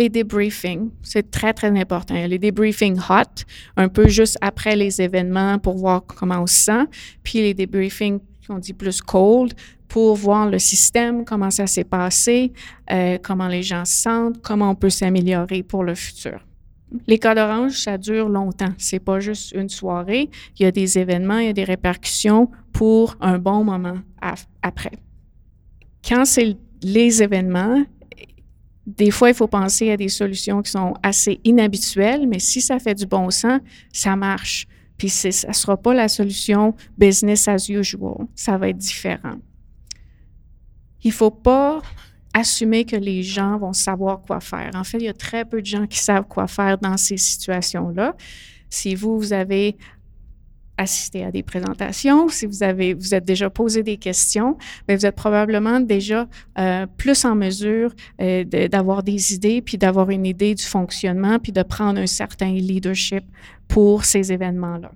les 0.00 0.08
debriefings, 0.08 0.90
c'est 1.02 1.30
très, 1.30 1.52
très 1.52 1.68
important. 1.78 2.14
Les 2.14 2.38
debriefings 2.38 2.98
hot, 2.98 3.44
un 3.76 3.88
peu 3.88 4.08
juste 4.08 4.38
après 4.40 4.74
les 4.74 5.00
événements 5.02 5.58
pour 5.58 5.76
voir 5.76 6.04
comment 6.06 6.40
on 6.40 6.46
se 6.46 6.64
sent, 6.64 6.84
puis 7.22 7.40
les 7.40 7.52
debriefings 7.52 8.18
qu'on 8.46 8.58
dit 8.58 8.72
plus 8.72 9.02
cold 9.02 9.52
pour 9.88 10.16
voir 10.16 10.48
le 10.48 10.58
système, 10.58 11.24
comment 11.24 11.50
ça 11.50 11.66
s'est 11.66 11.84
passé, 11.84 12.52
euh, 12.90 13.18
comment 13.22 13.48
les 13.48 13.62
gens 13.62 13.84
se 13.84 14.02
sentent, 14.02 14.40
comment 14.40 14.70
on 14.70 14.74
peut 14.74 14.88
s'améliorer 14.88 15.62
pour 15.62 15.84
le 15.84 15.94
futur. 15.94 16.40
Les 17.06 17.18
cas 17.18 17.34
d'orange, 17.34 17.72
ça 17.72 17.98
dure 17.98 18.28
longtemps. 18.28 18.72
C'est 18.78 18.98
pas 18.98 19.20
juste 19.20 19.52
une 19.52 19.68
soirée. 19.68 20.30
Il 20.58 20.62
y 20.62 20.66
a 20.66 20.72
des 20.72 20.98
événements, 20.98 21.38
il 21.38 21.46
y 21.46 21.50
a 21.50 21.52
des 21.52 21.64
répercussions 21.64 22.50
pour 22.72 23.16
un 23.20 23.38
bon 23.38 23.64
moment 23.64 23.98
après. 24.62 24.98
Quand 26.02 26.24
c'est 26.24 26.56
les 26.82 27.22
événements, 27.22 27.84
des 28.86 29.10
fois, 29.10 29.28
il 29.28 29.34
faut 29.34 29.46
penser 29.46 29.90
à 29.90 29.96
des 29.96 30.08
solutions 30.08 30.62
qui 30.62 30.70
sont 30.70 30.94
assez 31.02 31.40
inhabituelles, 31.44 32.26
mais 32.26 32.38
si 32.38 32.60
ça 32.60 32.78
fait 32.78 32.94
du 32.94 33.06
bon 33.06 33.30
sens, 33.30 33.60
ça 33.92 34.16
marche. 34.16 34.66
Puis 34.96 35.08
ça 35.08 35.28
ne 35.48 35.52
sera 35.52 35.76
pas 35.76 35.94
la 35.94 36.08
solution 36.08 36.74
business 36.98 37.48
as 37.48 37.68
usual. 37.68 38.26
Ça 38.34 38.58
va 38.58 38.68
être 38.68 38.78
différent. 38.78 39.36
Il 41.02 41.08
ne 41.08 41.14
faut 41.14 41.30
pas 41.30 41.80
assumer 42.34 42.84
que 42.84 42.96
les 42.96 43.22
gens 43.22 43.58
vont 43.58 43.72
savoir 43.72 44.20
quoi 44.20 44.40
faire. 44.40 44.70
En 44.74 44.84
fait, 44.84 44.98
il 44.98 45.04
y 45.04 45.08
a 45.08 45.14
très 45.14 45.44
peu 45.44 45.60
de 45.60 45.66
gens 45.66 45.86
qui 45.86 45.98
savent 45.98 46.26
quoi 46.28 46.46
faire 46.46 46.78
dans 46.78 46.96
ces 46.96 47.16
situations-là. 47.16 48.14
Si 48.68 48.94
vous, 48.94 49.18
vous 49.18 49.32
avez 49.32 49.76
assister 50.80 51.24
à 51.24 51.30
des 51.30 51.42
présentations, 51.42 52.28
si 52.28 52.46
vous 52.46 52.62
avez, 52.62 52.94
vous 52.94 53.14
êtes 53.14 53.24
déjà 53.24 53.50
posé 53.50 53.82
des 53.82 53.98
questions, 53.98 54.56
mais 54.88 54.96
vous 54.96 55.04
êtes 55.04 55.14
probablement 55.14 55.78
déjà 55.78 56.26
euh, 56.58 56.86
plus 56.96 57.24
en 57.24 57.34
mesure 57.34 57.92
euh, 58.20 58.44
d'avoir 58.44 59.02
des 59.02 59.34
idées, 59.34 59.60
puis 59.60 59.76
d'avoir 59.76 60.10
une 60.10 60.24
idée 60.24 60.54
du 60.54 60.64
fonctionnement, 60.64 61.38
puis 61.38 61.52
de 61.52 61.62
prendre 61.62 62.00
un 62.00 62.06
certain 62.06 62.52
leadership 62.52 63.24
pour 63.68 64.04
ces 64.04 64.32
événements-là. 64.32 64.90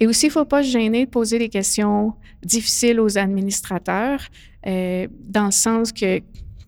Et 0.00 0.06
aussi, 0.06 0.26
il 0.26 0.28
ne 0.28 0.34
faut 0.34 0.44
pas 0.44 0.62
se 0.62 0.70
gêner 0.70 1.06
de 1.06 1.10
poser 1.10 1.40
des 1.40 1.48
questions 1.48 2.14
difficiles 2.44 3.00
aux 3.00 3.18
administrateurs, 3.18 4.20
euh, 4.66 5.08
dans 5.20 5.46
le 5.46 5.50
sens 5.50 5.90
que 5.92 6.20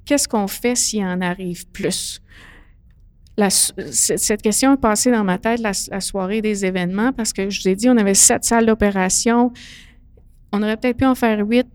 qu'est-ce 0.04 0.26
qu'on 0.26 0.48
fait 0.48 0.74
s'il 0.74 1.04
en 1.04 1.20
arrive 1.20 1.68
plus? 1.68 2.20
Cette 3.48 4.42
question 4.42 4.74
est 4.74 4.80
passée 4.80 5.10
dans 5.10 5.24
ma 5.24 5.38
tête 5.38 5.60
la, 5.60 6.00
soirée 6.00 6.42
des 6.42 6.66
événements 6.66 7.12
parce 7.12 7.32
que 7.32 7.48
je 7.48 7.62
vous 7.62 7.68
ai 7.68 7.74
dit, 7.74 7.88
on 7.88 7.96
avait 7.96 8.14
sept 8.14 8.44
salles 8.44 8.66
d'opération. 8.66 9.52
On 10.52 10.62
aurait 10.62 10.76
peut-être 10.76 10.98
pu 10.98 11.06
en 11.06 11.14
faire 11.14 11.46
huit, 11.46 11.66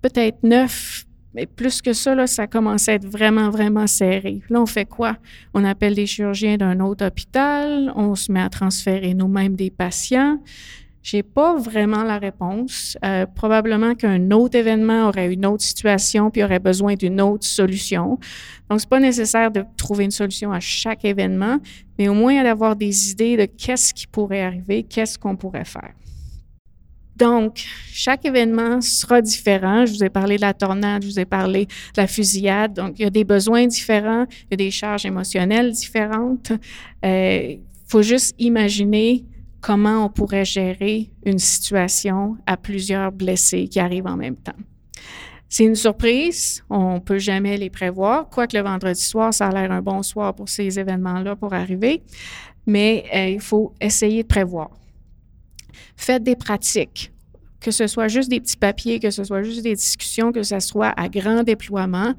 peut-être 0.00 0.42
neuf, 0.42 1.04
mais 1.34 1.46
plus 1.46 1.82
que 1.82 1.92
ça, 1.92 2.14
là, 2.14 2.26
ça 2.26 2.46
commençait 2.46 2.92
à 2.92 2.94
être 2.94 3.06
vraiment, 3.06 3.50
vraiment 3.50 3.86
serré. 3.86 4.40
Là, 4.48 4.60
on 4.60 4.66
fait 4.66 4.86
quoi? 4.86 5.16
On 5.54 5.64
appelle 5.64 5.94
des 5.94 6.06
chirurgiens 6.06 6.56
d'un 6.56 6.80
autre 6.80 7.06
hôpital, 7.06 7.92
on 7.94 8.14
se 8.14 8.32
met 8.32 8.40
à 8.40 8.48
transférer 8.48 9.14
nous-mêmes 9.14 9.54
des 9.54 9.70
patients. 9.70 10.38
J'ai 11.02 11.22
pas 11.22 11.56
vraiment 11.56 12.04
la 12.04 12.18
réponse. 12.18 12.96
Euh, 13.04 13.24
probablement 13.26 13.94
qu'un 13.94 14.30
autre 14.32 14.56
événement 14.56 15.08
aurait 15.08 15.32
une 15.32 15.46
autre 15.46 15.62
situation 15.62 16.30
puis 16.30 16.44
aurait 16.44 16.58
besoin 16.58 16.94
d'une 16.94 17.20
autre 17.20 17.46
solution. 17.46 18.18
Donc, 18.68 18.80
c'est 18.80 18.88
pas 18.88 19.00
nécessaire 19.00 19.50
de 19.50 19.64
trouver 19.76 20.04
une 20.04 20.10
solution 20.10 20.52
à 20.52 20.60
chaque 20.60 21.04
événement, 21.04 21.58
mais 21.98 22.08
au 22.08 22.14
moins 22.14 22.42
d'avoir 22.42 22.76
des 22.76 23.10
idées 23.10 23.36
de 23.36 23.46
qu'est-ce 23.46 23.94
qui 23.94 24.06
pourrait 24.06 24.42
arriver, 24.42 24.82
qu'est-ce 24.82 25.18
qu'on 25.18 25.36
pourrait 25.36 25.64
faire. 25.64 25.94
Donc, 27.16 27.64
chaque 27.92 28.24
événement 28.24 28.80
sera 28.80 29.20
différent. 29.20 29.84
Je 29.84 29.92
vous 29.92 30.04
ai 30.04 30.08
parlé 30.08 30.36
de 30.36 30.40
la 30.40 30.54
tornade, 30.54 31.02
je 31.02 31.08
vous 31.08 31.20
ai 31.20 31.26
parlé 31.26 31.66
de 31.66 32.00
la 32.00 32.06
fusillade. 32.06 32.72
Donc, 32.72 32.98
il 32.98 33.02
y 33.02 33.04
a 33.04 33.10
des 33.10 33.24
besoins 33.24 33.66
différents, 33.66 34.24
il 34.44 34.52
y 34.52 34.54
a 34.54 34.56
des 34.56 34.70
charges 34.70 35.04
émotionnelles 35.04 35.70
différentes. 35.72 36.52
Il 37.02 37.08
euh, 37.08 37.56
faut 37.86 38.00
juste 38.00 38.34
imaginer 38.38 39.26
comment 39.60 40.04
on 40.06 40.08
pourrait 40.08 40.44
gérer 40.44 41.10
une 41.24 41.38
situation 41.38 42.36
à 42.46 42.56
plusieurs 42.56 43.12
blessés 43.12 43.68
qui 43.68 43.80
arrivent 43.80 44.06
en 44.06 44.16
même 44.16 44.36
temps. 44.36 44.56
C'est 45.48 45.64
une 45.64 45.74
surprise, 45.74 46.62
on 46.70 47.00
peut 47.00 47.18
jamais 47.18 47.56
les 47.56 47.70
prévoir, 47.70 48.28
quoique 48.28 48.56
le 48.56 48.62
vendredi 48.62 49.02
soir, 49.02 49.34
ça 49.34 49.48
a 49.48 49.52
l'air 49.52 49.72
un 49.72 49.82
bon 49.82 50.02
soir 50.02 50.34
pour 50.34 50.48
ces 50.48 50.78
événements-là 50.78 51.34
pour 51.34 51.52
arriver, 51.52 52.02
mais 52.66 53.04
euh, 53.12 53.28
il 53.30 53.40
faut 53.40 53.74
essayer 53.80 54.22
de 54.22 54.28
prévoir. 54.28 54.70
Faites 55.96 56.22
des 56.22 56.36
pratiques, 56.36 57.12
que 57.60 57.72
ce 57.72 57.88
soit 57.88 58.06
juste 58.06 58.30
des 58.30 58.40
petits 58.40 58.56
papiers, 58.56 59.00
que 59.00 59.10
ce 59.10 59.24
soit 59.24 59.42
juste 59.42 59.62
des 59.62 59.74
discussions, 59.74 60.30
que 60.30 60.44
ce 60.44 60.60
soit 60.60 60.94
à 60.96 61.08
grand 61.08 61.42
déploiement, 61.42 62.14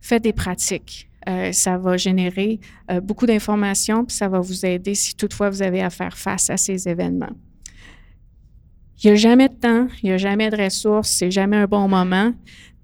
faites 0.00 0.22
des 0.22 0.32
pratiques. 0.32 1.10
Ça 1.52 1.78
va 1.78 1.96
générer 1.96 2.60
beaucoup 3.02 3.26
d'informations, 3.26 4.04
puis 4.04 4.16
ça 4.16 4.28
va 4.28 4.40
vous 4.40 4.66
aider 4.66 4.94
si 4.94 5.14
toutefois 5.14 5.50
vous 5.50 5.62
avez 5.62 5.82
à 5.82 5.90
faire 5.90 6.16
face 6.16 6.50
à 6.50 6.56
ces 6.56 6.88
événements. 6.88 7.32
Il 9.02 9.08
n'y 9.08 9.12
a 9.12 9.16
jamais 9.16 9.48
de 9.48 9.54
temps, 9.54 9.88
il 10.02 10.06
n'y 10.06 10.12
a 10.12 10.18
jamais 10.18 10.48
de 10.48 10.56
ressources, 10.56 11.10
c'est 11.10 11.30
jamais 11.30 11.56
un 11.56 11.66
bon 11.66 11.88
moment. 11.88 12.32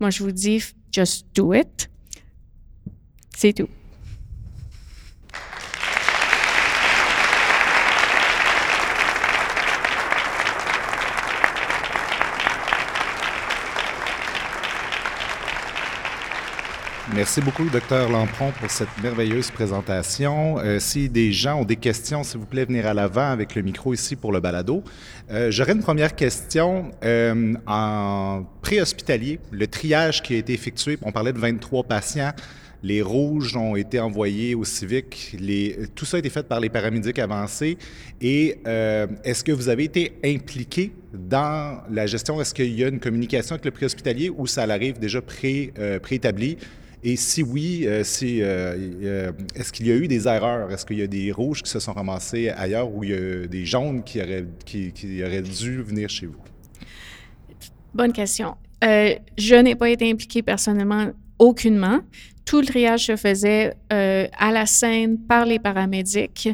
Moi, 0.01 0.11
je 0.11 0.23
vous 0.23 0.33
dis, 0.33 0.63
just 0.91 1.27
do 1.35 1.55
it. 1.55 1.89
C'est 3.37 3.53
tout. 3.53 3.69
Merci 17.19 17.41
beaucoup, 17.41 17.69
docteur 17.69 18.09
Lampron, 18.09 18.53
pour 18.61 18.71
cette 18.71 18.97
merveilleuse 19.03 19.51
présentation. 19.51 20.61
Euh, 20.61 20.79
si 20.79 21.09
des 21.09 21.33
gens 21.33 21.63
ont 21.63 21.65
des 21.65 21.75
questions, 21.75 22.23
s'il 22.23 22.39
vous 22.39 22.47
plaît, 22.47 22.65
venir 22.65 22.87
à 22.87 22.95
l'avant 22.95 23.33
avec 23.33 23.57
le 23.57 23.63
micro 23.63 23.93
ici 23.93 24.15
pour 24.15 24.31
le 24.31 24.39
balado. 24.39 24.85
Euh, 25.29 25.51
J'aurais 25.51 25.73
une 25.73 25.83
première 25.83 26.15
question. 26.15 26.93
Euh, 27.03 27.55
en 27.67 28.45
préhospitalier, 28.63 29.41
le 29.51 29.67
triage 29.67 30.23
qui 30.23 30.35
a 30.35 30.37
été 30.37 30.53
effectué, 30.53 30.97
on 31.03 31.11
parlait 31.11 31.33
de 31.33 31.41
23 31.41 31.83
patients. 31.83 32.31
Les 32.83 33.03
rouges 33.03 33.57
ont 33.57 33.75
été 33.75 33.99
envoyés 33.99 34.55
au 34.55 34.65
civique. 34.65 35.37
Tout 35.97 36.05
ça 36.05 36.17
a 36.17 36.21
été 36.21 36.31
fait 36.31 36.47
par 36.47 36.61
les 36.61 36.69
paramédics 36.69 37.19
avancés. 37.19 37.77
Et 38.21 38.61
euh, 38.67 39.09
est-ce 39.25 39.43
que 39.43 39.51
vous 39.51 39.69
avez 39.69 39.85
été 39.85 40.13
impliqué 40.25 40.93
dans 41.13 41.83
la 41.91 42.07
gestion? 42.07 42.41
Est-ce 42.41 42.55
qu'il 42.55 42.73
y 42.79 42.85
a 42.85 42.89
une 42.89 43.01
communication 43.01 43.55
avec 43.55 43.65
le 43.65 43.73
préhospitalier 43.73 44.31
ou 44.31 44.47
ça 44.47 44.63
arrive 44.63 45.01
déjà 45.01 45.21
pré, 45.21 45.73
euh, 45.79 45.99
préétabli? 45.99 46.57
Et 47.05 47.17
si 47.17 47.43
oui, 47.43 47.85
euh, 47.87 48.03
euh, 48.23 48.93
euh, 49.03 49.33
est-ce 49.55 49.73
qu'il 49.73 49.87
y 49.87 49.93
a 49.93 49.95
eu 49.95 50.09
des 50.09 50.27
erreurs? 50.27 50.71
Est-ce 50.73 50.85
qu'il 50.85 50.99
y 50.99 51.03
a 51.03 51.07
des 51.07 51.31
rouges 51.31 51.63
qui 51.63 51.71
se 51.71 51.79
sont 51.79 51.93
ramassés 51.93 52.49
ailleurs 52.51 52.93
ou 52.93 53.05
il 53.05 53.11
y 53.11 53.15
a 53.15 53.47
des 53.47 53.65
jaunes 53.65 54.03
qui 54.03 54.21
auraient 54.21 55.43
dû 55.43 55.83
venir 55.83 56.09
chez 56.11 56.27
vous? 56.27 56.41
Bonne 57.95 58.13
question. 58.13 58.57
je 58.83 59.63
n'ai 59.63 59.77
pas 59.77 59.91
été 59.91 60.11
impliquée 60.11 60.43
personnellement 60.43 61.13
aucunement. 61.39 62.01
Tout 62.45 62.61
le 62.61 62.67
triage 62.67 63.07
se 63.07 63.17
faisait 63.17 63.75
à 63.91 64.53
la 64.53 64.67
scène 64.67 65.19
par 65.19 65.45
les 65.45 65.61
paramédics. 65.61 66.49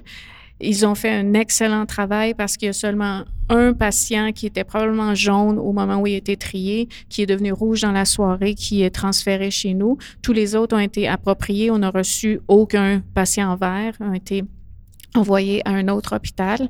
Ils 0.61 0.87
ont 0.87 0.95
fait 0.95 1.11
un 1.11 1.35
excellent 1.35 1.87
travail 1.87 2.35
parce 2.35 2.57
qu'il 2.57 2.67
y 2.67 2.71
a 2.71 2.75
seulement 2.75 3.25
un 3.49 3.73
patient 3.73 4.33
qui 4.33 4.47
était 4.47 4.65
probablement 4.65 5.15
jaune 5.15 5.59
au 5.59 5.73
moment 5.73 6.01
où 6.01 6.07
il 6.07 6.15
était 6.15 6.37
trié, 6.37 6.89
qui 7.09 7.23
est 7.23 7.27
devenu 7.27 7.53
rouge 7.53 7.83
dans 7.83 7.93
la 7.93 8.05
soirée, 8.05 8.55
qui 8.55 8.83
est 8.83 8.91
transféré 8.91 9.51
chez 9.51 9.75
nous. 9.75 9.99
Tous 10.23 10.33
les 10.33 10.55
autres 10.55 10.77
ont 10.77 10.81
été 10.81 11.09
appropriés. 11.09 11.71
On 11.71 11.79
n'a 11.79 11.91
reçu 11.91 12.41
aucun 12.49 13.03
patient 13.15 13.55
vert, 13.57 13.95
ont 14.01 14.15
été 14.15 14.45
envoyés 15.15 15.67
à 15.67 15.73
un 15.73 15.89
autre 15.89 16.17
hôpital. 16.17 16.69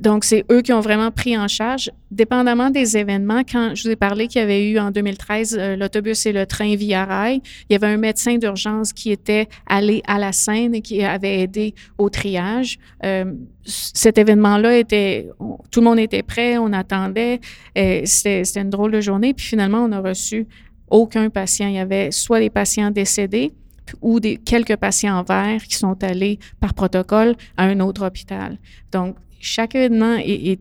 Donc, 0.00 0.24
c'est 0.24 0.44
eux 0.50 0.62
qui 0.62 0.72
ont 0.72 0.80
vraiment 0.80 1.10
pris 1.10 1.36
en 1.36 1.48
charge, 1.48 1.90
dépendamment 2.10 2.70
des 2.70 2.96
événements. 2.96 3.42
Quand 3.50 3.74
je 3.74 3.82
vous 3.82 3.90
ai 3.90 3.96
parlé 3.96 4.26
qu'il 4.26 4.40
y 4.40 4.44
avait 4.44 4.70
eu 4.70 4.78
en 4.78 4.90
2013 4.90 5.56
euh, 5.58 5.76
l'autobus 5.76 6.24
et 6.24 6.32
le 6.32 6.46
train 6.46 6.74
via 6.76 7.04
rail, 7.04 7.42
il 7.68 7.74
y 7.74 7.76
avait 7.76 7.88
un 7.88 7.98
médecin 7.98 8.38
d'urgence 8.38 8.94
qui 8.94 9.12
était 9.12 9.48
allé 9.66 10.02
à 10.06 10.18
la 10.18 10.32
scène 10.32 10.74
et 10.74 10.80
qui 10.80 11.02
avait 11.04 11.40
aidé 11.40 11.74
au 11.98 12.08
triage. 12.08 12.78
Euh, 13.04 13.34
cet 13.64 14.16
événement-là 14.16 14.78
était, 14.78 15.28
tout 15.70 15.80
le 15.80 15.84
monde 15.84 15.98
était 15.98 16.22
prêt, 16.22 16.56
on 16.56 16.72
attendait. 16.72 17.40
C'était 17.74 18.42
une 18.60 18.70
drôle 18.70 18.92
de 18.92 19.00
journée. 19.00 19.34
Puis 19.34 19.46
finalement, 19.46 19.84
on 19.84 19.88
n'a 19.88 20.00
reçu 20.00 20.46
aucun 20.90 21.28
patient. 21.30 21.68
Il 21.68 21.74
y 21.74 21.78
avait 21.78 22.10
soit 22.10 22.40
des 22.40 22.50
patients 22.50 22.90
décédés, 22.90 23.52
ou 24.00 24.20
quelques 24.44 24.76
patients 24.76 25.22
verts 25.22 25.64
qui 25.64 25.76
sont 25.76 26.02
allés 26.02 26.38
par 26.60 26.74
protocole 26.74 27.34
à 27.56 27.64
un 27.64 27.80
autre 27.80 28.06
hôpital. 28.06 28.58
Donc, 28.90 29.16
chaque 29.42 29.74
événement 29.74 30.16
est, 30.18 30.58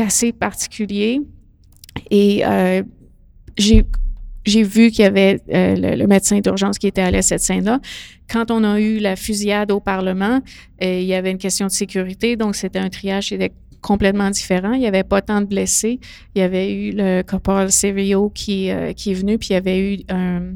assez 0.00 0.32
particulier 0.32 1.20
et 2.10 2.44
euh, 2.44 2.82
j'ai 3.56 4.62
vu 4.62 4.90
qu'il 4.90 5.04
y 5.04 5.06
avait 5.06 5.40
euh, 5.52 5.96
le, 5.96 6.06
médecin 6.06 6.40
d'urgence 6.40 6.78
qui 6.78 6.88
était 6.88 7.02
allé 7.02 7.18
à 7.18 7.22
cette 7.22 7.40
scène-là. 7.40 7.80
Quand 8.28 8.50
on 8.50 8.64
a 8.64 8.80
eu 8.80 8.98
la 8.98 9.14
fusillade 9.14 9.70
au 9.70 9.78
Parlement, 9.78 10.40
euh, 10.82 11.00
il 11.00 11.04
y 11.04 11.14
avait 11.14 11.30
une 11.30 11.38
question 11.38 11.66
de 11.66 11.70
sécurité, 11.70 12.34
donc 12.34 12.56
c'était 12.56 12.80
un 12.80 12.88
triage 12.88 13.28
qui 13.28 13.34
était 13.34 13.52
complètement 13.80 14.30
différent. 14.30 14.72
Il 14.72 14.80
n'y 14.80 14.88
avait 14.88 15.04
pas 15.04 15.20
tant 15.20 15.42
de 15.42 15.46
blessés. 15.46 16.00
Il 16.34 16.40
y 16.40 16.42
avait 16.42 16.72
eu 16.72 16.92
le 16.92 17.22
corporal 17.22 17.70
Serio 17.70 18.30
qui 18.30 18.68
est 18.68 19.12
venu, 19.12 19.38
puis 19.38 19.50
il 19.50 19.52
y 19.52 19.56
avait 19.56 19.94
eu 19.94 19.98
un 20.08 20.54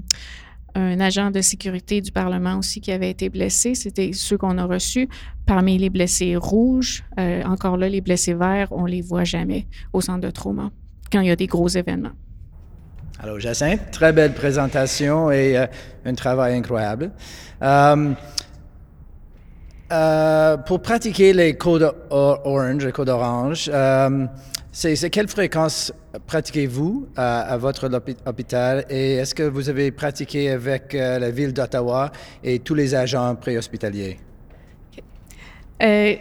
un 0.75 1.01
agent 1.01 1.31
de 1.31 1.41
sécurité 1.41 2.01
du 2.01 2.13
Parlement 2.13 2.59
aussi 2.59 2.81
qui 2.81 2.93
avait 2.93 3.11
été 3.11 3.29
blessé. 3.29 3.75
C'était 3.75 4.13
ceux 4.13 4.37
qu'on 4.39 4.59
a 4.59 4.65
reçus. 4.65 5.09
Parmi 5.47 5.79
les 5.79 5.91
blessés 5.91 6.37
rouges, 6.37 7.05
euh, 7.19 7.43
encore 7.45 7.77
là, 7.77 7.89
les 7.89 8.01
blessés 8.01 8.35
verts, 8.35 8.69
on 8.71 8.85
les 8.85 9.01
voit 9.01 9.25
jamais 9.25 9.67
au 9.93 10.01
centre 10.01 10.21
de 10.21 10.31
trauma 10.31 10.71
quand 11.11 11.21
il 11.21 11.29
y 11.29 11.31
a 11.31 11.37
des 11.37 11.47
gros 11.47 11.69
événements. 11.69 12.13
Alors, 13.21 13.41
Jacinthe, 13.41 13.91
très 13.91 14.13
belle 14.13 14.35
présentation 14.35 15.31
et 15.31 15.59
euh, 15.59 15.67
un 16.05 16.15
travail 16.15 16.55
incroyable. 16.55 17.11
Euh, 17.63 18.15
pour 20.59 20.83
pratiquer 20.83 21.33
les 21.33 21.57
codes 21.57 21.95
orange, 22.11 22.85
les 22.85 22.93
codes 22.93 23.09
orange, 23.09 23.71
c'est 24.71 25.11
quelle 25.11 25.29
fréquence 25.29 25.93
pratiquez-vous 26.27 27.09
à, 27.17 27.57
votre 27.57 27.91
hôpital? 28.27 28.85
Et 28.91 29.15
est-ce 29.15 29.35
que 29.35 29.43
vous 29.43 29.69
avez 29.69 29.91
pratiqué 29.91 30.51
avec 30.51 30.95
euh, 30.95 31.19
la 31.19 31.31
ville 31.31 31.53
d'Ottawa 31.53 32.13
et 32.45 32.59
tous 32.59 32.75
les 32.75 32.95
agents 32.95 33.35
préhospitaliers? 33.35 34.19
Euh, 35.83 36.15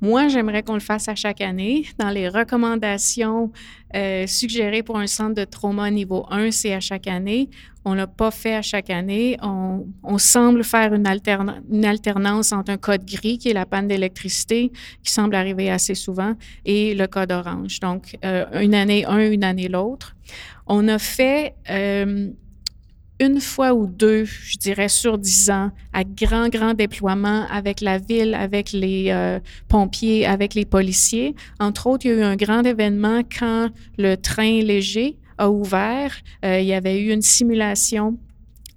moi, 0.00 0.28
j'aimerais 0.28 0.62
qu'on 0.62 0.74
le 0.74 0.80
fasse 0.80 1.08
à 1.08 1.14
chaque 1.14 1.40
année. 1.40 1.86
Dans 1.98 2.10
les 2.10 2.28
recommandations 2.28 3.50
euh, 3.94 4.26
suggérées 4.26 4.82
pour 4.82 4.98
un 4.98 5.06
centre 5.06 5.34
de 5.34 5.44
trauma 5.44 5.90
niveau 5.90 6.26
1, 6.30 6.50
c'est 6.50 6.74
à 6.74 6.80
chaque 6.80 7.06
année. 7.06 7.48
On 7.84 7.94
l'a 7.94 8.06
pas 8.06 8.30
fait 8.30 8.54
à 8.54 8.62
chaque 8.62 8.90
année. 8.90 9.38
On, 9.42 10.18
semble 10.18 10.64
faire 10.64 10.92
une, 10.94 11.06
une, 11.70 11.84
alternance 11.84 12.52
entre 12.52 12.72
un 12.72 12.76
code 12.76 13.06
gris, 13.06 13.38
qui 13.38 13.48
est 13.48 13.54
la 13.54 13.66
panne 13.66 13.88
d'électricité, 13.88 14.72
qui 15.02 15.12
semble 15.12 15.34
arriver 15.34 15.70
assez 15.70 15.94
souvent, 15.94 16.34
et 16.64 16.94
le 16.94 17.06
code 17.06 17.32
orange. 17.32 17.80
Donc, 17.80 18.16
euh, 18.24 18.44
une 18.60 18.74
année 18.74 19.04
un, 19.06 19.30
une 19.30 19.44
année 19.44 19.68
l'autre. 19.68 20.14
On 20.66 20.88
a 20.88 20.98
fait... 20.98 21.54
Euh, 21.70 22.30
une 23.20 23.40
fois 23.40 23.74
ou 23.74 23.86
deux, 23.86 24.24
je 24.24 24.56
dirais, 24.58 24.88
sur 24.88 25.18
dix 25.18 25.50
ans, 25.50 25.70
à 25.92 26.04
grand, 26.04 26.48
grand 26.48 26.74
déploiement 26.74 27.46
avec 27.50 27.80
la 27.80 27.98
ville, 27.98 28.34
avec 28.34 28.72
les 28.72 29.06
euh, 29.10 29.40
pompiers, 29.68 30.26
avec 30.26 30.54
les 30.54 30.64
policiers. 30.64 31.34
Entre 31.58 31.86
autres, 31.88 32.06
il 32.06 32.10
y 32.10 32.14
a 32.14 32.16
eu 32.18 32.22
un 32.22 32.36
grand 32.36 32.62
événement 32.62 33.22
quand 33.38 33.70
le 33.98 34.16
train 34.16 34.62
léger 34.62 35.16
a 35.36 35.50
ouvert. 35.50 36.14
Euh, 36.44 36.60
il 36.60 36.66
y 36.66 36.74
avait 36.74 37.00
eu 37.00 37.12
une 37.12 37.22
simulation 37.22 38.18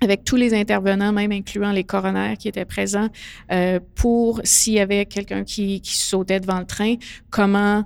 avec 0.04 0.24
tous 0.24 0.36
les 0.36 0.56
intervenants, 0.56 1.14
même 1.14 1.32
incluant 1.32 1.72
les 1.72 1.84
coronaires 1.84 2.36
qui 2.36 2.48
étaient 2.48 2.66
présents, 2.66 3.10
euh, 3.52 3.80
pour 3.94 4.42
s'il 4.44 4.74
y 4.74 4.80
avait 4.80 5.06
quelqu'un 5.06 5.44
qui, 5.44 5.80
sautait 5.84 6.40
devant 6.40 6.60
le 6.60 6.66
train, 6.66 6.96
comment 7.30 7.86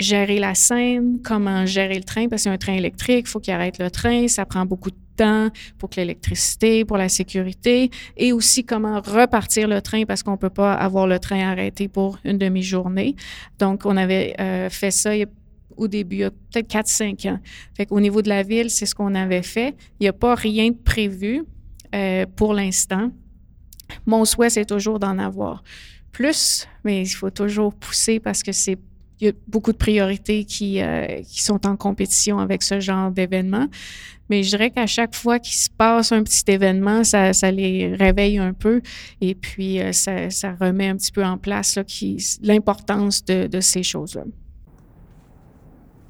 gérer 0.00 0.38
la 0.38 0.54
scène, 0.54 1.18
comment 1.22 1.66
gérer 1.66 1.96
le 1.96 2.04
train, 2.04 2.28
parce 2.28 2.42
que 2.42 2.44
c'est 2.44 2.54
un 2.54 2.56
train 2.56 2.72
électrique, 2.72 3.26
il 3.26 3.30
faut 3.30 3.40
qu'il 3.40 3.52
arrête 3.52 3.78
le 3.78 3.90
train, 3.90 4.26
ça 4.28 4.46
prend 4.46 4.64
beaucoup 4.64 4.90
de 4.90 4.96
pour 5.78 5.90
que 5.90 5.96
l'électricité, 5.96 6.84
pour 6.84 6.96
la 6.96 7.08
sécurité, 7.08 7.90
et 8.16 8.32
aussi 8.32 8.64
comment 8.64 9.00
repartir 9.00 9.68
le 9.68 9.80
train, 9.80 10.04
parce 10.04 10.22
qu'on 10.22 10.32
ne 10.32 10.36
peut 10.36 10.50
pas 10.50 10.74
avoir 10.74 11.06
le 11.06 11.18
train 11.18 11.50
arrêté 11.50 11.88
pour 11.88 12.18
une 12.24 12.38
demi-journée. 12.38 13.16
Donc, 13.58 13.86
on 13.86 13.96
avait 13.96 14.34
euh, 14.40 14.70
fait 14.70 14.90
ça 14.90 15.10
au 15.76 15.88
début, 15.88 16.16
il 16.16 16.20
y 16.20 16.24
a 16.24 16.30
peut-être 16.30 16.70
4-5 16.70 17.30
ans. 17.30 17.40
Fait 17.74 17.86
qu'au 17.86 18.00
niveau 18.00 18.20
de 18.20 18.28
la 18.28 18.42
ville, 18.42 18.70
c'est 18.70 18.86
ce 18.86 18.94
qu'on 18.94 19.14
avait 19.14 19.42
fait. 19.42 19.74
Il 19.98 20.02
n'y 20.02 20.08
a 20.08 20.12
pas 20.12 20.34
rien 20.34 20.68
de 20.68 20.76
prévu 20.76 21.44
euh, 21.94 22.26
pour 22.36 22.52
l'instant. 22.52 23.10
Mon 24.06 24.24
souhait, 24.24 24.50
c'est 24.50 24.66
toujours 24.66 24.98
d'en 24.98 25.18
avoir 25.18 25.64
plus, 26.12 26.68
mais 26.84 27.02
il 27.02 27.06
faut 27.08 27.30
toujours 27.30 27.74
pousser 27.74 28.20
parce 28.20 28.42
que 28.42 28.52
c'est 28.52 28.78
il 29.20 29.26
y 29.26 29.28
a 29.28 29.32
beaucoup 29.48 29.72
de 29.72 29.76
priorités 29.76 30.44
qui, 30.44 30.80
euh, 30.80 31.20
qui 31.22 31.42
sont 31.42 31.66
en 31.66 31.76
compétition 31.76 32.38
avec 32.38 32.62
ce 32.62 32.80
genre 32.80 33.10
d'événement. 33.10 33.66
Mais 34.30 34.44
je 34.44 34.50
dirais 34.50 34.70
qu'à 34.70 34.86
chaque 34.86 35.16
fois 35.16 35.40
qu'il 35.40 35.56
se 35.56 35.68
passe 35.68 36.12
un 36.12 36.22
petit 36.22 36.44
événement, 36.46 37.02
ça, 37.02 37.32
les 37.50 37.96
réveille 37.96 38.38
un 38.38 38.52
peu 38.52 38.80
et 39.20 39.34
puis 39.34 39.80
euh, 39.80 39.92
ça, 39.92 40.54
remet 40.60 40.88
un 40.88 40.96
petit 40.96 41.10
peu 41.10 41.24
en 41.24 41.36
place 41.36 41.78
l'importance 42.40 43.24
de, 43.24 43.60
ces 43.60 43.82
choses-là. 43.82 44.22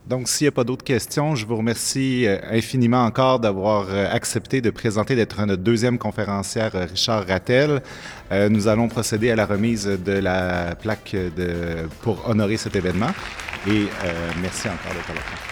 Donc, 0.07 0.29
s'il 0.29 0.45
n'y 0.45 0.49
a 0.49 0.53
pas 0.53 0.65
d'autres 0.65 0.85
questions, 0.85 1.35
je 1.35 1.47
vous 1.47 1.57
remercie 1.57 2.27
euh, 2.27 2.39
infiniment 2.51 3.05
encore 3.05 3.39
d'avoir 3.41 3.87
euh, 3.89 4.07
accepté 4.11 4.61
de 4.61 4.71
présenter, 4.71 5.15
d'être 5.15 5.41
notre 5.47 5.63
deuxième 5.63 5.99
conférencière, 5.99 6.73
Richard 6.73 7.27
Rattel. 7.27 7.81
nous 8.51 8.69
allons 8.69 8.89
procéder 8.89 9.31
à 9.31 9.37
la 9.37 9.47
remise 9.47 9.87
de 9.87 10.13
la 10.13 10.75
plaque 10.75 11.17
pour 12.03 12.29
honorer 12.29 12.57
cet 12.57 12.77
événement. 12.77 13.11
Et 13.67 13.87
merci 14.41 14.69
encore 14.69 14.93
d'être 14.95 15.15
là. 15.15 15.50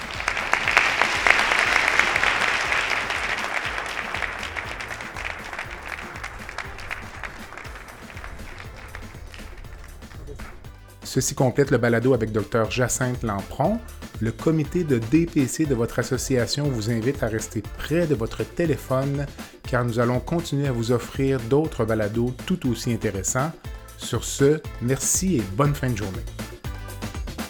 Ceci 11.08 11.34
complète 11.34 11.70
le 11.70 11.78
balado 11.78 12.12
avec 12.12 12.32
Dr 12.32 12.70
Jacinthe 12.70 13.22
Lampron. 13.22 13.78
Le 14.20 14.30
comité 14.30 14.84
de 14.84 14.98
DPC 14.98 15.64
de 15.64 15.74
votre 15.74 16.00
association 16.00 16.64
vous 16.64 16.90
invite 16.90 17.22
à 17.22 17.28
rester 17.28 17.62
près 17.78 18.06
de 18.06 18.14
votre 18.14 18.44
téléphone 18.44 19.24
car 19.62 19.86
nous 19.86 20.00
allons 20.00 20.20
continuer 20.20 20.68
à 20.68 20.72
vous 20.72 20.92
offrir 20.92 21.40
d'autres 21.48 21.86
balados 21.86 22.34
tout 22.44 22.68
aussi 22.68 22.92
intéressants. 22.92 23.50
Sur 23.96 24.22
ce, 24.22 24.60
merci 24.82 25.38
et 25.38 25.42
bonne 25.56 25.74
fin 25.74 25.88
de 25.88 25.96
journée. 25.96 26.26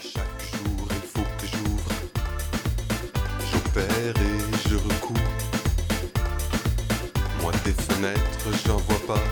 Chaque 0.01 0.23
jour, 0.53 0.87
il 0.91 1.09
faut 1.09 1.27
que. 1.37 1.45
J'opère 3.51 4.15
et 4.15 4.69
je 4.69 4.75
recoue. 4.75 5.13
Moi, 7.41 7.51
des 7.65 7.73
fenêtres, 7.73 8.65
j'en 8.65 8.77
vois 8.77 9.15
pas. 9.15 9.23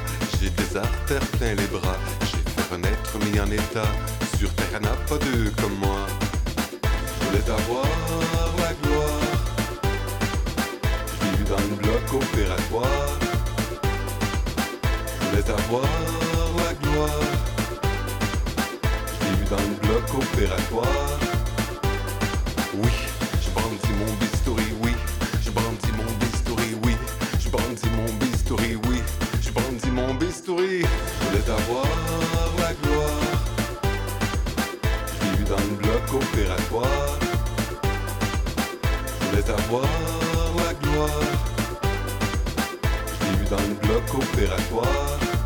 J'ai 0.42 0.50
des 0.50 0.76
artères 0.76 1.26
plein 1.38 1.56
les 1.56 1.68
bras. 1.68 1.98
Renaître, 2.72 3.18
mis 3.20 3.40
en 3.40 3.50
état. 3.50 3.92
Sur 4.38 4.54
terre, 4.54 4.82
n'a 4.82 4.96
pas 5.08 5.18
deux 5.18 5.52
comme 5.62 5.76
moi. 5.80 6.06
Je 6.84 7.26
voulais 7.26 7.50
avoir 7.50 7.86
la 8.60 8.74
gloire. 8.82 9.22
J'ai 11.22 11.38
vu 11.38 11.44
dans 11.46 11.64
le 11.70 11.76
bloc 11.82 12.14
opératoire. 12.14 13.10
Je 15.22 15.26
voulais 15.28 15.50
avoir 15.50 15.90
la 16.58 16.74
gloire. 16.74 17.32
J'ai 19.22 19.34
vu 19.38 19.46
dans 19.50 19.64
le 19.70 19.76
bloc 19.88 20.06
opératoire. 20.14 21.37
Je 36.70 36.76
voulais 39.26 39.50
avoir 39.50 39.84
la 40.58 40.74
gloire? 40.74 41.22
Je 43.22 43.26
l'ai 43.38 43.50
dans 43.50 43.68
le 43.68 43.76
bloc 43.88 44.06
opératoire. 44.16 45.37